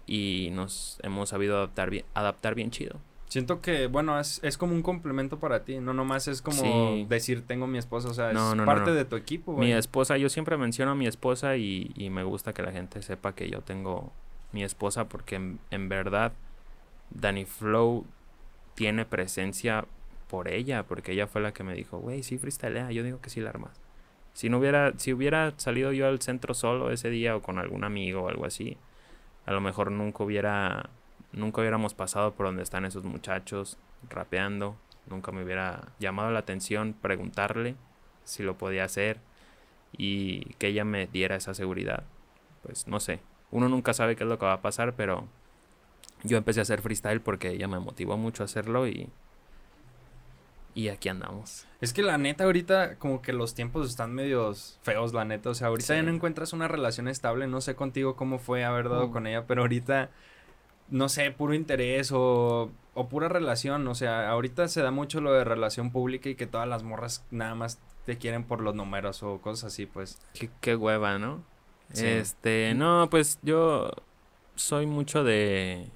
y 0.05 0.49
nos 0.53 0.99
hemos 1.03 1.29
sabido 1.29 1.57
adaptar 1.57 1.89
bien, 1.89 2.05
adaptar 2.13 2.55
bien 2.55 2.71
chido. 2.71 2.99
Siento 3.27 3.61
que, 3.61 3.87
bueno, 3.87 4.19
es, 4.19 4.41
es 4.43 4.57
como 4.57 4.73
un 4.73 4.81
complemento 4.81 5.39
para 5.39 5.63
ti, 5.63 5.79
no 5.79 5.93
nomás 5.93 6.27
es 6.27 6.41
como 6.41 7.05
decir 7.07 7.47
tengo 7.47 7.65
mi 7.65 7.77
esposa, 7.77 8.09
o 8.09 8.13
sea, 8.13 8.31
es 8.31 8.37
parte 8.65 8.91
de 8.91 9.05
tu 9.05 9.15
equipo. 9.15 9.55
Mi 9.55 9.71
esposa, 9.71 10.17
yo 10.17 10.27
siempre 10.27 10.57
menciono 10.57 10.91
a 10.91 10.95
mi 10.95 11.07
esposa 11.07 11.55
y, 11.55 11.93
y, 11.95 12.09
me 12.09 12.23
gusta 12.23 12.51
que 12.51 12.61
la 12.61 12.73
gente 12.73 13.01
sepa 13.01 13.33
que 13.33 13.49
yo 13.49 13.61
tengo 13.61 14.11
mi 14.51 14.63
esposa 14.63 15.05
porque 15.07 15.35
en, 15.35 15.89
verdad 15.89 16.33
Danny 17.09 17.45
Flow 17.45 18.05
tiene 18.75 19.05
presencia 19.05 19.85
por 20.29 20.47
ella, 20.47 20.83
porque 20.83 21.11
ella 21.11 21.27
fue 21.27 21.41
la 21.41 21.53
que 21.53 21.63
me 21.63 21.73
dijo, 21.73 21.99
güey, 21.99 22.23
sí 22.23 22.37
freestylea, 22.37 22.91
yo 22.91 23.03
digo 23.03 23.21
que 23.21 23.29
sí 23.29 23.41
la 23.41 23.49
armas. 23.49 23.79
Si 24.33 24.49
no 24.49 24.59
hubiera, 24.59 24.93
si 24.97 25.11
hubiera 25.11 25.53
salido 25.57 25.91
yo 25.91 26.07
al 26.07 26.21
centro 26.21 26.53
solo 26.53 26.91
ese 26.91 27.09
día 27.09 27.35
o 27.35 27.41
con 27.41 27.59
algún 27.59 27.83
amigo 27.83 28.23
o 28.23 28.29
algo 28.29 28.45
así, 28.45 28.77
a 29.45 29.51
lo 29.51 29.59
mejor 29.59 29.91
nunca 29.91 30.23
hubiera, 30.23 30.89
nunca 31.33 31.61
hubiéramos 31.61 31.93
pasado 31.93 32.33
por 32.33 32.45
donde 32.45 32.63
están 32.63 32.85
esos 32.85 33.03
muchachos 33.03 33.77
rapeando, 34.09 34.77
nunca 35.07 35.31
me 35.31 35.43
hubiera 35.43 35.89
llamado 35.99 36.31
la 36.31 36.39
atención 36.39 36.93
preguntarle 36.93 37.75
si 38.23 38.43
lo 38.43 38.57
podía 38.57 38.85
hacer 38.85 39.19
y 39.91 40.53
que 40.55 40.67
ella 40.67 40.85
me 40.85 41.07
diera 41.07 41.35
esa 41.35 41.53
seguridad. 41.53 42.03
Pues 42.63 42.87
no 42.87 42.99
sé, 42.99 43.19
uno 43.51 43.69
nunca 43.69 43.93
sabe 43.93 44.15
qué 44.15 44.23
es 44.23 44.29
lo 44.29 44.39
que 44.39 44.45
va 44.45 44.53
a 44.53 44.61
pasar, 44.61 44.93
pero 44.93 45.27
yo 46.23 46.37
empecé 46.37 46.59
a 46.59 46.63
hacer 46.63 46.81
freestyle 46.81 47.21
porque 47.21 47.49
ella 47.51 47.67
me 47.67 47.79
motivó 47.79 48.17
mucho 48.17 48.43
a 48.43 48.45
hacerlo 48.45 48.87
y 48.87 49.09
y 50.73 50.87
aquí 50.87 51.09
andamos. 51.09 51.65
Es 51.81 51.93
que 51.93 52.01
la 52.01 52.17
neta 52.17 52.45
ahorita 52.45 52.95
como 52.95 53.21
que 53.21 53.33
los 53.33 53.53
tiempos 53.53 53.89
están 53.89 54.13
medios 54.13 54.79
feos, 54.83 55.13
la 55.13 55.25
neta. 55.25 55.49
O 55.49 55.53
sea, 55.53 55.67
ahorita 55.67 55.95
ya 55.95 56.03
no 56.03 56.11
encuentras 56.11 56.53
una 56.53 56.67
relación 56.67 57.07
estable. 57.07 57.47
No 57.47 57.59
sé 57.61 57.75
contigo 57.75 58.15
cómo 58.15 58.39
fue 58.39 58.63
haber 58.63 58.87
dado 58.89 59.09
mm. 59.09 59.11
con 59.11 59.27
ella, 59.27 59.45
pero 59.47 59.61
ahorita, 59.61 60.11
no 60.89 61.09
sé, 61.09 61.31
puro 61.31 61.53
interés 61.53 62.11
o, 62.13 62.71
o 62.93 63.09
pura 63.09 63.27
relación. 63.27 63.85
O 63.87 63.95
sea, 63.95 64.29
ahorita 64.29 64.67
se 64.67 64.81
da 64.81 64.91
mucho 64.91 65.19
lo 65.19 65.33
de 65.33 65.43
relación 65.43 65.91
pública 65.91 66.29
y 66.29 66.35
que 66.35 66.47
todas 66.47 66.67
las 66.67 66.83
morras 66.83 67.25
nada 67.31 67.55
más 67.55 67.79
te 68.05 68.17
quieren 68.17 68.45
por 68.45 68.61
los 68.61 68.73
números 68.73 69.23
o 69.23 69.41
cosas 69.41 69.73
así, 69.73 69.85
pues. 69.85 70.21
Qué, 70.33 70.49
qué 70.61 70.75
hueva, 70.75 71.19
¿no? 71.19 71.43
Este, 71.95 72.73
no, 72.75 73.09
pues 73.09 73.39
yo 73.41 73.91
soy 74.55 74.85
mucho 74.85 75.23
de 75.23 75.87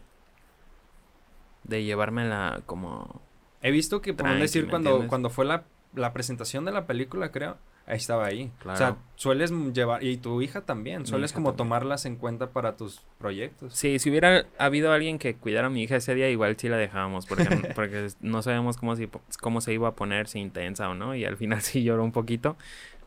de 1.63 1.83
llevármela 1.83 2.61
como 2.65 3.21
He 3.65 3.71
visto 3.71 3.99
que, 3.99 4.13
por 4.13 4.31
decir, 4.37 4.67
cuando, 4.67 5.07
cuando 5.07 5.31
fue 5.31 5.43
la, 5.43 5.63
la 5.95 6.13
presentación 6.13 6.65
de 6.65 6.71
la 6.71 6.85
película, 6.85 7.31
creo, 7.31 7.57
ahí 7.87 7.97
estaba 7.97 8.27
ahí. 8.27 8.51
O 8.63 8.75
sea, 8.75 8.97
sueles 9.15 9.51
llevar, 9.73 10.03
y 10.03 10.17
tu 10.17 10.39
hija 10.43 10.61
también, 10.61 11.07
sueles 11.07 11.33
como 11.33 11.55
tomarlas 11.55 12.05
en 12.05 12.15
cuenta 12.15 12.51
para 12.51 12.77
tus 12.77 13.01
proyectos. 13.17 13.73
Sí, 13.73 13.97
si 13.97 14.11
hubiera 14.11 14.45
habido 14.59 14.91
alguien 14.91 15.17
que 15.17 15.33
cuidara 15.35 15.65
a 15.65 15.69
mi 15.71 15.81
hija 15.81 15.95
ese 15.95 16.13
día, 16.13 16.29
igual 16.29 16.55
sí 16.59 16.69
la 16.69 16.77
dejábamos, 16.77 17.25
porque, 17.25 17.45
porque 17.75 18.09
no 18.21 18.43
sabemos 18.43 18.77
cómo 18.77 18.95
se, 18.95 19.09
cómo 19.41 19.61
se 19.61 19.73
iba 19.73 19.87
a 19.87 19.95
poner, 19.95 20.27
si 20.27 20.37
intensa 20.37 20.87
o 20.87 20.93
no, 20.93 21.15
y 21.15 21.25
al 21.25 21.35
final 21.35 21.61
sí 21.63 21.83
lloró 21.83 22.03
un 22.03 22.11
poquito. 22.11 22.57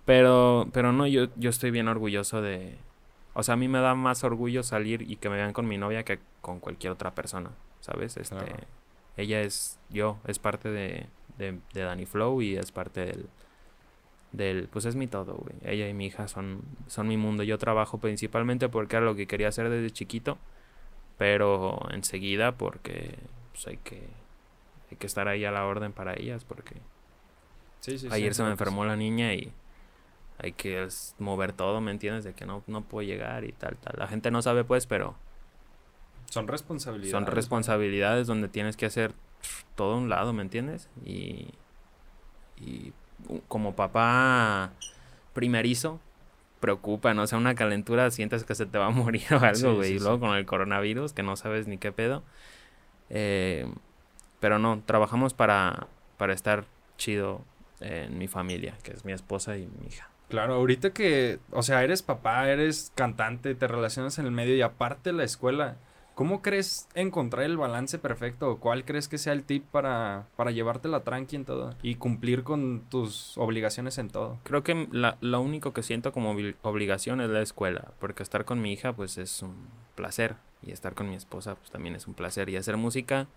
Pero, 0.09 0.66
pero 0.73 0.90
no, 0.90 1.07
yo, 1.07 1.27
yo 1.37 1.51
estoy 1.51 1.71
bien 1.71 1.87
orgulloso 1.87 2.40
de... 2.40 2.79
O 3.35 3.42
sea, 3.42 3.53
a 3.53 3.57
mí 3.59 3.68
me 3.68 3.79
da 3.79 3.94
más 3.94 4.25
orgullo 4.25 4.62
salir 4.62 5.03
y 5.03 5.16
que 5.16 5.29
me 5.29 5.37
vean 5.37 5.53
con 5.53 5.68
mi 5.68 5.77
novia 5.77 6.03
que 6.03 6.18
con 6.40 6.61
cualquier 6.61 6.94
otra 6.94 7.14
persona, 7.14 7.51
¿sabes? 7.81 8.16
Este, 8.16 8.37
Ella 9.18 9.42
es 9.42 9.79
yo, 9.90 10.18
es 10.27 10.38
parte 10.38 10.71
de, 10.71 11.09
de, 11.37 11.59
de 11.75 11.83
Danny 11.83 12.07
Flow 12.07 12.40
y 12.40 12.57
es 12.57 12.73
parte 12.73 13.05
del 13.05 13.29
del 14.33 14.68
pues 14.68 14.87
es 14.87 14.97
mi 14.97 15.09
todo, 15.09 15.35
güey. 15.35 15.57
Ella 15.62 15.87
y 15.87 15.92
mi 15.92 16.07
hija 16.07 16.27
son 16.27 16.62
son 16.87 17.07
mi 17.07 17.18
mundo. 17.18 17.42
Yo 17.42 17.59
trabajo 17.59 17.99
principalmente 17.99 18.71
porque 18.71 18.97
era 18.97 19.05
lo 19.05 19.14
que 19.14 19.27
quería 19.27 19.49
hacer 19.49 19.68
desde 19.68 19.90
chiquito, 19.90 20.38
pero 21.18 21.87
enseguida 21.92 22.53
porque 22.57 23.18
pues 23.53 23.66
hay 23.66 23.77
que 23.77 24.09
hay 24.90 24.97
que 24.97 25.07
estar 25.07 25.29
ahí 25.29 25.44
a 25.44 25.51
la 25.51 25.66
orden 25.66 25.92
para 25.92 26.14
ellas 26.14 26.44
porque 26.44 26.77
ayer 28.11 28.35
se 28.35 28.42
me 28.42 28.51
enfermó 28.51 28.87
la 28.87 28.97
niña 28.97 29.35
y 29.35 29.53
hay 30.38 30.53
que 30.53 30.87
mover 31.18 31.53
todo, 31.53 31.81
¿me 31.81 31.90
entiendes? 31.90 32.24
De 32.24 32.35
que 32.35 32.46
no 32.46 32.62
no 32.66 32.83
puedo 32.83 33.07
llegar 33.07 33.44
y 33.44 33.53
tal 33.53 33.77
tal. 33.77 33.94
La 33.98 34.07
gente 34.07 34.31
no 34.31 34.42
sabe 34.42 34.64
pues, 34.64 34.87
pero 34.87 35.16
son 36.31 36.48
responsabilidades. 36.48 37.11
Son 37.11 37.27
responsabilidades 37.27 38.27
donde 38.27 38.48
tienes 38.48 38.77
que 38.77 38.87
hacer 38.87 39.12
todo 39.74 39.96
un 39.96 40.09
lado, 40.09 40.33
¿me 40.33 40.42
entiendes? 40.42 40.88
Y 41.05 41.48
y 42.57 42.92
como 43.48 43.74
papá 43.74 44.72
primerizo, 45.33 46.01
preocupa, 46.61 47.14
¿no? 47.14 47.22
O 47.22 47.27
sea, 47.27 47.38
una 47.38 47.55
calentura, 47.55 48.11
sientes 48.11 48.44
que 48.44 48.55
se 48.55 48.66
te 48.66 48.79
va 48.79 48.87
a 48.87 48.90
morir 48.90 49.33
o 49.33 49.40
algo, 49.40 49.77
güey. 49.77 49.94
y 49.94 49.98
luego 49.98 50.20
con 50.20 50.37
el 50.37 50.46
coronavirus, 50.46 51.12
que 51.12 51.22
no 51.22 51.37
sabes 51.37 51.66
ni 51.66 51.79
qué 51.79 51.92
pedo. 51.92 52.22
Eh, 53.11 53.70
pero 54.40 54.59
no, 54.59 54.83
trabajamos 54.85 55.35
para, 55.35 55.88
para 56.16 56.33
estar 56.33 56.64
chido 56.96 57.42
en 57.81 58.18
mi 58.18 58.29
familia, 58.29 58.77
que 58.83 58.92
es 58.92 59.05
mi 59.05 59.12
esposa 59.12 59.57
y 59.57 59.66
mi 59.66 59.88
hija. 59.88 60.09
Claro, 60.29 60.55
ahorita 60.55 60.91
que, 60.91 61.38
o 61.53 61.62
sea, 61.62 61.83
eres 61.83 62.03
papá, 62.03 62.49
eres 62.51 62.93
cantante, 62.95 63.55
te 63.55 63.67
relacionas 63.67 64.19
en 64.19 64.27
el 64.27 64.33
medio 64.33 64.55
y 64.55 64.62
aparte 64.62 65.12
la 65.12 65.25
escuela, 65.25 65.77
¿Cómo 66.19 66.43
crees 66.43 66.88
encontrar 66.97 67.45
el 67.45 67.57
balance 67.57 67.97
perfecto? 67.97 68.57
¿Cuál 68.59 68.85
crees 68.85 69.07
que 69.07 69.19
sea 69.19 69.33
el 69.33 69.45
tip 69.45 69.64
para, 69.67 70.27
para 70.35 70.51
llevártela 70.51 71.05
tranqui 71.05 71.37
en 71.37 71.45
todo 71.45 71.77
y 71.81 71.95
cumplir 71.95 72.43
con 72.43 72.81
tus 72.91 73.38
obligaciones 73.38 73.99
en 73.99 74.11
todo? 74.11 74.41
Creo 74.43 74.64
que 74.64 74.88
la, 74.91 75.17
lo 75.21 75.41
único 75.41 75.73
que 75.73 75.85
siento 75.85 76.11
como 76.11 76.35
obligación 76.62 77.21
es 77.21 77.31
la 77.31 77.41
escuela, 77.41 77.93
porque 78.01 78.25
estar 78.25 78.45
con 78.45 78.61
mi 78.61 78.73
hija 78.73 78.93
pues 78.95 79.17
es 79.17 79.43
un 79.43 79.69
placer 79.95 80.35
y 80.61 80.73
estar 80.73 80.97
con 80.97 81.09
mi 81.09 81.14
esposa 81.14 81.55
pues 81.55 81.71
también 81.71 81.95
es 81.95 82.09
un 82.09 82.14
placer 82.14 82.49
y 82.49 82.57
hacer 82.57 82.77
música. 82.77 83.29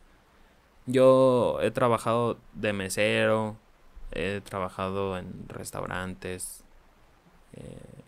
Yo 0.87 1.59
he 1.61 1.69
trabajado 1.69 2.39
de 2.55 2.73
mesero, 2.73 3.57
he 4.11 4.41
trabajado 4.43 5.19
en 5.19 5.47
restaurantes, 5.49 6.63
eh, 7.53 8.01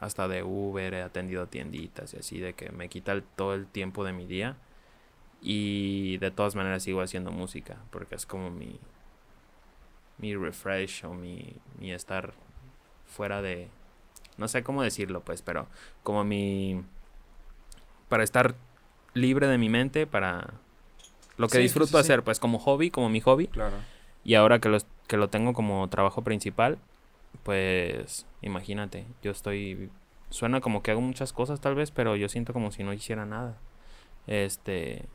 hasta 0.00 0.28
de 0.28 0.42
Uber, 0.42 0.94
he 0.94 1.02
atendido 1.02 1.46
tienditas 1.46 2.14
y 2.14 2.18
así, 2.18 2.38
de 2.38 2.54
que 2.54 2.70
me 2.70 2.88
quita 2.88 3.20
todo 3.36 3.54
el 3.54 3.66
tiempo 3.66 4.04
de 4.04 4.12
mi 4.12 4.26
día. 4.26 4.56
Y 5.40 6.16
de 6.18 6.30
todas 6.30 6.54
maneras 6.54 6.82
sigo 6.82 7.02
haciendo 7.02 7.30
música, 7.30 7.76
porque 7.90 8.14
es 8.14 8.24
como 8.24 8.50
mi, 8.50 8.80
mi 10.18 10.34
refresh 10.34 11.04
o 11.04 11.14
mi, 11.14 11.54
mi 11.78 11.92
estar 11.92 12.32
fuera 13.06 13.42
de... 13.42 13.68
No 14.36 14.48
sé 14.48 14.62
cómo 14.62 14.82
decirlo, 14.82 15.20
pues, 15.20 15.42
pero 15.42 15.68
como 16.02 16.24
mi... 16.24 16.82
Para 18.08 18.24
estar 18.24 18.54
libre 19.12 19.46
de 19.46 19.58
mi 19.58 19.68
mente, 19.68 20.06
para... 20.06 20.54
Lo 21.36 21.48
que 21.48 21.58
disfruto 21.58 21.98
hacer, 21.98 22.22
pues 22.22 22.38
como 22.38 22.58
hobby, 22.58 22.90
como 22.90 23.08
mi 23.08 23.20
hobby. 23.20 23.48
Claro. 23.48 23.76
Y 24.22 24.34
ahora 24.34 24.60
que, 24.60 24.68
los, 24.68 24.86
que 25.08 25.16
lo 25.16 25.28
tengo 25.28 25.52
como 25.52 25.88
trabajo 25.88 26.22
principal, 26.22 26.78
pues 27.42 28.26
imagínate, 28.42 29.06
yo 29.22 29.30
estoy... 29.30 29.90
Suena 30.30 30.60
como 30.60 30.82
que 30.82 30.90
hago 30.90 31.00
muchas 31.00 31.32
cosas 31.32 31.60
tal 31.60 31.74
vez, 31.74 31.90
pero 31.90 32.16
yo 32.16 32.28
siento 32.28 32.52
como 32.52 32.70
si 32.70 32.82
no 32.82 32.92
hiciera 32.92 33.26
nada. 33.26 33.58
Este... 34.26 35.06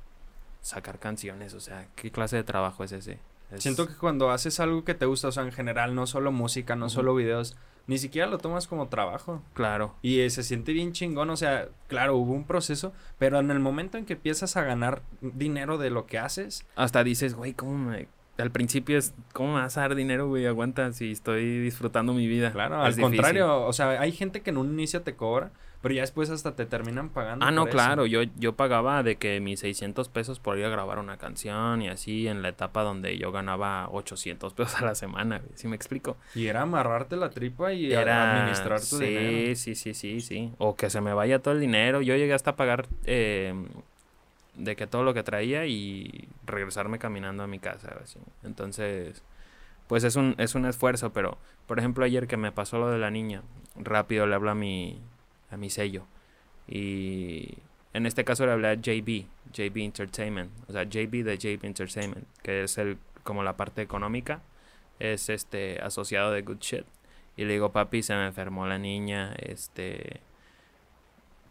Sacar 0.61 0.99
canciones, 0.99 1.53
o 1.53 1.59
sea, 1.59 1.87
¿qué 1.95 2.11
clase 2.11 2.35
de 2.35 2.43
trabajo 2.43 2.83
es 2.83 2.91
ese? 2.91 3.19
Siento 3.57 3.87
que 3.87 3.95
cuando 3.95 4.29
haces 4.29 4.59
algo 4.59 4.83
que 4.83 4.93
te 4.93 5.05
gusta, 5.05 5.29
o 5.29 5.31
sea, 5.31 5.43
en 5.43 5.51
general, 5.51 5.95
no 5.95 6.05
solo 6.05 6.31
música, 6.31 6.75
no 6.75 6.89
solo 6.89 7.15
videos, 7.15 7.57
ni 7.87 7.97
siquiera 7.97 8.27
lo 8.27 8.37
tomas 8.37 8.67
como 8.67 8.89
trabajo. 8.89 9.41
Claro. 9.53 9.95
Y 10.03 10.19
eh, 10.19 10.29
se 10.29 10.43
siente 10.43 10.73
bien 10.73 10.91
chingón, 10.91 11.31
o 11.31 11.37
sea, 11.37 11.69
claro, 11.87 12.15
hubo 12.17 12.33
un 12.33 12.43
proceso, 12.43 12.93
pero 13.17 13.39
en 13.39 13.49
el 13.49 13.59
momento 13.59 13.97
en 13.97 14.05
que 14.05 14.13
empiezas 14.13 14.55
a 14.57 14.63
ganar 14.63 15.01
dinero 15.21 15.79
de 15.79 15.89
lo 15.89 16.05
que 16.05 16.19
haces... 16.19 16.65
Hasta 16.75 17.03
dices, 17.03 17.33
güey, 17.33 17.53
¿cómo 17.53 17.75
me 17.75 18.07
al 18.41 18.51
principio 18.51 18.97
es, 18.97 19.13
¿cómo 19.33 19.55
me 19.55 19.61
vas 19.61 19.77
a 19.77 19.81
dar 19.81 19.95
dinero, 19.95 20.27
güey? 20.27 20.45
Aguanta 20.45 20.91
si 20.93 21.11
estoy 21.11 21.59
disfrutando 21.59 22.13
mi 22.13 22.27
vida. 22.27 22.51
Claro, 22.51 22.81
al 22.81 22.95
contrario, 22.99 23.65
o 23.65 23.73
sea, 23.73 23.99
hay 23.99 24.11
gente 24.11 24.41
que 24.41 24.49
en 24.49 24.57
un 24.57 24.71
inicio 24.71 25.01
te 25.01 25.15
cobra, 25.15 25.51
pero 25.81 25.95
ya 25.95 26.01
después 26.01 26.29
hasta 26.29 26.55
te 26.55 26.65
terminan 26.65 27.09
pagando. 27.09 27.45
Ah, 27.45 27.51
no, 27.51 27.67
claro, 27.67 28.05
yo, 28.05 28.23
yo 28.37 28.53
pagaba 28.55 29.01
de 29.03 29.15
que 29.15 29.39
mis 29.39 29.61
600 29.61 30.09
pesos 30.09 30.39
por 30.39 30.57
ir 30.57 30.65
a 30.65 30.69
grabar 30.69 30.99
una 30.99 31.17
canción 31.17 31.81
y 31.81 31.87
así 31.87 32.27
en 32.27 32.41
la 32.41 32.49
etapa 32.49 32.83
donde 32.83 33.17
yo 33.17 33.31
ganaba 33.31 33.89
800 33.91 34.53
pesos 34.53 34.81
a 34.81 34.85
la 34.85 34.95
semana, 34.95 35.41
¿sí 35.55 35.67
me 35.67 35.75
explico? 35.75 36.17
Y 36.35 36.47
era 36.47 36.63
amarrarte 36.63 37.15
la 37.15 37.29
tripa 37.29 37.73
y 37.73 37.93
era, 37.93 38.41
administrar 38.41 38.81
tu 38.81 38.97
dinero. 38.97 39.55
Sí, 39.55 39.55
sí, 39.55 39.75
sí, 39.75 39.93
sí, 39.93 40.21
sí. 40.21 40.53
O 40.57 40.75
que 40.75 40.89
se 40.89 41.01
me 41.01 41.13
vaya 41.13 41.39
todo 41.39 41.53
el 41.53 41.61
dinero. 41.61 42.01
Yo 42.01 42.15
llegué 42.15 42.33
hasta 42.33 42.51
a 42.51 42.55
pagar 42.55 42.87
eh, 43.05 43.53
de 44.59 44.75
que 44.75 44.87
todo 44.87 45.03
lo 45.03 45.13
que 45.13 45.23
traía 45.23 45.65
y 45.65 46.27
regresarme 46.45 46.99
caminando 46.99 47.43
a 47.43 47.47
mi 47.47 47.59
casa. 47.59 47.95
Entonces, 48.43 49.23
pues 49.87 50.03
es 50.03 50.15
un, 50.15 50.35
es 50.37 50.55
un 50.55 50.65
esfuerzo, 50.65 51.11
pero 51.11 51.37
por 51.65 51.79
ejemplo 51.79 52.05
ayer 52.05 52.27
que 52.27 52.37
me 52.37 52.51
pasó 52.51 52.77
lo 52.77 52.89
de 52.89 52.99
la 52.99 53.09
niña, 53.09 53.41
rápido 53.75 54.27
le 54.27 54.35
hablo 54.35 54.51
a 54.51 54.55
mi, 54.55 54.99
a 55.49 55.57
mi 55.57 55.69
sello 55.69 56.05
y 56.67 57.57
en 57.93 58.05
este 58.05 58.23
caso 58.23 58.45
le 58.45 58.51
hablé 58.51 58.67
a 58.67 58.75
JB, 58.75 59.25
JB 59.51 59.77
Entertainment, 59.77 60.51
o 60.67 60.73
sea, 60.73 60.83
JB 60.83 61.23
de 61.23 61.37
JB 61.37 61.65
Entertainment, 61.65 62.27
que 62.43 62.63
es 62.63 62.77
el 62.77 62.97
como 63.23 63.43
la 63.43 63.57
parte 63.57 63.81
económica, 63.81 64.41
es 64.99 65.29
este 65.29 65.79
asociado 65.81 66.31
de 66.31 66.41
Good 66.41 66.59
Shit. 66.59 66.85
Y 67.37 67.45
le 67.45 67.53
digo, 67.53 67.71
papi, 67.71 68.03
se 68.03 68.15
me 68.15 68.27
enfermó 68.27 68.67
la 68.67 68.77
niña, 68.77 69.33
este, 69.37 70.19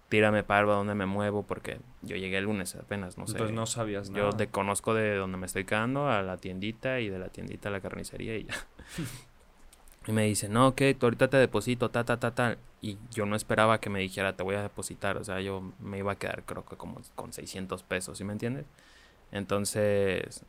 tírame 0.08 0.42
parva 0.42 0.74
donde 0.74 0.94
me 0.94 1.06
muevo 1.06 1.42
porque 1.42 1.80
yo 2.02 2.16
llegué 2.16 2.38
el 2.38 2.44
lunes 2.44 2.74
apenas, 2.76 3.18
no 3.18 3.26
sé. 3.26 3.32
Entonces 3.32 3.54
no 3.54 3.66
sabías 3.66 4.10
nada. 4.10 4.24
Yo 4.24 4.36
te 4.36 4.48
conozco 4.48 4.94
de 4.94 5.16
donde 5.16 5.36
me 5.36 5.46
estoy 5.46 5.64
quedando 5.64 6.08
a 6.08 6.22
la 6.22 6.38
tiendita 6.38 7.00
y 7.00 7.08
de 7.08 7.18
la 7.18 7.28
tiendita 7.28 7.68
a 7.68 7.72
la 7.72 7.80
carnicería 7.80 8.36
y 8.36 8.44
ya. 8.44 8.54
y 10.06 10.12
me 10.12 10.24
dice, 10.24 10.48
no, 10.48 10.74
que 10.74 10.94
tú 10.94 11.06
ahorita 11.06 11.28
te 11.28 11.36
deposito, 11.36 11.90
ta, 11.90 12.04
ta, 12.04 12.18
ta, 12.18 12.34
tal. 12.34 12.58
Y 12.80 12.96
yo 13.10 13.26
no 13.26 13.36
esperaba 13.36 13.80
que 13.80 13.90
me 13.90 14.00
dijera, 14.00 14.34
te 14.34 14.42
voy 14.42 14.54
a 14.54 14.62
depositar. 14.62 15.18
O 15.18 15.24
sea, 15.24 15.40
yo 15.40 15.72
me 15.80 15.98
iba 15.98 16.12
a 16.12 16.16
quedar 16.16 16.42
creo 16.44 16.64
que 16.64 16.76
como 16.76 17.00
con 17.14 17.32
600 17.32 17.82
pesos, 17.82 18.16
¿sí 18.16 18.24
me 18.24 18.32
entiendes? 18.32 18.64
Entonces, 19.30 20.42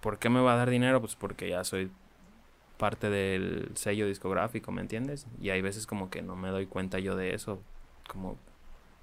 ¿por 0.00 0.18
qué 0.18 0.30
me 0.30 0.40
va 0.40 0.54
a 0.54 0.56
dar 0.56 0.70
dinero? 0.70 1.00
Pues 1.00 1.16
porque 1.16 1.50
ya 1.50 1.64
soy 1.64 1.90
parte 2.78 3.10
del 3.10 3.70
sello 3.74 4.06
discográfico, 4.06 4.72
¿me 4.72 4.80
entiendes? 4.80 5.26
Y 5.38 5.50
hay 5.50 5.60
veces 5.60 5.86
como 5.86 6.08
que 6.08 6.22
no 6.22 6.34
me 6.34 6.48
doy 6.48 6.66
cuenta 6.66 6.98
yo 6.98 7.14
de 7.14 7.34
eso 7.34 7.60
como, 8.12 8.32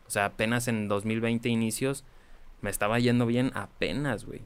o 0.08 0.10
sea, 0.10 0.26
apenas 0.26 0.68
en 0.68 0.88
2020 0.88 1.50
inicios 1.50 2.06
me 2.62 2.70
estaba 2.70 3.00
yendo 3.00 3.26
bien 3.26 3.52
apenas, 3.56 4.26
güey. 4.26 4.42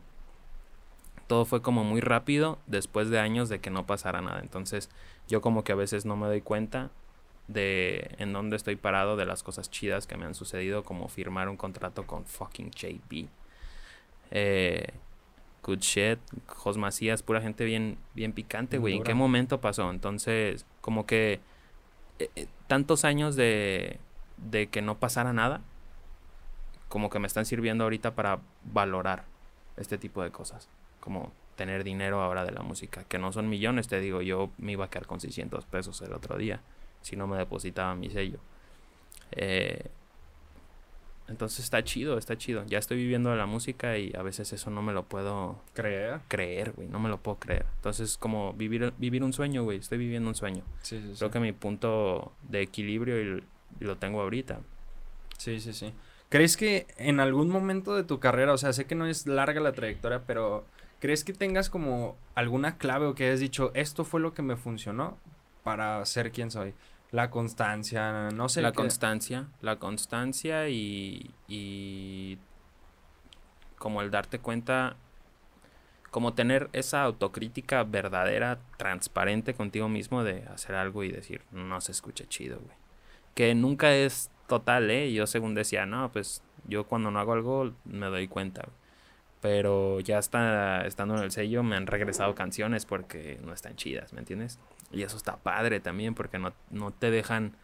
Todo 1.28 1.46
fue 1.46 1.62
como 1.62 1.84
muy 1.84 2.00
rápido 2.00 2.60
después 2.68 3.10
de 3.10 3.20
años 3.20 3.50
de 3.50 3.60
que 3.60 3.70
no 3.70 3.86
pasara 3.86 4.22
nada. 4.22 4.40
Entonces, 4.40 4.90
yo 5.28 5.42
como 5.42 5.64
que 5.64 5.72
a 5.72 5.76
veces 5.76 6.06
no 6.06 6.16
me 6.16 6.28
doy 6.28 6.42
cuenta 6.42 6.92
de 7.48 8.16
en 8.20 8.32
dónde 8.32 8.56
estoy 8.56 8.76
parado, 8.76 9.18
de 9.18 9.26
las 9.26 9.44
cosas 9.44 9.70
chidas 9.70 10.08
que 10.08 10.16
me 10.16 10.26
han 10.26 10.36
sucedido, 10.36 10.84
como 10.84 11.10
firmar 11.10 11.50
un 11.50 11.58
contrato 11.58 12.06
con 12.06 12.26
fucking 12.26 12.72
JB. 12.72 13.28
Eh, 14.32 14.88
good 15.64 15.80
shit, 15.80 16.20
Jos 16.48 16.78
Macías, 16.78 17.24
pura 17.24 17.42
gente 17.42 17.66
bien, 17.66 17.98
bien 18.14 18.32
picante, 18.32 18.78
güey. 18.78 18.96
¿En 18.96 19.04
qué 19.04 19.14
momento 19.14 19.60
pasó? 19.60 19.90
Entonces, 19.90 20.66
como 20.82 21.06
que 21.06 21.42
eh, 22.20 22.30
eh, 22.36 22.48
tantos 22.68 23.06
años 23.06 23.36
de, 23.36 24.00
de 24.50 24.68
que 24.68 24.82
no 24.82 24.98
pasara 24.98 25.34
nada, 25.34 25.62
como 26.90 27.10
que 27.10 27.20
me 27.20 27.28
están 27.28 27.46
sirviendo 27.46 27.84
ahorita 27.84 28.16
para 28.16 28.40
valorar 28.64 29.26
este 29.78 29.98
tipo 29.98 30.22
de 30.24 30.32
cosas. 30.32 30.70
Como 31.00 31.32
tener 31.56 31.84
dinero 31.84 32.22
ahora 32.22 32.46
de 32.46 32.52
la 32.52 32.62
música, 32.62 33.04
que 33.06 33.20
no 33.20 33.32
son 33.32 33.50
millones, 33.50 33.88
te 33.88 34.00
digo, 34.00 34.22
yo 34.22 34.50
me 34.58 34.72
iba 34.74 34.86
a 34.86 34.90
quedar 34.90 35.06
con 35.08 35.20
600 35.20 35.66
pesos 35.66 36.02
el 36.02 36.14
otro 36.14 36.38
día, 36.38 36.62
si 37.02 37.16
no 37.16 37.28
me 37.28 37.38
depositaba 37.38 37.96
mi 37.96 38.10
sello. 38.10 38.40
Eh, 39.32 39.90
Entonces 41.28 41.64
está 41.64 41.84
chido, 41.84 42.18
está 42.18 42.38
chido. 42.38 42.66
Ya 42.68 42.78
estoy 42.78 42.98
viviendo 42.98 43.30
de 43.30 43.38
la 43.38 43.46
música 43.46 43.98
y 43.98 44.14
a 44.16 44.22
veces 44.24 44.52
eso 44.52 44.70
no 44.70 44.82
me 44.82 44.92
lo 44.94 45.04
puedo 45.04 45.58
creer. 45.74 46.20
Creer, 46.28 46.74
güey, 46.74 46.88
no 46.90 47.00
me 47.00 47.08
lo 47.10 47.18
puedo 47.18 47.40
creer. 47.40 47.66
Entonces 47.78 48.18
como 48.18 48.54
vivir, 48.54 48.94
vivir 48.98 49.24
un 49.24 49.32
sueño, 49.32 49.64
güey, 49.64 49.80
estoy 49.80 49.98
viviendo 49.98 50.30
un 50.30 50.36
sueño. 50.36 50.64
Sí, 50.82 51.00
sí, 51.00 51.14
Creo 51.18 51.32
que 51.32 51.40
mi 51.40 51.54
punto 51.54 52.34
de 52.44 52.62
equilibrio 52.62 53.38
y, 53.38 53.44
lo 53.80 53.98
tengo 53.98 54.22
ahorita. 54.22 54.60
Sí, 55.38 55.60
sí, 55.60 55.74
sí. 55.74 55.94
¿Crees 56.30 56.58
que 56.58 56.88
en 56.98 57.20
algún 57.20 57.50
momento 57.50 57.96
de 57.96 58.04
tu 58.04 58.20
carrera, 58.20 58.54
o 58.54 58.58
sea, 58.58 58.74
sé 58.74 58.86
que 58.86 58.96
no 58.96 59.06
es 59.06 59.28
larga 59.28 59.62
la 59.62 59.74
trayectoria, 59.74 60.24
pero 60.26 60.66
¿crees 61.00 61.24
que 61.24 61.34
tengas 61.34 61.70
como 61.70 62.18
alguna 62.34 62.78
clave 62.78 63.06
o 63.06 63.14
que 63.14 63.28
hayas 63.28 63.40
dicho, 63.40 63.72
esto 63.76 64.04
fue 64.04 64.20
lo 64.20 64.34
que 64.34 64.42
me 64.42 64.56
funcionó 64.56 65.18
para 65.64 66.04
ser 66.06 66.32
quien 66.32 66.50
soy? 66.50 66.74
La 67.12 67.30
constancia, 67.30 68.32
no 68.32 68.50
sé. 68.50 68.64
La 68.64 68.72
constancia, 68.72 69.48
la 69.62 69.78
constancia 69.78 70.70
y, 70.70 71.36
y 71.48 72.40
como 73.78 74.02
el 74.02 74.10
darte 74.10 74.40
cuenta, 74.40 74.96
como 76.10 76.34
tener 76.34 76.70
esa 76.74 77.04
autocrítica 77.04 77.84
verdadera, 77.84 78.60
transparente 78.78 79.54
contigo 79.54 79.90
mismo 79.90 80.24
de 80.24 80.46
hacer 80.46 80.74
algo 80.74 81.04
y 81.04 81.12
decir, 81.12 81.42
no 81.52 81.80
se 81.82 81.92
escucha 81.92 82.26
chido, 82.28 82.60
güey. 82.60 82.83
Que 83.34 83.56
nunca 83.56 83.94
es 83.96 84.30
total, 84.48 84.92
¿eh? 84.92 85.12
Yo 85.14 85.28
según 85.28 85.56
decía, 85.56 85.86
no, 85.86 86.12
pues 86.12 86.44
yo 86.68 86.86
cuando 86.86 87.12
no 87.12 87.20
hago 87.20 87.34
algo 87.34 87.74
me 87.86 88.08
doy 88.08 88.28
cuenta. 88.28 88.68
Pero 89.42 90.00
ya 90.00 90.20
está, 90.20 90.86
estando 90.86 91.18
en 91.18 91.24
el 91.24 91.32
sello 91.32 91.64
me 91.64 91.76
han 91.76 91.88
regresado 91.88 92.34
canciones 92.34 92.86
porque 92.86 93.40
no 93.44 93.54
están 93.54 93.76
chidas, 93.76 94.14
¿me 94.14 94.20
entiendes? 94.20 94.60
Y 94.92 95.04
eso 95.04 95.18
está 95.18 95.38
padre 95.38 95.80
también 95.80 96.16
porque 96.16 96.40
no, 96.40 96.54
no 96.70 96.92
te 96.92 97.12
dejan 97.12 97.56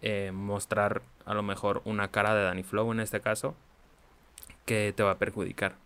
eh, 0.00 0.30
mostrar 0.32 1.02
a 1.24 1.34
lo 1.34 1.42
mejor 1.42 1.82
una 1.84 2.08
cara 2.08 2.34
de 2.34 2.44
Danny 2.44 2.62
Flow 2.62 2.92
en 2.92 3.00
este 3.00 3.20
caso 3.20 3.56
que 4.64 4.92
te 4.94 5.02
va 5.02 5.12
a 5.12 5.18
perjudicar. 5.18 5.76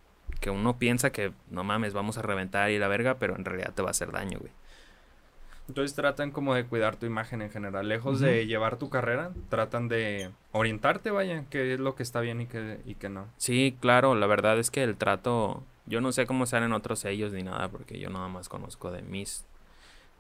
Que 0.41 0.51
uno 0.51 0.79
piensa 0.79 1.13
que 1.13 1.33
no 1.51 1.65
mames, 1.65 1.95
vamos 1.95 2.19
a 2.19 2.23
reventar 2.23 2.71
y 2.71 2.79
la 2.79 2.89
verga, 2.89 3.19
pero 3.19 3.37
en 3.37 3.45
realidad 3.45 3.73
te 3.75 3.83
va 3.83 3.89
a 3.89 3.93
hacer 3.93 4.13
daño, 4.13 4.39
güey. 4.39 4.53
Entonces 5.69 5.95
tratan 5.95 6.33
como 6.33 6.55
de 6.55 6.67
cuidar 6.67 6.97
tu 6.97 7.07
imagen 7.07 7.41
en 7.41 7.51
general. 7.51 7.89
Lejos 7.89 8.21
de 8.21 8.47
llevar 8.47 8.77
tu 8.79 8.91
carrera, 8.91 9.31
tratan 9.49 9.89
de 9.89 10.31
orientarte, 10.51 11.11
vaya, 11.11 11.45
qué 11.51 11.75
es 11.75 11.81
lo 11.81 11.95
que 11.95 12.03
está 12.03 12.21
bien 12.21 12.41
y 12.41 12.47
qué, 12.47 12.81
y 12.85 12.95
qué 12.97 13.09
no. 13.09 13.27
Sí, 13.37 13.77
claro, 13.81 14.15
la 14.15 14.27
verdad 14.27 14.59
es 14.59 14.71
que 14.71 14.83
el 14.83 14.97
trato, 14.97 15.63
yo 15.87 16.01
no 16.01 16.13
sé 16.13 16.27
cómo 16.27 16.47
salen 16.47 16.73
otros 16.73 16.99
sellos 16.99 17.33
ni 17.33 17.43
nada, 17.43 17.69
porque 17.69 17.99
yo 17.99 18.11
nada 18.11 18.29
más 18.29 18.49
conozco 18.49 18.91
de 18.91 19.03
mis 19.03 19.45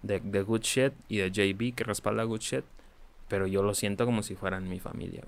de, 0.02 0.20
de 0.20 0.42
Good 0.42 0.62
Shit 0.62 0.92
y 1.08 1.18
de 1.18 1.30
JB 1.30 1.74
que 1.74 1.84
respalda 1.84 2.24
Good 2.24 2.40
Shit, 2.40 2.64
pero 3.28 3.46
yo 3.46 3.62
lo 3.62 3.74
siento 3.74 4.04
como 4.04 4.22
si 4.22 4.34
fueran 4.34 4.68
mi 4.68 4.78
familia, 4.78 5.22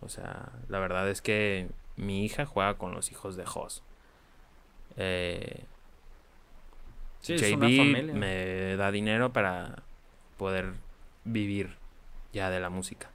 O 0.00 0.08
sea, 0.08 0.50
la 0.68 0.80
verdad 0.80 1.08
es 1.08 1.22
que 1.22 1.68
mi 1.96 2.24
hija 2.24 2.44
juega 2.44 2.74
con 2.74 2.92
los 2.92 3.10
hijos 3.12 3.36
de 3.36 3.44
Hoss. 3.44 3.82
Eh, 4.96 5.64
JB 7.22 8.12
me 8.14 8.76
da 8.76 8.90
dinero 8.90 9.32
para 9.32 9.82
poder 10.36 10.72
vivir 11.24 11.76
ya 12.32 12.50
de 12.50 12.60
la 12.60 12.70
música. 12.70 13.10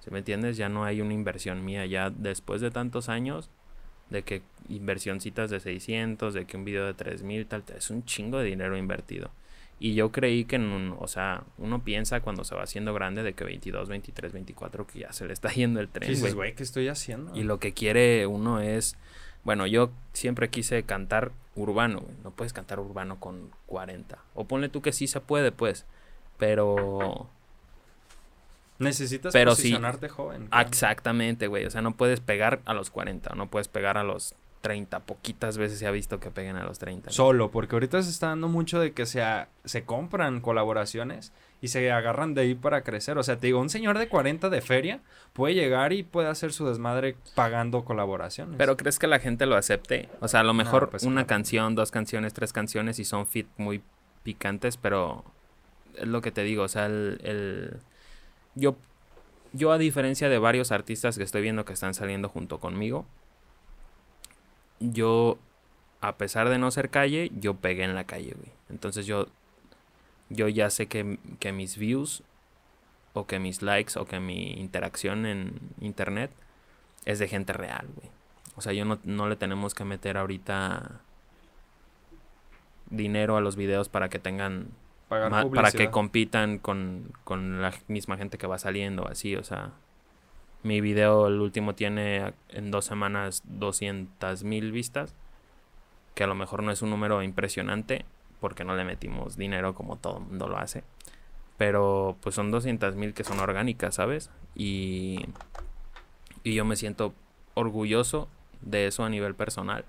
¿Se 0.00 0.10
me 0.10 0.18
entiendes? 0.18 0.56
Ya 0.56 0.68
no 0.68 0.84
hay 0.84 1.00
una 1.00 1.12
inversión 1.12 1.64
mía. 1.64 1.84
Ya 1.86 2.10
después 2.10 2.60
de 2.60 2.70
tantos 2.70 3.08
años, 3.08 3.50
de 4.10 4.22
que 4.22 4.42
inversioncitas 4.68 5.50
de 5.50 5.60
600, 5.60 6.32
de 6.34 6.46
que 6.46 6.56
un 6.56 6.64
video 6.64 6.86
de 6.86 6.94
3000, 6.94 7.46
tal, 7.46 7.64
es 7.76 7.90
un 7.90 8.04
chingo 8.04 8.38
de 8.38 8.44
dinero 8.44 8.76
invertido. 8.76 9.30
Y 9.80 9.94
yo 9.94 10.10
creí 10.10 10.44
que, 10.44 10.56
en 10.56 10.94
o 10.98 11.06
sea, 11.06 11.44
uno 11.56 11.84
piensa 11.84 12.20
cuando 12.20 12.42
se 12.44 12.54
va 12.54 12.62
haciendo 12.62 12.94
grande 12.94 13.22
de 13.22 13.34
que 13.34 13.44
22, 13.44 13.88
23, 13.88 14.32
24, 14.32 14.86
que 14.86 15.00
ya 15.00 15.12
se 15.12 15.26
le 15.26 15.32
está 15.32 15.50
yendo 15.52 15.80
el 15.80 15.88
tren. 15.88 16.10
Dices, 16.10 16.34
güey, 16.34 16.54
¿qué 16.54 16.62
estoy 16.62 16.88
haciendo? 16.88 17.36
Y 17.36 17.44
lo 17.44 17.60
que 17.60 17.72
quiere 17.72 18.26
uno 18.26 18.60
es, 18.60 18.96
bueno, 19.44 19.66
yo 19.66 19.90
siempre 20.12 20.48
quise 20.48 20.82
cantar 20.82 21.30
urbano, 21.58 22.00
güey. 22.00 22.14
No 22.24 22.30
puedes 22.30 22.52
cantar 22.52 22.80
urbano 22.80 23.20
con 23.20 23.50
40. 23.66 24.18
O 24.34 24.46
ponle 24.46 24.68
tú 24.68 24.82
que 24.82 24.92
sí 24.92 25.06
se 25.06 25.20
puede, 25.20 25.52
pues. 25.52 25.86
Pero... 26.36 27.28
Necesitas 28.78 29.32
pero 29.32 29.50
posicionarte 29.50 30.08
joven. 30.08 30.48
Exactamente, 30.56 31.48
güey. 31.48 31.66
O 31.66 31.70
sea, 31.70 31.82
no 31.82 31.96
puedes 31.96 32.20
pegar 32.20 32.60
a 32.64 32.74
los 32.74 32.90
40, 32.90 33.34
no 33.34 33.50
puedes 33.50 33.66
pegar 33.66 33.98
a 33.98 34.04
los 34.04 34.34
30. 34.60 35.00
Poquitas 35.00 35.58
veces 35.58 35.78
se 35.78 35.86
ha 35.86 35.90
visto 35.90 36.20
que 36.20 36.30
peguen 36.30 36.56
a 36.56 36.64
los 36.64 36.78
30. 36.78 37.10
Solo, 37.10 37.50
porque 37.50 37.76
ahorita 37.76 38.02
se 38.02 38.10
está 38.10 38.28
dando 38.28 38.48
mucho 38.48 38.80
de 38.80 38.92
que 38.92 39.06
sea, 39.06 39.48
se 39.64 39.84
compran 39.84 40.40
colaboraciones 40.40 41.32
y 41.60 41.68
se 41.68 41.90
agarran 41.90 42.34
de 42.34 42.42
ahí 42.42 42.54
para 42.54 42.82
crecer. 42.82 43.18
O 43.18 43.22
sea, 43.22 43.38
te 43.38 43.48
digo, 43.48 43.60
un 43.60 43.70
señor 43.70 43.98
de 43.98 44.08
40 44.08 44.48
de 44.50 44.60
feria 44.60 45.00
puede 45.32 45.54
llegar 45.54 45.92
y 45.92 46.02
puede 46.02 46.28
hacer 46.28 46.52
su 46.52 46.66
desmadre 46.66 47.16
pagando 47.34 47.84
colaboraciones. 47.84 48.56
Pero 48.58 48.76
¿crees 48.76 48.98
que 48.98 49.06
la 49.06 49.18
gente 49.18 49.46
lo 49.46 49.56
acepte? 49.56 50.08
O 50.20 50.28
sea, 50.28 50.40
a 50.40 50.44
lo 50.44 50.54
mejor 50.54 50.90
pues 50.90 51.04
una 51.04 51.26
canción, 51.26 51.74
dos 51.74 51.90
canciones, 51.90 52.34
tres 52.34 52.52
canciones 52.52 52.98
y 52.98 53.04
son 53.04 53.26
fit 53.26 53.48
muy 53.56 53.82
picantes, 54.22 54.76
pero 54.76 55.24
es 55.96 56.06
lo 56.06 56.20
que 56.20 56.30
te 56.30 56.42
digo, 56.42 56.64
o 56.64 56.68
sea, 56.68 56.86
el, 56.86 57.20
el... 57.22 57.76
Yo, 58.54 58.76
yo 59.52 59.72
a 59.72 59.78
diferencia 59.78 60.28
de 60.28 60.38
varios 60.38 60.72
artistas 60.72 61.16
que 61.16 61.24
estoy 61.24 61.42
viendo 61.42 61.64
que 61.64 61.72
están 61.72 61.94
saliendo 61.94 62.28
junto 62.28 62.58
conmigo, 62.58 63.06
yo, 64.80 65.38
a 66.00 66.16
pesar 66.16 66.48
de 66.48 66.58
no 66.58 66.70
ser 66.70 66.90
calle, 66.90 67.30
yo 67.34 67.54
pegué 67.54 67.84
en 67.84 67.94
la 67.94 68.04
calle, 68.04 68.34
güey. 68.36 68.52
Entonces 68.70 69.06
yo, 69.06 69.26
yo 70.28 70.48
ya 70.48 70.70
sé 70.70 70.86
que, 70.86 71.18
que 71.40 71.52
mis 71.52 71.78
views 71.78 72.22
o 73.14 73.26
que 73.26 73.38
mis 73.38 73.62
likes 73.62 73.98
o 73.98 74.04
que 74.06 74.20
mi 74.20 74.52
interacción 74.52 75.26
en 75.26 75.58
internet 75.80 76.30
es 77.04 77.18
de 77.18 77.28
gente 77.28 77.52
real, 77.52 77.88
güey. 77.94 78.10
O 78.56 78.60
sea, 78.60 78.72
yo 78.72 78.84
no, 78.84 78.98
no 79.04 79.28
le 79.28 79.36
tenemos 79.36 79.74
que 79.74 79.84
meter 79.84 80.16
ahorita 80.16 81.00
dinero 82.90 83.36
a 83.36 83.40
los 83.40 83.56
videos 83.56 83.88
para 83.88 84.08
que 84.08 84.18
tengan 84.18 84.68
para 85.08 85.70
que 85.72 85.90
compitan 85.90 86.58
con, 86.58 87.12
con, 87.24 87.62
la 87.62 87.72
misma 87.86 88.16
gente 88.18 88.36
que 88.36 88.46
va 88.46 88.58
saliendo 88.58 89.08
así 89.08 89.36
o 89.36 89.44
sea 89.44 89.72
mi 90.62 90.80
video, 90.80 91.28
el 91.28 91.40
último, 91.40 91.74
tiene 91.74 92.34
en 92.48 92.70
dos 92.70 92.84
semanas 92.84 93.42
200 93.44 94.44
mil 94.44 94.72
vistas. 94.72 95.14
Que 96.14 96.24
a 96.24 96.26
lo 96.26 96.34
mejor 96.34 96.62
no 96.62 96.72
es 96.72 96.82
un 96.82 96.90
número 96.90 97.22
impresionante 97.22 98.04
porque 98.40 98.64
no 98.64 98.74
le 98.74 98.84
metimos 98.84 99.36
dinero 99.36 99.74
como 99.74 99.96
todo 99.96 100.18
el 100.18 100.24
mundo 100.24 100.48
lo 100.48 100.58
hace. 100.58 100.82
Pero 101.56 102.16
pues 102.20 102.34
son 102.34 102.50
200 102.50 102.96
mil 102.96 103.14
que 103.14 103.24
son 103.24 103.40
orgánicas, 103.40 103.96
¿sabes? 103.96 104.30
Y, 104.54 105.26
y 106.42 106.54
yo 106.54 106.64
me 106.64 106.76
siento 106.76 107.14
orgulloso 107.54 108.28
de 108.60 108.86
eso 108.86 109.04
a 109.04 109.08
nivel 109.08 109.34
personal. 109.34 109.84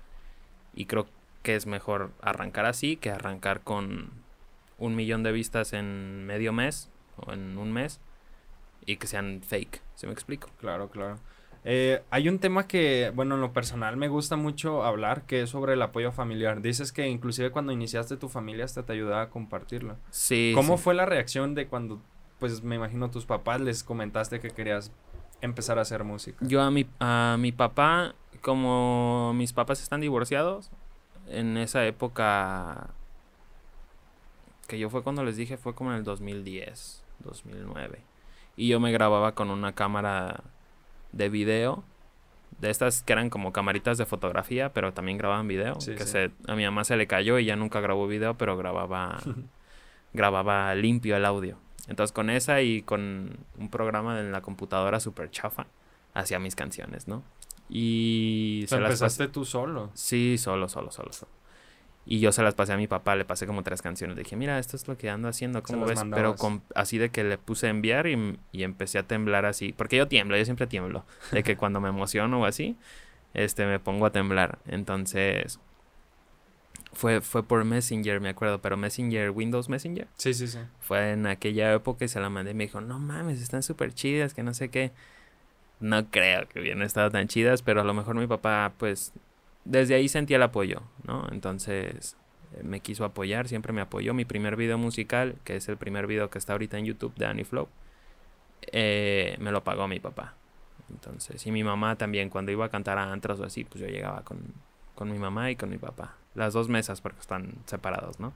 Y 0.74 0.86
creo 0.86 1.06
que 1.42 1.56
es 1.56 1.66
mejor 1.66 2.12
arrancar 2.22 2.66
así 2.66 2.96
que 2.96 3.10
arrancar 3.10 3.60
con 3.60 4.10
un 4.78 4.94
millón 4.94 5.22
de 5.22 5.32
vistas 5.32 5.72
en 5.72 6.26
medio 6.26 6.52
mes 6.52 6.90
o 7.16 7.32
en 7.32 7.58
un 7.58 7.72
mes 7.72 8.00
y 8.86 8.96
que 8.96 9.06
sean 9.06 9.42
fake. 9.42 9.82
¿Se 10.00 10.06
me 10.06 10.14
explico? 10.14 10.48
Claro, 10.58 10.88
claro. 10.88 11.18
Eh, 11.62 12.02
hay 12.08 12.30
un 12.30 12.38
tema 12.38 12.66
que, 12.66 13.12
bueno, 13.14 13.34
en 13.34 13.42
lo 13.42 13.52
personal 13.52 13.98
me 13.98 14.08
gusta 14.08 14.34
mucho 14.36 14.82
hablar, 14.82 15.26
que 15.26 15.42
es 15.42 15.50
sobre 15.50 15.74
el 15.74 15.82
apoyo 15.82 16.10
familiar. 16.10 16.62
Dices 16.62 16.90
que 16.90 17.06
inclusive 17.06 17.50
cuando 17.50 17.70
iniciaste 17.70 18.16
tu 18.16 18.30
familia 18.30 18.64
hasta 18.64 18.82
te 18.82 18.94
ayudaba 18.94 19.20
a 19.20 19.28
compartirlo. 19.28 19.98
Sí. 20.08 20.52
¿Cómo 20.54 20.78
fue 20.78 20.94
la 20.94 21.04
reacción 21.04 21.54
de 21.54 21.66
cuando, 21.66 22.00
pues 22.38 22.62
me 22.62 22.76
imagino 22.76 23.10
tus 23.10 23.26
papás 23.26 23.60
les 23.60 23.84
comentaste 23.84 24.40
que 24.40 24.48
querías 24.48 24.90
empezar 25.42 25.78
a 25.78 25.82
hacer 25.82 26.02
música? 26.02 26.38
Yo 26.46 26.62
a 26.62 26.70
mi, 26.70 26.86
a 26.98 27.36
mi 27.38 27.52
papá, 27.52 28.14
como 28.40 29.34
mis 29.34 29.52
papás 29.52 29.82
están 29.82 30.00
divorciados, 30.00 30.70
en 31.28 31.58
esa 31.58 31.84
época 31.84 32.88
que 34.66 34.78
yo 34.78 34.88
fue 34.88 35.02
cuando 35.02 35.24
les 35.24 35.36
dije, 35.36 35.58
fue 35.58 35.74
como 35.74 35.90
en 35.90 35.98
el 35.98 36.04
2010, 36.04 37.04
2009. 37.18 38.09
Y 38.60 38.68
yo 38.68 38.78
me 38.78 38.92
grababa 38.92 39.34
con 39.34 39.48
una 39.48 39.74
cámara 39.74 40.44
de 41.12 41.30
video. 41.30 41.82
De 42.58 42.68
estas 42.68 43.02
que 43.02 43.14
eran 43.14 43.30
como 43.30 43.54
camaritas 43.54 43.96
de 43.96 44.04
fotografía, 44.04 44.70
pero 44.74 44.92
también 44.92 45.16
grababan 45.16 45.48
video. 45.48 45.78
que 45.78 46.04
Se, 46.04 46.30
a 46.46 46.54
mi 46.54 46.64
mamá 46.64 46.84
se 46.84 46.98
le 46.98 47.06
cayó 47.06 47.38
y 47.38 47.46
ya 47.46 47.56
nunca 47.56 47.80
grabó 47.80 48.06
video, 48.06 48.36
pero 48.36 48.58
grababa, 48.58 49.18
grababa 50.12 50.74
limpio 50.74 51.16
el 51.16 51.24
audio. 51.24 51.56
Entonces 51.88 52.12
con 52.12 52.28
esa 52.28 52.60
y 52.60 52.82
con 52.82 53.38
un 53.58 53.70
programa 53.70 54.20
en 54.20 54.30
la 54.30 54.42
computadora 54.42 55.00
super 55.00 55.30
chafa, 55.30 55.66
hacía 56.12 56.38
mis 56.38 56.54
canciones, 56.54 57.08
¿no? 57.08 57.22
Y... 57.70 58.66
se 58.68 58.76
empezaste 58.76 59.28
tú 59.28 59.46
solo. 59.46 59.90
Sí, 59.94 60.36
solo, 60.36 60.68
solo, 60.68 60.90
solo, 60.90 61.14
solo. 61.14 61.32
Y 62.06 62.18
yo 62.18 62.32
se 62.32 62.42
las 62.42 62.54
pasé 62.54 62.72
a 62.72 62.76
mi 62.76 62.86
papá, 62.86 63.14
le 63.14 63.24
pasé 63.24 63.46
como 63.46 63.62
tres 63.62 63.82
canciones. 63.82 64.16
Le 64.16 64.22
dije, 64.22 64.34
mira, 64.34 64.58
esto 64.58 64.76
es 64.76 64.88
lo 64.88 64.96
que 64.96 65.10
ando 65.10 65.28
haciendo, 65.28 65.62
¿cómo 65.62 65.84
ves? 65.86 66.02
Pero 66.12 66.34
con, 66.34 66.62
así 66.74 66.98
de 66.98 67.10
que 67.10 67.22
le 67.24 67.38
puse 67.38 67.66
a 67.66 67.70
enviar 67.70 68.06
y, 68.06 68.38
y, 68.52 68.62
empecé 68.62 68.98
a 68.98 69.02
temblar 69.02 69.44
así. 69.44 69.72
Porque 69.72 69.96
yo 69.96 70.08
tiemblo, 70.08 70.36
yo 70.36 70.44
siempre 70.44 70.66
tiemblo. 70.66 71.04
De 71.30 71.42
que 71.42 71.56
cuando 71.56 71.80
me 71.80 71.88
emociono 71.88 72.40
o 72.40 72.44
así, 72.46 72.76
este, 73.34 73.66
me 73.66 73.78
pongo 73.78 74.06
a 74.06 74.10
temblar. 74.10 74.58
Entonces, 74.66 75.60
fue, 76.92 77.20
fue 77.20 77.42
por 77.42 77.64
Messenger, 77.64 78.20
me 78.20 78.30
acuerdo, 78.30 78.60
pero 78.60 78.76
Messenger, 78.76 79.30
Windows 79.30 79.68
Messenger. 79.68 80.08
Sí, 80.16 80.34
sí, 80.34 80.48
sí. 80.48 80.58
Fue 80.80 81.12
en 81.12 81.26
aquella 81.26 81.72
época 81.72 82.04
y 82.04 82.08
se 82.08 82.20
la 82.20 82.30
mandé 82.30 82.52
y 82.52 82.54
me 82.54 82.64
dijo, 82.64 82.80
no 82.80 82.98
mames, 82.98 83.40
están 83.40 83.62
súper 83.62 83.94
chidas, 83.94 84.34
que 84.34 84.42
no 84.42 84.54
sé 84.54 84.70
qué. 84.70 84.92
no 85.80 86.10
creo 86.10 86.48
que 86.48 86.60
hubieran 86.60 86.82
estado 86.82 87.10
tan 87.10 87.28
chidas, 87.28 87.62
pero 87.62 87.80
a 87.80 87.84
lo 87.84 87.94
mejor 87.94 88.16
mi 88.16 88.26
papá, 88.26 88.72
pues, 88.78 89.12
desde 89.64 89.94
ahí 89.94 90.08
sentía 90.08 90.36
el 90.36 90.42
apoyo, 90.42 90.82
¿no? 91.04 91.26
Entonces, 91.30 92.16
eh, 92.54 92.62
me 92.62 92.80
quiso 92.80 93.04
apoyar, 93.04 93.48
siempre 93.48 93.72
me 93.72 93.80
apoyó. 93.80 94.14
Mi 94.14 94.24
primer 94.24 94.56
video 94.56 94.78
musical, 94.78 95.36
que 95.44 95.56
es 95.56 95.68
el 95.68 95.76
primer 95.76 96.06
video 96.06 96.30
que 96.30 96.38
está 96.38 96.52
ahorita 96.52 96.78
en 96.78 96.86
YouTube 96.86 97.14
de 97.14 97.26
Annie 97.26 97.44
Flow, 97.44 97.68
eh, 98.72 99.36
me 99.38 99.52
lo 99.52 99.62
pagó 99.64 99.86
mi 99.88 100.00
papá. 100.00 100.34
Entonces, 100.90 101.46
y 101.46 101.52
mi 101.52 101.62
mamá 101.62 101.96
también, 101.96 102.30
cuando 102.30 102.50
iba 102.50 102.64
a 102.64 102.68
cantar 102.68 102.98
a 102.98 103.12
antros 103.12 103.38
o 103.40 103.44
así, 103.44 103.64
pues 103.64 103.80
yo 103.80 103.86
llegaba 103.86 104.22
con, 104.24 104.54
con 104.94 105.10
mi 105.10 105.18
mamá 105.18 105.50
y 105.50 105.56
con 105.56 105.70
mi 105.70 105.78
papá. 105.78 106.16
Las 106.34 106.52
dos 106.52 106.68
mesas, 106.68 107.00
porque 107.00 107.20
están 107.20 107.54
separados, 107.66 108.18
¿no? 108.18 108.32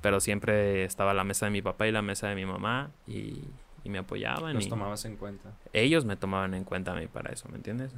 Pero 0.00 0.18
siempre 0.18 0.84
estaba 0.84 1.14
la 1.14 1.22
mesa 1.22 1.46
de 1.46 1.52
mi 1.52 1.62
papá 1.62 1.86
y 1.86 1.92
la 1.92 2.02
mesa 2.02 2.28
de 2.28 2.34
mi 2.34 2.44
mamá 2.44 2.90
y, 3.06 3.44
y 3.84 3.88
me 3.88 3.98
apoyaban. 3.98 4.54
Los 4.54 4.68
tomabas 4.68 5.04
en 5.04 5.16
cuenta. 5.16 5.52
Ellos 5.72 6.04
me 6.04 6.16
tomaban 6.16 6.54
en 6.54 6.64
cuenta 6.64 6.92
a 6.92 6.96
mí 6.96 7.06
para 7.06 7.32
eso, 7.32 7.48
¿me 7.48 7.56
entiendes? 7.56 7.94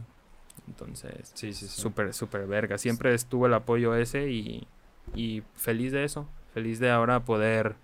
Entonces, 0.67 1.31
sí, 1.35 1.53
sí, 1.53 1.67
sí. 1.67 1.81
súper, 1.81 2.15
súper 2.15 2.47
verga. 2.47 2.79
Siempre 2.79 3.15
estuvo 3.15 3.47
el 3.47 3.55
apoyo 3.55 3.95
ese 3.95 4.31
y, 4.31 4.67
y 5.15 5.43
feliz 5.55 5.93
de 5.93 6.05
eso. 6.05 6.29
Feliz 6.53 6.79
de 6.79 6.91
ahora 6.91 7.25
poder 7.25 7.77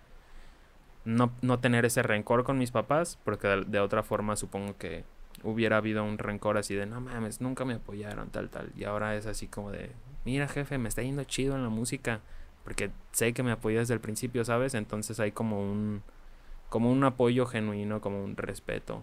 no, 1.04 1.32
no 1.42 1.58
tener 1.58 1.84
ese 1.84 2.02
rencor 2.02 2.44
con 2.44 2.58
mis 2.58 2.70
papás, 2.70 3.18
porque 3.24 3.48
de, 3.48 3.80
otra 3.80 4.02
forma 4.02 4.36
supongo 4.36 4.76
que 4.76 5.04
hubiera 5.42 5.78
habido 5.78 6.04
un 6.04 6.18
rencor 6.18 6.58
así 6.58 6.74
de, 6.74 6.86
no 6.86 7.00
mames, 7.00 7.40
nunca 7.40 7.64
me 7.64 7.74
apoyaron, 7.74 8.30
tal, 8.30 8.50
tal. 8.50 8.70
Y 8.76 8.84
ahora 8.84 9.16
es 9.16 9.26
así 9.26 9.46
como 9.46 9.70
de, 9.70 9.90
mira 10.24 10.48
jefe, 10.48 10.78
me 10.78 10.88
está 10.88 11.02
yendo 11.02 11.24
chido 11.24 11.56
en 11.56 11.62
la 11.62 11.68
música, 11.68 12.20
porque 12.64 12.90
sé 13.12 13.32
que 13.32 13.42
me 13.42 13.52
apoyas 13.52 13.82
desde 13.82 13.94
el 13.94 14.00
principio, 14.00 14.44
¿sabes? 14.44 14.74
Entonces 14.74 15.18
hay 15.20 15.32
como 15.32 15.60
un, 15.60 16.02
como 16.68 16.90
un 16.90 17.02
apoyo 17.04 17.46
genuino, 17.46 18.00
como 18.00 18.22
un 18.22 18.36
respeto. 18.36 19.02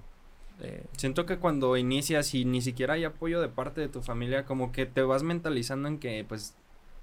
Siento 0.96 1.26
que 1.26 1.38
cuando 1.38 1.78
inicias 1.78 2.34
y 2.34 2.46
ni 2.46 2.62
siquiera 2.62 2.96
hay 2.96 3.04
apoyo 3.04 3.42
de 3.42 3.50
parte 3.50 3.82
de 3.82 3.88
tu 3.88 4.02
familia, 4.02 4.46
como 4.46 4.72
que 4.72 4.86
te 4.86 5.02
vas 5.02 5.24
mentalizando 5.24 5.88
en 5.88 6.00
que 6.00 6.26
pues 6.28 6.56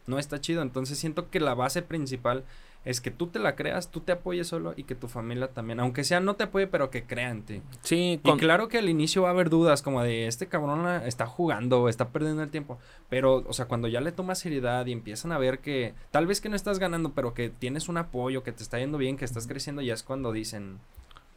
no 0.06 0.18
está 0.18 0.40
chido. 0.40 0.62
Entonces 0.62 0.98
siento 0.98 1.30
que 1.30 1.40
la 1.40 1.54
base 1.54 1.82
principal 1.82 2.44
es 2.84 3.00
que 3.00 3.10
tú 3.10 3.28
te 3.28 3.38
la 3.38 3.56
creas, 3.56 3.90
tú 3.90 4.00
te 4.00 4.12
apoyes 4.12 4.46
solo 4.46 4.74
y 4.76 4.84
que 4.84 4.94
tu 4.94 5.08
familia 5.08 5.48
también, 5.48 5.80
aunque 5.80 6.04
sea 6.04 6.20
no 6.20 6.36
te 6.36 6.44
apoye, 6.44 6.66
pero 6.66 6.90
que 6.90 7.04
crean 7.04 7.42
ti. 7.42 7.62
Sí, 7.82 8.20
y 8.22 8.32
claro 8.36 8.68
que 8.68 8.78
al 8.78 8.90
inicio 8.90 9.22
va 9.22 9.28
a 9.28 9.30
haber 9.32 9.48
dudas 9.48 9.80
como 9.80 10.02
de 10.02 10.26
este 10.26 10.48
cabrón 10.48 10.86
está 11.04 11.26
jugando, 11.26 11.88
está 11.88 12.10
perdiendo 12.10 12.42
el 12.42 12.50
tiempo, 12.50 12.78
pero 13.08 13.44
o 13.46 13.52
sea, 13.54 13.66
cuando 13.66 13.88
ya 13.88 14.02
le 14.02 14.12
tomas 14.12 14.38
seriedad 14.38 14.84
y 14.84 14.92
empiezan 14.92 15.32
a 15.32 15.38
ver 15.38 15.60
que 15.60 15.94
tal 16.10 16.26
vez 16.26 16.42
que 16.42 16.50
no 16.50 16.56
estás 16.56 16.78
ganando, 16.78 17.12
pero 17.14 17.32
que 17.32 17.48
tienes 17.48 17.88
un 17.88 17.96
apoyo, 17.96 18.42
que 18.42 18.52
te 18.52 18.62
está 18.62 18.78
yendo 18.78 18.98
bien, 18.98 19.16
que 19.16 19.24
estás 19.24 19.46
creciendo, 19.46 19.80
ya 19.80 19.94
es 19.94 20.02
cuando 20.02 20.32
dicen 20.32 20.78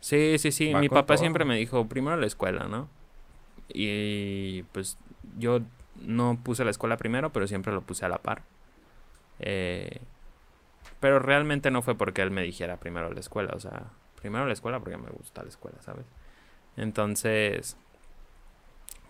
Sí, 0.08 0.38
sí, 0.38 0.54
sí, 0.54 0.74
mi 0.74 0.88
papá 0.88 1.18
siempre 1.18 1.44
me 1.44 1.58
dijo, 1.58 1.86
primero 1.90 2.16
la 2.16 2.28
escuela, 2.28 2.70
¿no? 2.70 2.88
Y 3.68 4.64
pues 4.72 4.98
yo 5.38 5.60
no 6.00 6.40
puse 6.42 6.64
la 6.64 6.72
escuela 6.72 6.96
primero, 6.96 7.34
pero 7.34 7.46
siempre 7.46 7.74
lo 7.74 7.82
puse 7.82 8.06
a 8.06 8.08
la 8.08 8.20
par. 8.20 8.44
Eh, 9.40 10.00
pero 11.02 11.20
realmente 11.20 11.72
no 11.72 11.82
fue 11.82 11.96
porque 11.96 12.22
él 12.22 12.32
me 12.32 12.42
dijera 12.44 12.78
primero 12.78 13.12
la 13.12 13.20
escuela, 13.20 13.52
o 13.54 13.60
sea, 13.60 13.88
primero 14.22 14.46
la 14.46 14.54
escuela 14.54 14.80
porque 14.80 14.96
me 14.96 15.10
gusta 15.10 15.44
la 15.44 15.50
escuela, 15.50 15.78
¿sabes? 15.82 16.06
Entonces, 16.78 17.76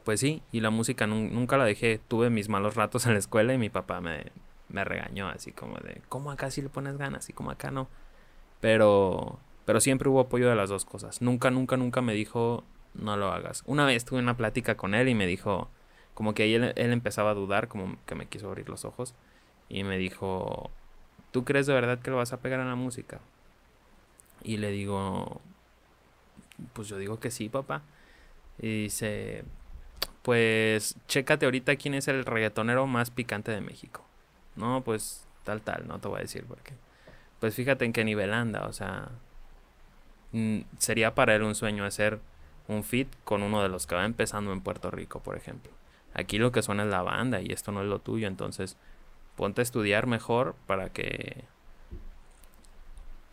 pues 0.04 0.20
sí, 0.20 0.42
y 0.52 0.62
la 0.62 0.72
música 0.72 1.06
nunca 1.06 1.58
la 1.58 1.66
dejé. 1.66 2.02
Tuve 2.08 2.32
mis 2.32 2.50
malos 2.50 2.74
ratos 2.74 3.06
en 3.06 3.14
la 3.14 3.20
escuela 3.20 3.54
y 3.54 3.60
mi 3.60 3.70
papá 3.70 4.02
me, 4.02 4.32
me 4.70 4.84
regañó 4.84 5.30
así 5.30 5.52
como 5.52 5.78
de, 5.78 6.02
¿cómo 6.10 6.32
acá 6.32 6.50
sí 6.50 6.64
le 6.64 6.70
pones 6.70 6.98
ganas 6.98 7.30
y 7.30 7.34
como 7.34 7.52
acá 7.52 7.70
no? 7.70 7.88
Pero, 8.62 9.40
pero 9.68 9.82
siempre 9.82 10.08
hubo 10.08 10.22
apoyo 10.22 10.50
de 10.50 10.56
las 10.56 10.70
dos 10.70 10.86
cosas. 10.86 11.22
Nunca, 11.22 11.52
nunca, 11.52 11.76
nunca 11.76 12.02
me 12.02 12.14
dijo, 12.14 12.64
no 12.94 13.18
lo 13.18 13.34
hagas. 13.34 13.64
Una 13.66 13.86
vez 13.86 14.06
tuve 14.06 14.20
una 14.20 14.38
plática 14.38 14.78
con 14.78 14.96
él 14.96 15.10
y 15.10 15.14
me 15.14 15.28
dijo, 15.28 15.70
como 16.14 16.34
que 16.34 16.56
él, 16.56 16.72
él 16.78 16.94
empezaba 16.94 17.32
a 17.32 17.34
dudar, 17.34 17.68
como 17.68 17.98
que 18.06 18.16
me 18.16 18.28
quiso 18.28 18.48
abrir 18.48 18.70
los 18.70 18.86
ojos 18.86 19.14
y 19.68 19.84
me 19.84 19.98
dijo, 19.98 20.72
¿tú 21.32 21.44
crees 21.44 21.68
de 21.68 21.74
verdad 21.74 22.00
que 22.00 22.10
lo 22.10 22.16
vas 22.16 22.32
a 22.32 22.40
pegar 22.40 22.62
en 22.62 22.70
la 22.70 22.76
música? 22.76 23.20
Y 24.42 24.56
le 24.56 24.72
digo, 24.72 25.42
pues 26.72 26.88
yo 26.88 26.98
digo 26.98 27.20
que 27.20 27.30
sí, 27.30 27.50
papá. 27.50 27.82
Y 28.60 28.84
dice, 28.84 29.44
pues 30.22 30.96
chécate 31.10 31.44
ahorita 31.44 31.76
quién 31.76 31.94
es 31.94 32.08
el 32.08 32.24
reggaetonero 32.24 32.88
más 32.88 33.12
picante 33.12 33.52
de 33.52 33.60
México. 33.60 34.06
No, 34.56 34.82
pues 34.86 35.28
tal, 35.44 35.60
tal, 35.62 35.90
no 35.90 36.00
te 36.00 36.08
voy 36.08 36.20
a 36.20 36.22
decir 36.22 36.46
por 36.46 36.60
qué. 36.60 36.72
Pues 37.42 37.54
fíjate 37.54 37.84
en 37.84 37.92
qué 37.92 38.06
nivel 38.06 38.34
anda, 38.34 38.66
o 38.66 38.72
sea, 38.72 39.10
sería 40.78 41.16
para 41.16 41.36
él 41.36 41.44
un 41.44 41.56
sueño 41.56 41.86
hacer 41.86 42.20
un 42.68 42.84
fit 42.84 43.08
con 43.24 43.44
uno 43.44 43.64
de 43.64 43.70
los 43.70 43.88
que 43.88 43.96
va 43.96 44.06
empezando 44.06 44.52
en 44.52 44.62
Puerto 44.62 44.92
Rico, 44.92 45.22
por 45.22 45.38
ejemplo. 45.38 45.72
Aquí 46.14 46.38
lo 46.38 46.52
que 46.52 46.62
suena 46.62 46.84
es 46.84 46.90
la 46.90 47.02
banda 47.02 47.42
y 47.42 47.52
esto 47.52 47.72
no 47.72 47.82
es 47.82 47.88
lo 47.88 48.00
tuyo, 48.00 48.28
entonces 48.28 48.78
ponte 49.36 49.62
a 49.62 49.64
estudiar 49.64 50.08
mejor 50.08 50.56
para 50.66 50.90
que 50.90 51.44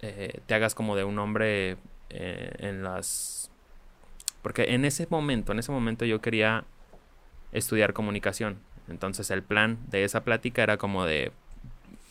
eh, 0.02 0.40
te 0.46 0.54
hagas 0.54 0.74
como 0.74 0.96
de 0.96 1.04
un 1.04 1.18
hombre 1.18 1.76
eh, 2.10 2.52
en 2.58 2.84
las... 2.84 3.50
Porque 4.42 4.74
en 4.74 4.84
ese 4.84 5.06
momento, 5.08 5.52
en 5.52 5.58
ese 5.58 5.72
momento 5.72 6.04
yo 6.04 6.20
quería 6.20 6.64
estudiar 7.52 7.94
comunicación. 7.94 8.58
Entonces 8.88 9.30
el 9.30 9.42
plan 9.42 9.78
de 9.88 10.04
esa 10.04 10.22
plática 10.22 10.62
era 10.62 10.76
como 10.76 11.06
de 11.06 11.32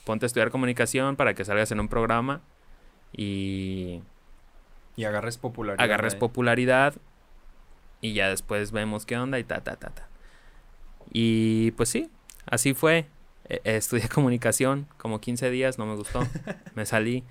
ponte 0.05 0.25
a 0.25 0.27
estudiar 0.27 0.49
comunicación 0.49 1.15
para 1.15 1.35
que 1.35 1.45
salgas 1.45 1.71
en 1.71 1.79
un 1.79 1.87
programa 1.87 2.41
y... 3.15 4.01
Y 4.95 5.05
agarres 5.05 5.37
popularidad. 5.37 5.83
Agarres 5.83 6.15
popularidad 6.15 6.95
y 8.01 8.13
ya 8.13 8.29
después 8.29 8.71
vemos 8.71 9.05
qué 9.05 9.17
onda 9.17 9.39
y 9.39 9.43
ta, 9.43 9.61
ta, 9.61 9.75
ta, 9.77 9.89
ta. 9.89 10.07
Y 11.11 11.71
pues 11.71 11.89
sí, 11.89 12.09
así 12.45 12.73
fue. 12.73 13.07
E, 13.49 13.61
estudié 13.63 14.09
comunicación 14.13 14.87
como 14.97 15.19
15 15.21 15.49
días, 15.49 15.77
no 15.77 15.85
me 15.85 15.95
gustó. 15.95 16.21
me 16.75 16.85
salí, 16.85 17.23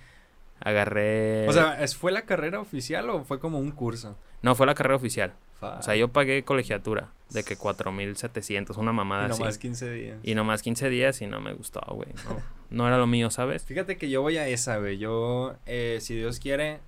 agarré... 0.60 1.48
O 1.48 1.52
sea, 1.52 1.78
¿fue 1.98 2.12
la 2.12 2.22
carrera 2.22 2.60
oficial 2.60 3.10
o 3.10 3.24
fue 3.24 3.38
como 3.38 3.58
un 3.58 3.70
curso? 3.70 4.16
No, 4.42 4.54
fue 4.54 4.66
la 4.66 4.74
carrera 4.74 4.96
oficial. 4.96 5.34
O 5.60 5.82
sea, 5.82 5.94
yo 5.94 6.08
pagué 6.08 6.42
colegiatura 6.42 7.12
de 7.30 7.44
que 7.44 7.56
4.700, 7.56 8.76
una 8.78 8.92
mamada 8.92 9.26
así. 9.26 9.36
Y 9.36 9.38
nomás 9.38 9.58
15 9.58 9.92
días. 9.92 10.18
Y 10.24 10.34
nomás 10.34 10.62
15 10.62 10.88
días 10.88 11.22
y 11.22 11.26
no 11.26 11.40
me 11.40 11.52
gustó, 11.52 11.80
güey. 11.90 12.08
No, 12.70 12.86
era 12.86 12.96
lo 12.96 13.06
mío, 13.06 13.30
¿sabes? 13.30 13.66
Fíjate 13.66 13.98
que 13.98 14.08
yo 14.08 14.22
voy 14.22 14.38
a 14.38 14.48
esa, 14.48 14.78
güey. 14.78 14.96
Yo, 14.96 15.56
eh, 15.66 15.98
si 16.00 16.16
Dios 16.16 16.40
quiere, 16.40 16.80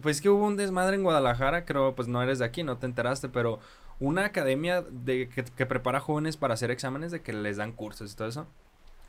pues 0.00 0.20
que 0.20 0.28
hubo 0.28 0.46
un 0.46 0.56
desmadre 0.56 0.96
en 0.96 1.02
Guadalajara, 1.02 1.64
creo, 1.64 1.94
pues 1.94 2.08
no 2.08 2.22
eres 2.22 2.38
de 2.38 2.44
aquí, 2.44 2.62
no 2.62 2.78
te 2.78 2.86
enteraste, 2.86 3.28
pero 3.28 3.60
una 4.00 4.24
academia 4.24 4.82
de 4.82 5.28
que, 5.28 5.66
prepara 5.66 6.00
jóvenes 6.00 6.36
para 6.36 6.54
hacer 6.54 6.70
exámenes, 6.70 7.10
de 7.10 7.20
que 7.20 7.32
les 7.32 7.56
dan 7.56 7.72
cursos 7.72 8.12
y 8.12 8.16
todo 8.16 8.28
eso, 8.28 8.46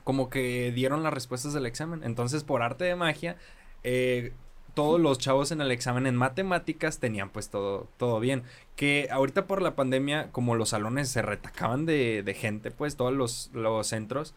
como 0.04 0.30
que 0.30 0.72
dieron 0.72 1.04
las 1.04 1.14
respuestas 1.14 1.54
del 1.54 1.66
examen. 1.66 2.04
Entonces, 2.04 2.44
por 2.44 2.64
arte 2.64 2.86
de 2.86 2.96
magia, 2.96 3.38
eh, 3.84 4.34
todos 4.74 5.00
los 5.00 5.20
chavos 5.20 5.52
en 5.52 5.62
el 5.62 5.72
examen 5.72 6.08
en 6.08 6.16
matemáticas 6.16 7.00
tenían 7.00 7.30
pues 7.30 7.50
todo, 7.50 7.88
todo 7.98 8.20
bien. 8.20 8.44
Que 8.76 9.10
ahorita 9.12 9.46
por 9.46 9.62
la 9.62 9.76
pandemia, 9.76 10.32
como 10.32 10.56
los 10.56 10.70
salones 10.70 11.10
se 11.10 11.22
retacaban 11.22 11.86
de, 11.86 12.24
de 12.24 12.34
gente, 12.34 12.72
pues 12.72 12.96
todos 12.96 13.14
los, 13.14 13.52
los 13.54 13.88
centros, 13.88 14.34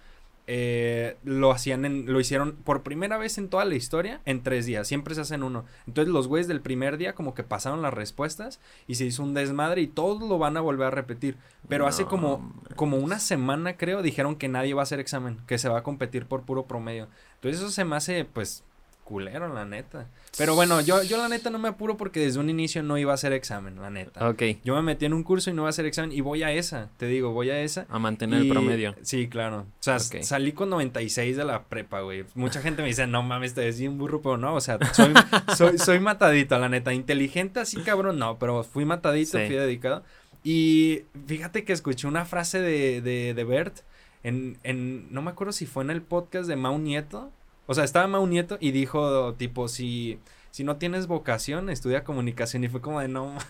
eh, 0.47 1.17
lo 1.23 1.53
hacían 1.53 1.85
en, 1.85 2.13
lo 2.13 2.19
hicieron 2.19 2.53
por 2.53 2.83
primera 2.83 3.17
vez 3.17 3.39
en 3.39 3.49
toda 3.49 3.65
la 3.65 3.75
historia 3.75 4.21
en 4.25 4.43
tres 4.43 4.67
días. 4.67 4.89
Siempre 4.89 5.15
se 5.15 5.21
hacen 5.21 5.43
uno. 5.43 5.65
Entonces 5.87 6.13
los 6.13 6.29
güeyes 6.29 6.49
del 6.49 6.61
primer 6.61 6.97
día 6.97 7.15
como 7.15 7.35
que 7.35 7.45
pasaron 7.45 7.83
las 7.83 7.95
respuestas 7.95 8.61
y 8.87 8.97
se 8.97 9.05
hizo 9.05 9.23
un 9.23 9.35
desmadre 9.35 9.83
y 9.83 9.87
todos 9.87 10.21
lo 10.21 10.39
van 10.39 10.57
a 10.57 10.61
volver 10.61 10.89
a 10.89 10.91
repetir. 10.91 11.37
Pero 11.69 11.87
hace 11.87 12.05
como, 12.05 12.53
como 12.75 12.97
una 12.97 13.19
semana 13.19 13.77
creo 13.77 14.03
dijeron 14.03 14.37
que 14.37 14.49
nadie 14.49 14.75
va 14.75 14.83
a 14.83 14.85
hacer 14.85 15.01
examen, 15.01 15.39
que 15.47 15.59
se 15.59 15.69
va 15.69 15.79
a 15.79 15.83
competir 15.83 16.27
por 16.27 16.43
puro 16.43 16.67
promedio. 16.67 17.09
Entonces 17.37 17.61
eso 17.61 17.71
se 17.71 17.85
me 17.85 17.97
hace 17.97 18.25
pues 18.25 18.65
culero, 19.05 19.53
la 19.53 19.65
neta. 19.65 20.09
Pero 20.39 20.55
bueno, 20.55 20.81
yo, 20.81 21.03
yo 21.03 21.17
la 21.19 21.29
neta 21.29 21.51
no 21.51 21.59
me 21.59 21.69
apuro 21.69 21.97
porque 21.97 22.21
desde 22.21 22.39
un 22.41 22.49
inicio 22.49 22.83
no 22.83 22.99
iba 22.99 23.13
a 23.13 23.15
hacer 23.15 23.33
examen, 23.33 23.81
la 23.81 23.91
neta. 23.91 24.29
Ok. 24.29 24.43
Yo 24.65 24.75
me 24.75 24.83
metí 24.83 25.05
en 25.05 25.13
un 25.13 25.23
curso 25.23 25.51
y 25.51 25.53
no 25.53 25.63
iba 25.63 25.69
a 25.69 25.71
hacer 25.71 25.87
examen 25.87 26.13
y 26.13 26.21
voy 26.21 26.43
a 26.43 26.53
esa, 26.53 26.91
te 26.97 27.07
digo, 27.07 27.33
voy 27.33 27.51
a 27.51 27.61
esa. 27.61 27.87
A 27.89 27.99
mantener 27.99 28.43
el 28.43 28.49
promedio. 28.49 28.95
Sí, 29.03 29.29
claro. 29.29 29.61
O 29.61 29.83
sea, 29.83 29.99
salí 29.99 30.53
con 30.53 30.71
96 30.71 31.37
de 31.37 31.45
la 31.45 31.65
prepa, 31.65 32.01
güey. 32.01 32.25
Mucha 32.35 32.63
gente 32.63 32.83
me 32.83 32.89
dice, 32.89 33.07
no 33.07 33.23
mames, 33.23 33.55
te 33.55 33.61
decía 33.61 33.91
un 33.91 33.99
burro, 33.99 34.23
pero 34.23 34.39
no, 34.39 34.55
o 34.55 34.61
sea, 34.61 34.79
soy, 34.93 35.13
soy, 35.57 35.79
soy 35.79 36.01
matadito, 36.01 36.59
la 36.59 36.69
neta. 36.69 36.93
Inteligente 36.93 37.61
así, 37.61 37.79
cabrón, 37.83 38.19
no, 38.19 38.39
pero 38.39 38.63
fui 38.65 38.85
matadito, 38.85 39.33
fui 39.33 39.57
dedicado. 39.57 40.03
Y 40.45 41.03
fíjate 41.27 41.65
que 41.65 41.73
escuché 41.73 42.09
una 42.09 42.25
frase 42.25 42.61
de, 42.61 43.01
de, 43.01 43.35
de 43.35 43.45
Bert 43.45 43.81
en, 44.23 44.59
en, 44.63 45.13
no 45.13 45.23
me 45.23 45.31
acuerdo 45.31 45.53
si 45.53 45.67
fue 45.67 45.85
en 45.85 45.91
el 45.91 46.03
podcast 46.03 46.49
de 46.49 46.57
Mau 46.57 46.79
Nieto 46.79 47.33
o 47.67 47.75
sea, 47.75 47.85
estaba 47.85 48.07
Mau 48.07 48.27
Nieto 48.27 48.59
y 48.61 48.73
dijo, 48.73 49.35
tipo, 49.35 49.69
si, 49.69 50.19
si 50.51 50.65
no 50.65 50.77
tienes 50.77 51.07
vocación, 51.07 51.71
estudia 51.71 52.05
comunicación. 52.05 52.65
Y 52.65 52.69
fue 52.69 52.81
como 52.81 53.01
de, 53.01 53.09
no, 53.09 53.27
o 53.37 53.41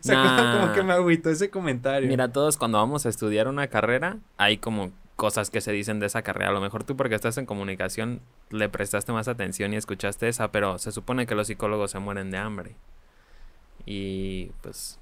sea, 0.00 0.58
como 0.60 0.72
que 0.72 0.82
me 0.82 0.92
agüitó 0.92 1.30
ese 1.30 1.50
comentario. 1.50 2.08
Mira, 2.08 2.32
todos 2.32 2.56
cuando 2.56 2.78
vamos 2.78 3.06
a 3.06 3.08
estudiar 3.08 3.48
una 3.48 3.68
carrera, 3.68 4.18
hay 4.36 4.58
como 4.58 4.92
cosas 5.16 5.50
que 5.50 5.60
se 5.60 5.72
dicen 5.72 5.98
de 6.00 6.06
esa 6.06 6.22
carrera. 6.22 6.50
A 6.50 6.54
lo 6.54 6.60
mejor 6.60 6.84
tú 6.84 6.96
porque 6.96 7.14
estás 7.14 7.36
en 7.38 7.46
comunicación 7.46 8.20
le 8.50 8.68
prestaste 8.68 9.12
más 9.12 9.28
atención 9.28 9.72
y 9.72 9.76
escuchaste 9.76 10.28
esa, 10.28 10.52
pero 10.52 10.78
se 10.78 10.92
supone 10.92 11.26
que 11.26 11.34
los 11.34 11.48
psicólogos 11.48 11.90
se 11.90 11.98
mueren 11.98 12.30
de 12.30 12.38
hambre. 12.38 12.76
Y 13.84 14.52
pues 14.62 14.98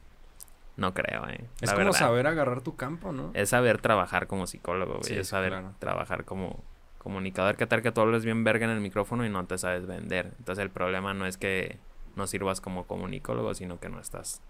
No 0.77 0.95
creo, 0.95 1.29
eh. 1.29 1.45
Es 1.61 1.73
como 1.73 1.93
saber 1.93 2.27
agarrar 2.27 2.63
tu 2.63 2.77
campo, 2.77 3.13
¿no? 3.13 3.31
Es 3.35 3.51
saber 3.51 3.81
trabajar 3.81 4.27
como 4.27 4.47
psicólogo, 4.47 5.01
güey. 5.01 5.19
es 5.19 5.29
saber 5.29 5.55
trabajar 5.79 6.25
como 6.25 6.63
comunicador. 7.07 7.57
¿Qué 7.57 7.69
tal 7.69 7.83
que 7.83 7.93
tú 7.93 8.01
hables 8.01 8.25
bien 8.25 8.43
verga 8.43 8.65
en 8.65 8.73
el 8.73 8.81
micrófono 8.81 9.25
y 9.25 9.31
no 9.31 9.47
te 9.47 9.59
sabes 9.59 9.87
vender? 9.87 10.33
Entonces 10.41 10.61
el 10.61 10.71
problema 10.71 11.15
no 11.15 11.25
es 11.25 11.37
que 11.37 11.79
no 12.17 12.27
sirvas 12.27 12.61
como 12.61 12.85
comunicólogo, 12.85 13.55
sino 13.55 13.79
que 13.79 13.89
no 13.89 14.01
estás 14.01 14.43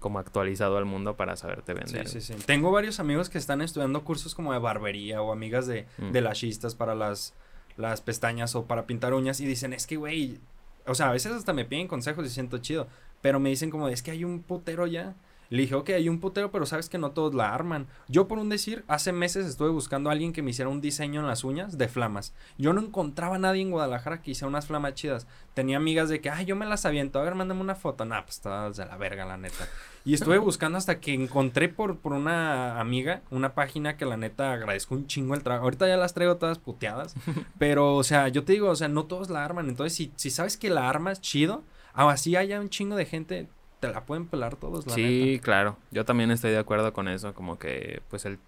como 0.00 0.18
actualizado 0.18 0.78
al 0.78 0.84
mundo 0.84 1.16
para 1.16 1.36
saberte 1.36 1.74
vender. 1.74 2.08
Sí, 2.08 2.20
sí, 2.20 2.34
sí. 2.34 2.42
Tengo 2.44 2.72
varios 2.72 2.98
amigos 2.98 3.30
que 3.30 3.38
están 3.38 3.62
estudiando 3.62 4.02
cursos 4.02 4.34
como 4.34 4.52
de 4.52 4.58
barbería 4.58 5.22
o 5.22 5.30
amigas 5.30 5.68
de, 5.68 5.86
mm. 5.98 6.10
de 6.10 6.20
lashistas 6.22 6.74
para 6.74 6.96
las, 6.96 7.34
las 7.76 8.00
pestañas 8.00 8.56
o 8.56 8.64
para 8.64 8.88
pintar 8.88 9.14
uñas 9.14 9.38
y 9.38 9.46
dicen, 9.46 9.72
es 9.72 9.86
que, 9.86 9.96
güey, 9.96 10.40
o 10.86 10.96
sea, 10.96 11.10
a 11.10 11.12
veces 11.12 11.30
hasta 11.30 11.52
me 11.52 11.64
piden 11.64 11.86
consejos 11.86 12.26
y 12.26 12.30
siento 12.30 12.58
chido, 12.58 12.88
pero 13.20 13.38
me 13.38 13.50
dicen 13.50 13.70
como, 13.70 13.86
es 13.86 14.02
que 14.02 14.10
hay 14.10 14.24
un 14.24 14.42
putero 14.42 14.88
ya 14.88 15.14
le 15.50 15.62
dije, 15.62 15.74
ok, 15.74 15.90
hay 15.90 16.08
un 16.08 16.20
putero, 16.20 16.50
pero 16.50 16.66
sabes 16.66 16.88
que 16.88 16.98
no 16.98 17.12
todos 17.12 17.34
la 17.34 17.54
arman. 17.54 17.86
Yo, 18.08 18.28
por 18.28 18.38
un 18.38 18.48
decir, 18.48 18.84
hace 18.88 19.12
meses 19.12 19.46
estuve 19.46 19.68
buscando 19.68 20.10
a 20.10 20.12
alguien 20.12 20.32
que 20.32 20.42
me 20.42 20.50
hiciera 20.50 20.68
un 20.68 20.80
diseño 20.80 21.20
en 21.20 21.26
las 21.26 21.44
uñas 21.44 21.78
de 21.78 21.88
flamas. 21.88 22.34
Yo 22.58 22.72
no 22.72 22.80
encontraba 22.80 23.36
a 23.36 23.38
nadie 23.38 23.62
en 23.62 23.70
Guadalajara 23.70 24.22
que 24.22 24.32
hiciera 24.32 24.48
unas 24.48 24.66
flamas 24.66 24.94
chidas. 24.94 25.26
Tenía 25.54 25.76
amigas 25.76 26.08
de 26.08 26.20
que, 26.20 26.30
ay, 26.30 26.44
yo 26.44 26.56
me 26.56 26.66
las 26.66 26.84
aviento, 26.84 27.18
a 27.18 27.22
ver, 27.22 27.34
mándame 27.34 27.60
una 27.60 27.74
foto. 27.74 28.04
Nah, 28.04 28.22
pues 28.22 28.36
estaba 28.36 28.70
de 28.70 28.84
la 28.84 28.96
verga, 28.96 29.24
la 29.24 29.36
neta. 29.36 29.68
Y 30.04 30.14
estuve 30.14 30.38
buscando 30.38 30.78
hasta 30.78 31.00
que 31.00 31.14
encontré 31.14 31.68
por, 31.68 31.98
por 31.98 32.12
una 32.12 32.78
amiga 32.80 33.22
una 33.30 33.54
página 33.54 33.96
que 33.96 34.04
la 34.04 34.16
neta 34.16 34.52
agradezco 34.52 34.94
un 34.94 35.06
chingo 35.06 35.34
el 35.34 35.42
trabajo. 35.42 35.64
Ahorita 35.64 35.88
ya 35.88 35.96
las 35.96 36.14
traigo 36.14 36.36
todas 36.36 36.58
puteadas. 36.58 37.14
pero, 37.58 37.94
o 37.94 38.04
sea, 38.04 38.28
yo 38.28 38.44
te 38.44 38.52
digo, 38.52 38.68
o 38.68 38.76
sea, 38.76 38.88
no 38.88 39.04
todos 39.06 39.30
la 39.30 39.44
arman. 39.44 39.68
Entonces, 39.68 39.94
si, 39.94 40.12
si 40.16 40.30
sabes 40.30 40.56
que 40.56 40.70
la 40.70 40.88
armas 40.88 41.20
chido, 41.20 41.64
así 41.94 42.36
haya 42.36 42.60
un 42.60 42.68
chingo 42.68 42.96
de 42.96 43.06
gente, 43.06 43.48
te 43.80 43.88
la 43.88 44.04
pueden 44.04 44.26
pelar 44.26 44.56
todos, 44.56 44.86
la 44.86 44.94
Sí, 44.94 45.40
claro. 45.42 45.76
Yo 45.90 46.04
también 46.04 46.30
estoy 46.30 46.50
de 46.50 46.58
acuerdo 46.58 46.92
con 46.92 47.08
eso. 47.08 47.34
Como 47.34 47.58
que, 47.58 48.02
pues, 48.08 48.24
el 48.24 48.38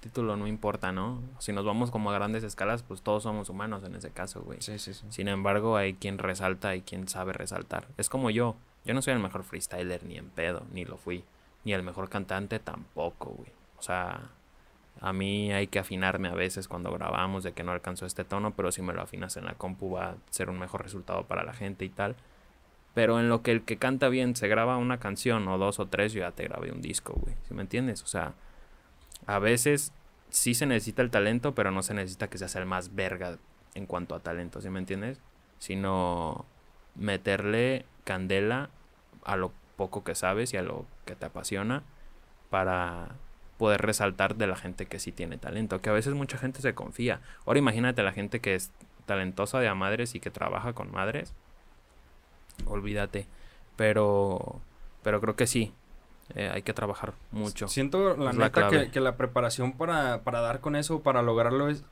título 0.00 0.36
no 0.36 0.46
importa, 0.46 0.92
¿no? 0.92 1.22
Si 1.38 1.52
nos 1.52 1.64
vamos 1.64 1.90
como 1.90 2.10
a 2.10 2.14
grandes 2.14 2.42
escalas, 2.42 2.82
pues 2.82 3.02
todos 3.02 3.22
somos 3.22 3.48
humanos 3.48 3.84
en 3.84 3.94
ese 3.94 4.10
caso, 4.10 4.42
güey. 4.42 4.60
Sí, 4.60 4.78
sí, 4.78 4.94
sí. 4.94 5.04
Sin 5.10 5.28
embargo, 5.28 5.76
hay 5.76 5.94
quien 5.94 6.18
resalta 6.18 6.74
y 6.74 6.82
quien 6.82 7.08
sabe 7.08 7.32
resaltar. 7.32 7.86
Es 7.96 8.08
como 8.08 8.30
yo. 8.30 8.56
Yo 8.84 8.94
no 8.94 9.02
soy 9.02 9.12
el 9.12 9.20
mejor 9.20 9.44
freestyler 9.44 10.02
ni 10.04 10.16
en 10.16 10.30
pedo, 10.30 10.62
ni 10.72 10.84
lo 10.84 10.96
fui. 10.96 11.24
Ni 11.64 11.74
el 11.74 11.82
mejor 11.82 12.08
cantante 12.08 12.58
tampoco, 12.58 13.30
güey. 13.30 13.52
O 13.78 13.82
sea, 13.82 14.30
a 15.00 15.12
mí 15.12 15.52
hay 15.52 15.66
que 15.66 15.78
afinarme 15.78 16.28
a 16.28 16.34
veces 16.34 16.66
cuando 16.66 16.90
grabamos 16.92 17.44
de 17.44 17.52
que 17.52 17.62
no 17.62 17.72
alcanzó 17.72 18.06
este 18.06 18.24
tono, 18.24 18.52
pero 18.52 18.72
si 18.72 18.80
me 18.82 18.94
lo 18.94 19.02
afinas 19.02 19.36
en 19.36 19.44
la 19.44 19.54
compu 19.54 19.92
va 19.92 20.10
a 20.10 20.14
ser 20.30 20.48
un 20.48 20.58
mejor 20.58 20.82
resultado 20.82 21.24
para 21.24 21.44
la 21.44 21.52
gente 21.52 21.84
y 21.84 21.90
tal. 21.90 22.16
Pero 23.00 23.18
en 23.18 23.30
lo 23.30 23.40
que 23.40 23.50
el 23.50 23.62
que 23.62 23.78
canta 23.78 24.10
bien 24.10 24.36
se 24.36 24.46
graba 24.46 24.76
una 24.76 25.00
canción 25.00 25.48
o 25.48 25.56
dos 25.56 25.80
o 25.80 25.86
tres, 25.86 26.12
yo 26.12 26.20
ya 26.20 26.32
te 26.32 26.44
grabé 26.44 26.70
un 26.70 26.82
disco, 26.82 27.14
güey. 27.14 27.34
¿Sí 27.48 27.54
me 27.54 27.62
entiendes? 27.62 28.02
O 28.02 28.06
sea, 28.06 28.34
a 29.24 29.38
veces 29.38 29.94
sí 30.28 30.52
se 30.52 30.66
necesita 30.66 31.00
el 31.00 31.10
talento, 31.10 31.54
pero 31.54 31.70
no 31.70 31.82
se 31.82 31.94
necesita 31.94 32.28
que 32.28 32.36
seas 32.36 32.56
el 32.56 32.66
más 32.66 32.94
verga 32.94 33.38
en 33.74 33.86
cuanto 33.86 34.14
a 34.14 34.20
talento, 34.20 34.60
¿sí 34.60 34.68
me 34.68 34.80
entiendes? 34.80 35.18
Sino 35.58 36.44
meterle 36.94 37.86
candela 38.04 38.68
a 39.24 39.36
lo 39.36 39.50
poco 39.78 40.04
que 40.04 40.14
sabes 40.14 40.52
y 40.52 40.58
a 40.58 40.62
lo 40.62 40.84
que 41.06 41.16
te 41.16 41.24
apasiona 41.24 41.82
para 42.50 43.14
poder 43.56 43.80
resaltar 43.80 44.36
de 44.36 44.46
la 44.46 44.56
gente 44.56 44.84
que 44.84 44.98
sí 44.98 45.10
tiene 45.10 45.38
talento, 45.38 45.80
que 45.80 45.88
a 45.88 45.94
veces 45.94 46.12
mucha 46.12 46.36
gente 46.36 46.60
se 46.60 46.74
confía. 46.74 47.22
Ahora 47.46 47.60
imagínate 47.60 48.02
la 48.02 48.12
gente 48.12 48.40
que 48.40 48.54
es 48.54 48.72
talentosa 49.06 49.58
de 49.58 49.68
a 49.68 49.74
madres 49.74 50.14
y 50.14 50.20
que 50.20 50.30
trabaja 50.30 50.74
con 50.74 50.92
madres 50.92 51.32
olvídate. 52.66 53.26
Pero, 53.76 54.60
pero 55.02 55.20
creo 55.20 55.36
que 55.36 55.46
sí, 55.46 55.72
eh, 56.34 56.50
hay 56.52 56.62
que 56.62 56.72
trabajar 56.72 57.14
mucho. 57.32 57.68
Siento 57.68 58.16
la 58.16 58.32
neta 58.32 58.68
que, 58.90 59.00
la 59.00 59.16
preparación 59.16 59.72
para, 59.72 60.22
para 60.22 60.40
dar 60.40 60.60
con 60.60 60.76
eso, 60.76 61.00
para 61.00 61.22
lograrlo 61.22 61.68
es 61.68 61.84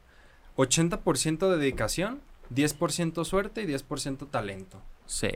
80% 0.56 1.50
de 1.50 1.56
dedicación, 1.56 2.20
10% 2.54 3.24
suerte 3.24 3.62
y 3.62 3.66
10% 3.66 4.30
talento. 4.30 4.80
Sí. 5.06 5.30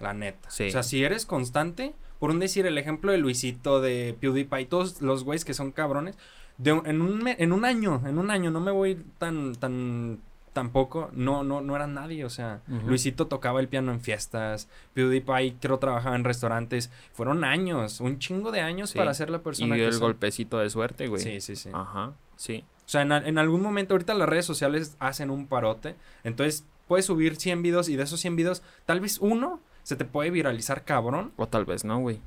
La 0.00 0.12
neta. 0.12 0.50
Sí. 0.50 0.68
O 0.68 0.70
sea, 0.70 0.82
si 0.82 1.04
eres 1.04 1.26
constante, 1.26 1.94
por 2.18 2.30
un 2.30 2.40
decir 2.40 2.66
el 2.66 2.78
ejemplo 2.78 3.12
de 3.12 3.18
Luisito, 3.18 3.80
de 3.80 4.16
PewDiePie, 4.20 4.66
todos 4.66 5.00
los 5.00 5.24
güeyes 5.24 5.44
que 5.44 5.54
son 5.54 5.72
cabrones, 5.72 6.16
de, 6.58 6.70
en, 6.70 7.00
un, 7.00 7.26
en 7.26 7.52
un 7.52 7.64
año, 7.64 8.02
en 8.06 8.18
un 8.18 8.30
año, 8.30 8.50
no 8.50 8.60
me 8.60 8.70
voy 8.70 9.02
tan, 9.18 9.54
tan 9.54 10.20
tampoco, 10.54 11.10
no, 11.12 11.44
no, 11.44 11.60
no 11.60 11.76
era 11.76 11.86
nadie, 11.86 12.24
o 12.24 12.30
sea, 12.30 12.62
Luisito 12.86 13.26
tocaba 13.26 13.60
el 13.60 13.68
piano 13.68 13.92
en 13.92 14.00
fiestas, 14.00 14.68
PewDiePie 14.94 15.56
creo 15.60 15.78
trabajaba 15.78 16.16
en 16.16 16.24
restaurantes, 16.24 16.90
fueron 17.12 17.44
años, 17.44 18.00
un 18.00 18.18
chingo 18.18 18.52
de 18.52 18.60
años 18.60 18.94
para 18.94 19.12
ser 19.12 19.28
la 19.28 19.42
persona 19.42 19.76
y 19.76 19.80
el 19.82 19.98
golpecito 19.98 20.58
de 20.58 20.70
suerte, 20.70 21.08
güey. 21.08 21.20
Sí, 21.20 21.40
sí, 21.40 21.56
sí. 21.56 21.70
Ajá, 21.74 22.14
sí. 22.36 22.64
O 22.86 22.88
sea, 22.88 23.02
en, 23.02 23.38
algún 23.38 23.62
momento, 23.62 23.94
ahorita 23.94 24.14
las 24.14 24.28
redes 24.28 24.46
sociales 24.46 24.96
hacen 25.00 25.30
un 25.30 25.48
parote, 25.48 25.96
entonces 26.22 26.64
puedes 26.86 27.04
subir 27.04 27.36
100 27.36 27.62
videos 27.62 27.88
y 27.88 27.96
de 27.96 28.04
esos 28.04 28.20
100 28.20 28.36
videos, 28.36 28.62
tal 28.86 29.00
vez 29.00 29.18
uno 29.18 29.60
se 29.82 29.96
te 29.96 30.04
puede 30.04 30.30
viralizar 30.30 30.84
cabrón. 30.84 31.32
O 31.36 31.48
tal 31.48 31.64
vez 31.64 31.84
no, 31.84 31.98
güey. 31.98 32.20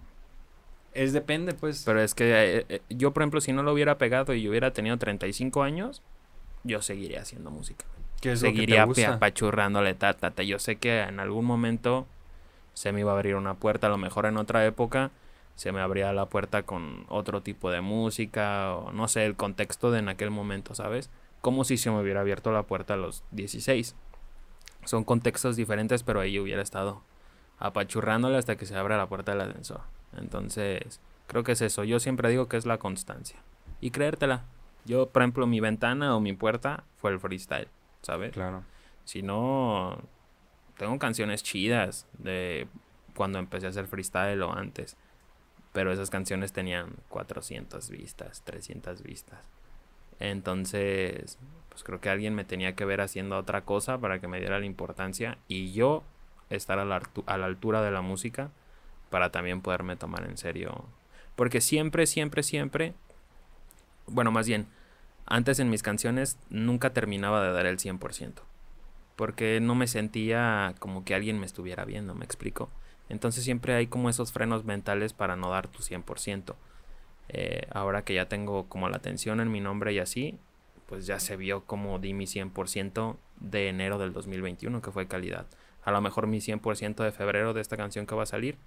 Es 0.94 1.14
depende, 1.14 1.54
pues. 1.54 1.84
Pero 1.86 2.02
es 2.02 2.14
que 2.14 2.58
eh, 2.58 2.66
eh, 2.68 2.82
yo, 2.90 3.14
por 3.14 3.24
ejemplo, 3.24 3.40
si 3.40 3.54
no 3.54 3.64
lo 3.64 3.72
hubiera 3.72 3.98
pegado 3.98 4.34
y 4.34 4.50
hubiera 4.50 4.74
tenido 4.74 4.98
35 4.98 5.64
años, 5.64 6.02
yo 6.64 6.82
seguiría 6.82 7.22
haciendo 7.22 7.52
música 7.52 7.86
seguiría 8.22 8.84
apachurrándole 8.84 9.94
tata. 9.94 10.32
Yo 10.44 10.60
sé 10.60 10.78
que 10.78 11.02
en 11.02 11.20
algún 11.20 11.46
momento 11.46 12.08
se 12.74 12.92
me 12.92 13.02
iba 13.02 13.12
a 13.12 13.16
abrir 13.16 13.36
una 13.36 13.56
puerta, 13.56 13.88
a 13.88 13.90
lo 13.90 13.98
mejor 13.98 14.26
en 14.26 14.38
otra 14.38 14.66
época 14.66 15.12
se 15.58 15.72
me 15.72 15.82
abría 15.82 16.14
la 16.14 16.28
puerta 16.28 16.62
con 16.62 17.06
otro 17.10 17.42
tipo 17.42 17.72
de 17.72 17.82
música 17.82 18.76
o 18.76 18.92
no 18.92 19.08
sé, 19.08 19.26
el 19.26 19.36
contexto 19.36 19.90
de 19.90 20.00
en 20.00 20.08
aquel 20.08 20.30
momento, 20.30 20.76
¿sabes? 20.76 21.10
Como 21.42 21.64
si 21.64 21.78
se 21.78 21.90
me 21.90 22.00
hubiera 22.00 22.22
abierto 22.22 22.52
la 22.52 22.64
puerta 22.64 22.94
a 22.94 22.98
los 22.98 23.24
16. 23.32 23.96
Son 24.86 25.04
contextos 25.04 25.56
diferentes, 25.56 26.04
pero 26.04 26.20
ahí 26.20 26.38
hubiera 26.38 26.62
estado 26.62 27.02
apachurrándole 27.58 28.38
hasta 28.38 28.56
que 28.56 28.68
se 28.68 28.76
abra 28.76 28.98
la 28.98 29.08
puerta 29.08 29.32
del 29.32 29.42
ascensor. 29.42 29.82
Entonces, 30.16 31.02
creo 31.26 31.44
que 31.44 31.54
es 31.54 31.62
eso. 31.62 31.84
Yo 31.84 32.00
siempre 32.00 32.30
digo 32.30 32.48
que 32.48 32.58
es 32.58 32.68
la 32.68 32.78
constancia. 32.78 33.40
Y 33.82 33.90
creértela. 33.90 34.44
Yo, 34.86 35.10
por 35.10 35.24
ejemplo, 35.24 35.48
mi 35.48 35.60
ventana 35.60 36.16
o 36.16 36.20
mi 36.20 36.34
puerta 36.34 36.84
fue 36.98 37.12
el 37.12 37.20
freestyle. 37.20 37.68
¿Sabes? 38.02 38.34
Claro. 38.34 38.64
Si 39.04 39.22
no, 39.22 39.98
tengo 40.78 40.98
canciones 41.00 41.44
chidas 41.44 42.08
de 42.18 42.68
cuando 43.16 43.40
empecé 43.40 43.66
a 43.66 43.70
hacer 43.70 43.88
freestyle 43.88 44.42
o 44.42 44.54
antes. 44.54 44.98
Pero 45.74 45.92
esas 45.92 46.10
canciones 46.10 46.54
tenían 46.54 46.96
400 47.10 47.90
vistas, 47.90 48.42
300 48.44 49.04
vistas. 49.04 49.40
Entonces, 50.20 51.38
pues 51.70 51.84
creo 51.84 52.02
que 52.02 52.10
alguien 52.10 52.34
me 52.34 52.44
tenía 52.44 52.76
que 52.76 52.86
ver 52.86 53.02
haciendo 53.02 53.38
otra 53.38 53.62
cosa 53.66 54.00
para 54.00 54.20
que 54.20 54.28
me 54.28 54.40
diera 54.40 54.60
la 54.60 54.66
importancia 54.66 55.38
y 55.48 55.74
yo 55.74 56.04
estar 56.50 56.80
a 56.80 56.86
la, 56.86 57.02
a 57.26 57.38
la 57.38 57.46
altura 57.46 57.82
de 57.82 57.92
la 57.92 58.02
música 58.02 58.52
para 59.10 59.32
también 59.32 59.62
poderme 59.62 59.96
tomar 59.96 60.26
en 60.26 60.38
serio. 60.38 60.86
Porque 61.36 61.62
siempre, 61.62 62.08
siempre, 62.08 62.42
siempre, 62.42 62.94
bueno, 64.08 64.32
más 64.32 64.48
bien, 64.48 64.68
antes 65.28 65.60
en 65.60 65.70
mis 65.70 65.84
canciones 65.84 66.38
nunca 66.50 66.94
terminaba 66.94 67.44
de 67.44 67.52
dar 67.52 67.66
el 67.66 67.78
100%, 67.78 68.42
porque 69.16 69.60
no 69.62 69.76
me 69.76 69.88
sentía 69.88 70.74
como 70.80 71.04
que 71.06 71.16
alguien 71.16 71.40
me 71.40 71.46
estuviera 71.46 71.86
viendo, 71.86 72.16
me 72.16 72.26
explico. 72.26 72.70
Entonces 73.10 73.44
siempre 73.44 73.74
hay 73.74 73.88
como 73.88 74.10
esos 74.10 74.32
frenos 74.32 74.66
mentales 74.66 75.14
para 75.14 75.36
no 75.36 75.50
dar 75.50 75.68
tu 75.68 75.80
100%. 75.80 76.56
Eh, 77.30 77.68
ahora 77.72 78.04
que 78.04 78.14
ya 78.14 78.28
tengo 78.28 78.68
como 78.70 78.90
la 78.90 78.98
atención 78.98 79.40
en 79.40 79.52
mi 79.52 79.60
nombre 79.60 79.94
y 79.94 80.00
así, 80.00 80.40
pues 80.88 81.06
ya 81.06 81.20
se 81.20 81.36
vio 81.36 81.66
como 81.66 82.00
di 82.00 82.14
mi 82.14 82.26
100% 82.26 83.18
de 83.40 83.70
enero 83.70 83.98
del 83.98 84.14
2021, 84.14 84.82
que 84.82 84.92
fue 84.92 85.08
calidad. 85.08 85.46
A 85.84 85.92
lo 85.92 86.02
mejor 86.02 86.28
mi 86.28 86.40
100% 86.40 87.04
de 87.04 87.12
febrero 87.12 87.54
de 87.54 87.62
esta 87.62 87.78
canción 87.78 88.06
que 88.06 88.16
va 88.16 88.24
a 88.24 88.28
salir 88.28 88.58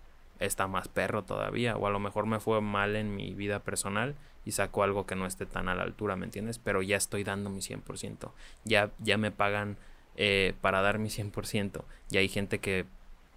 está 0.40 0.66
más 0.66 0.88
perro 0.88 1.22
todavía, 1.22 1.76
o 1.76 1.86
a 1.86 1.90
lo 1.90 2.00
mejor 2.00 2.26
me 2.26 2.40
fue 2.40 2.60
mal 2.60 2.96
en 2.96 3.14
mi 3.14 3.34
vida 3.34 3.60
personal 3.60 4.16
y 4.44 4.52
saco 4.52 4.82
algo 4.82 5.06
que 5.06 5.14
no 5.14 5.26
esté 5.26 5.46
tan 5.46 5.68
a 5.68 5.74
la 5.74 5.82
altura, 5.82 6.16
¿me 6.16 6.24
entiendes? 6.24 6.58
Pero 6.58 6.82
ya 6.82 6.96
estoy 6.96 7.24
dando 7.24 7.50
mi 7.50 7.60
100%. 7.60 8.30
Ya, 8.64 8.90
ya 8.98 9.18
me 9.18 9.30
pagan 9.30 9.76
eh, 10.16 10.54
para 10.60 10.80
dar 10.80 10.98
mi 10.98 11.08
100%. 11.08 11.84
Y 12.10 12.16
hay 12.16 12.28
gente 12.28 12.58
que... 12.58 12.86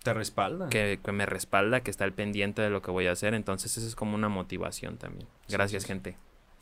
Te 0.03 0.13
respalda. 0.13 0.69
Que, 0.69 0.99
que, 1.03 1.11
me 1.11 1.25
respalda, 1.25 1.81
que 1.81 1.91
está 1.91 2.03
al 2.03 2.13
pendiente 2.13 2.61
de 2.61 2.69
lo 2.69 2.81
que 2.81 2.91
voy 2.91 3.07
a 3.07 3.11
hacer. 3.11 3.33
Entonces 3.33 3.77
eso 3.77 3.87
es 3.87 3.95
como 3.95 4.15
una 4.15 4.29
motivación 4.29 4.97
también. 4.97 5.27
Gracias, 5.49 5.85
gente. 5.85 6.17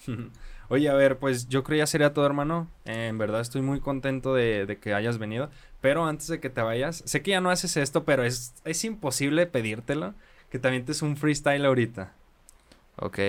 Oye, 0.70 0.89
a 0.89 0.94
ver, 0.94 1.18
pues 1.18 1.50
yo 1.50 1.64
creo 1.64 1.80
ya 1.80 1.88
sería 1.88 2.14
todo, 2.14 2.26
hermano. 2.26 2.70
en 2.86 3.18
verdad 3.18 3.42
estoy 3.42 3.62
muy 3.62 3.80
contento 3.80 4.34
de, 4.34 4.66
de, 4.66 4.78
que 4.78 4.94
hayas 4.94 5.18
venido. 5.18 5.50
Pero 5.82 6.06
antes 6.06 6.28
de 6.28 6.39
que 6.39 6.50
te 6.50 6.62
vayas, 6.62 7.04
sé 7.06 7.22
que 7.22 7.32
ya 7.32 7.42
no 7.42 7.50
haces 7.50 7.78
esto, 7.78 8.06
pero 8.06 8.24
es, 8.24 8.54
es 8.64 8.84
imposible 8.86 9.48
pedírtelo. 9.48 10.14
Que 10.52 10.60
también 10.60 10.86
te 10.86 10.91
es 10.91 11.02
un 11.02 11.18
freestyle 11.18 11.66
ahorita. 11.66 12.14
Ok. 12.97 13.20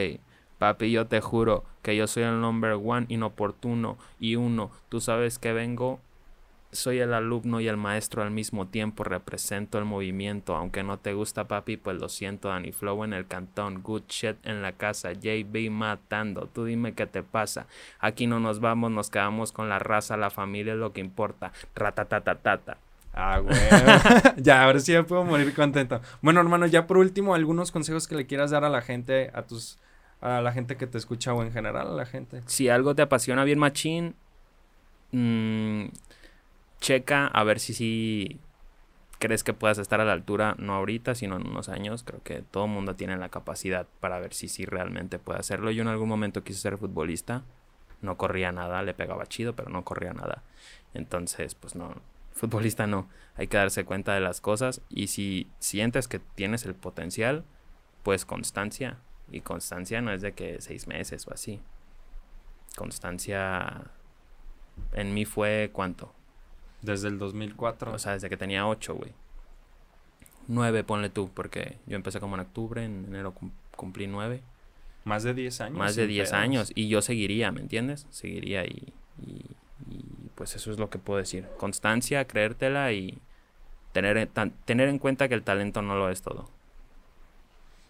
Papi, 0.59 0.91
yo 0.91 1.07
te 1.07 1.21
juro 1.21 1.65
que 1.83 1.97
yo 1.97 2.07
soy 2.07 2.25
el 2.25 2.41
number 2.41 2.73
one 2.73 3.07
inoportuno 3.09 3.97
y 4.21 4.37
uno. 4.37 4.71
Tú 4.89 5.01
sabes 5.01 5.39
que 5.39 5.53
vengo 5.53 6.01
soy 6.73 7.01
el 7.01 7.13
alumno 7.13 7.61
y 7.61 7.69
el 7.69 7.77
maestro 7.77 8.23
al 8.23 8.31
mismo 8.31 8.67
tiempo, 8.67 9.05
represento 9.05 9.79
el 9.79 9.85
movimiento. 9.85 10.57
Aunque 10.57 10.83
no 10.83 10.99
te 10.99 11.13
gusta, 11.13 11.47
papi, 11.47 11.77
pues 11.77 11.99
lo 11.99 12.09
siento. 12.09 12.49
Danny 12.49 12.73
Flow 12.73 13.05
en 13.05 13.13
el 13.13 13.27
cantón, 13.27 13.83
good 13.83 14.05
shit 14.09 14.37
en 14.45 14.63
la 14.63 14.73
casa, 14.73 15.13
JB 15.13 15.71
matando. 15.71 16.47
Tú 16.47 16.65
dime 16.65 16.95
qué 16.95 17.07
te 17.07 17.23
pasa. 17.23 17.67
Aquí 18.01 18.27
no 18.27 18.41
nos 18.41 18.61
vamos, 18.61 18.91
nos 18.91 19.11
quedamos 19.11 19.53
con 19.53 19.69
la 19.69 19.79
raza, 19.79 20.17
la 20.17 20.31
familia 20.31 20.73
es 20.73 20.79
lo 20.79 20.93
que 20.93 21.01
importa. 21.01 21.53
Ratatatatata. 21.75 22.79
Ah, 23.13 23.39
güey. 23.39 23.55
ya, 24.43 24.65
ahora 24.65 24.81
sí 24.81 24.93
ya 24.93 25.03
puedo 25.03 25.25
morir 25.25 25.55
contento. 25.55 26.01
Bueno, 26.23 26.41
hermano, 26.41 26.67
ya 26.67 26.87
por 26.87 26.99
último, 26.99 27.35
algunos 27.35 27.71
consejos 27.71 28.09
que 28.09 28.15
le 28.15 28.27
quieras 28.27 28.51
dar 28.51 28.65
a 28.65 28.71
la 28.71 28.81
gente, 28.81 29.31
a 29.35 29.43
tus, 29.43 29.79
a 30.21 30.41
la 30.41 30.53
gente 30.53 30.77
que 30.77 30.87
te 30.87 30.99
escucha 30.99 31.35
o 31.35 31.43
en 31.43 31.53
general 31.53 31.89
a 31.89 31.93
la 31.93 32.07
gente. 32.07 32.43
Si 32.47 32.69
algo 32.69 32.95
te 32.95 33.03
apasiona 33.03 33.45
bien, 33.45 33.59
machín, 33.59 34.15
mmm, 35.11 35.87
checa 36.81 37.27
a 37.27 37.45
ver 37.45 37.61
si 37.61 37.75
sí 37.75 38.41
crees 39.19 39.45
que 39.45 39.53
puedas 39.55 39.79
estar 39.79 40.01
a 40.01 40.05
la 40.05 40.13
altura, 40.13 40.57
no 40.59 40.75
ahorita, 40.75 41.15
sino 41.15 41.37
en 41.37 41.47
unos 41.47 41.69
años. 41.69 42.03
Creo 42.03 42.21
que 42.25 42.43
todo 42.43 42.65
el 42.65 42.73
mundo 42.73 42.97
tiene 42.97 43.17
la 43.17 43.29
capacidad 43.29 43.87
para 44.01 44.19
ver 44.19 44.35
si 44.35 44.49
sí 44.49 44.65
realmente 44.65 45.21
puede 45.21 45.39
hacerlo. 45.39 45.71
Yo 45.71 45.83
en 45.83 45.89
algún 45.89 46.09
momento 46.09 46.43
quise 46.43 46.59
ser 46.59 46.77
futbolista, 46.77 47.45
no 48.01 48.17
corría 48.17 48.51
nada, 48.51 48.83
le 48.83 48.95
pegaba 48.95 49.27
chido, 49.27 49.55
pero 49.55 49.71
no 49.71 49.85
corría 49.85 50.13
nada. 50.13 50.43
Entonces, 50.93 51.55
pues 51.55 51.77
no, 51.77 51.95
futbolista 52.35 52.87
no. 52.87 53.09
Hay 53.35 53.47
que 53.47 53.57
darse 53.57 53.85
cuenta 53.85 54.15
de 54.15 54.21
las 54.21 54.41
cosas 54.41 54.83
y 54.89 55.09
si 55.09 55.51
sientes 55.59 56.09
que 56.09 56.19
tienes 56.19 56.65
el 56.67 56.75
potencial, 56.75 57.45
pues 58.03 58.25
constancia. 58.25 58.99
Y 59.31 59.41
constancia 59.41 60.01
no 60.01 60.13
es 60.13 60.21
de 60.21 60.33
que 60.33 60.61
seis 60.61 60.87
meses 60.87 61.27
o 61.27 61.33
así. 61.33 61.61
Constancia 62.77 63.91
en 64.93 65.15
mí 65.15 65.25
fue 65.25 65.71
cuánto? 65.73 66.13
Desde 66.83 67.09
el 67.09 67.19
2004. 67.19 67.93
O 67.93 67.99
sea, 67.99 68.13
desde 68.13 68.29
que 68.29 68.37
tenía 68.37 68.67
8, 68.67 68.95
güey. 68.95 69.13
9, 70.49 70.85
ponle 70.85 71.09
tú, 71.09 71.31
porque 71.33 71.79
yo 71.87 71.97
empecé 71.97 72.19
como 72.21 72.35
en 72.35 72.41
octubre, 72.41 72.85
en 72.85 73.05
enero 73.07 73.35
cumplí 73.77 74.07
9. 74.07 74.43
Más 75.05 75.23
de 75.23 75.35
10 75.35 75.61
años. 75.61 75.79
Más 75.79 75.97
de 75.97 76.07
10 76.07 76.33
años. 76.33 76.73
Y 76.75 76.89
yo 76.89 77.03
seguiría, 77.03 77.53
¿me 77.53 77.61
entiendes? 77.61 78.07
Seguiría 78.11 78.65
y, 78.65 78.93
y, 79.21 79.45
pues 80.35 80.55
eso 80.57 80.71
es 80.71 80.79
lo 80.79 80.91
que 80.91 80.99
puedo 80.99 81.19
decir. 81.19 81.47
Constancia, 81.59 82.27
creértela 82.27 82.93
y 82.93 83.19
tener, 83.93 84.29
tener 84.65 84.89
en 84.89 84.99
cuenta 84.99 85.29
que 85.29 85.35
el 85.35 85.43
talento 85.43 85.83
no 85.83 85.97
lo 85.97 86.11
es 86.11 86.23
todo. 86.23 86.49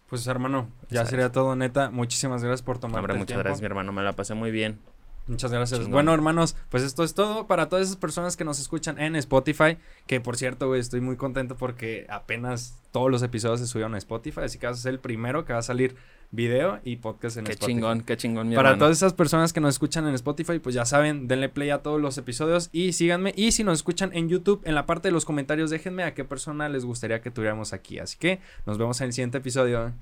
Pues 0.08 0.26
hermano, 0.26 0.68
ya 0.90 1.06
sería 1.06 1.32
todo, 1.32 1.56
neta. 1.56 1.90
Muchísimas 1.90 2.44
gracias 2.44 2.60
por 2.60 2.78
tomar 2.78 3.00
Hombre, 3.00 3.14
muchas 3.14 3.38
gracias, 3.38 3.60
mi 3.62 3.66
hermano. 3.66 3.92
Me 3.92 4.02
la 4.02 4.12
pasé 4.12 4.34
muy 4.34 4.50
bien. 4.50 4.78
Muchas 5.26 5.52
gracias. 5.52 5.88
Bueno, 5.88 6.12
hermanos, 6.12 6.56
pues 6.68 6.82
esto 6.82 7.04
es 7.04 7.14
todo 7.14 7.46
para 7.46 7.68
todas 7.68 7.86
esas 7.86 7.96
personas 7.96 8.36
que 8.36 8.44
nos 8.44 8.60
escuchan 8.60 9.00
en 9.00 9.16
Spotify. 9.16 9.78
Que 10.06 10.20
por 10.20 10.36
cierto, 10.36 10.66
güey, 10.68 10.80
estoy 10.80 11.00
muy 11.00 11.16
contento 11.16 11.56
porque 11.56 12.06
apenas 12.10 12.76
todos 12.90 13.10
los 13.10 13.22
episodios 13.22 13.60
se 13.60 13.66
subieron 13.66 13.94
a 13.94 13.98
Spotify. 13.98 14.42
Así 14.42 14.58
que 14.58 14.66
vas 14.66 14.78
a 14.78 14.82
ser 14.82 14.92
el 14.92 15.00
primero 15.00 15.44
que 15.44 15.52
va 15.52 15.60
a 15.60 15.62
salir 15.62 15.96
video 16.32 16.80
y 16.82 16.96
podcast 16.96 17.36
en 17.36 17.44
qué 17.44 17.52
Spotify. 17.52 17.74
Qué 17.74 17.80
chingón, 17.80 18.00
qué 18.00 18.16
chingón, 18.16 18.48
mi 18.48 18.56
Para 18.56 18.76
todas 18.76 18.96
esas 18.96 19.12
personas 19.12 19.52
que 19.52 19.60
nos 19.60 19.74
escuchan 19.74 20.08
en 20.08 20.14
Spotify, 20.14 20.58
pues 20.58 20.74
ya 20.74 20.84
saben, 20.84 21.28
denle 21.28 21.48
play 21.48 21.70
a 21.70 21.78
todos 21.82 22.00
los 22.00 22.18
episodios 22.18 22.70
y 22.72 22.94
síganme. 22.94 23.32
Y 23.36 23.52
si 23.52 23.62
nos 23.62 23.78
escuchan 23.78 24.10
en 24.14 24.28
YouTube, 24.28 24.62
en 24.64 24.74
la 24.74 24.86
parte 24.86 25.08
de 25.08 25.12
los 25.12 25.24
comentarios, 25.24 25.70
déjenme 25.70 26.02
a 26.02 26.14
qué 26.14 26.24
persona 26.24 26.68
les 26.68 26.84
gustaría 26.84 27.20
que 27.20 27.30
tuviéramos 27.30 27.72
aquí. 27.72 27.98
Así 27.98 28.16
que 28.18 28.40
nos 28.66 28.78
vemos 28.78 29.00
en 29.00 29.08
el 29.08 29.12
siguiente 29.12 29.38
episodio. 29.38 29.92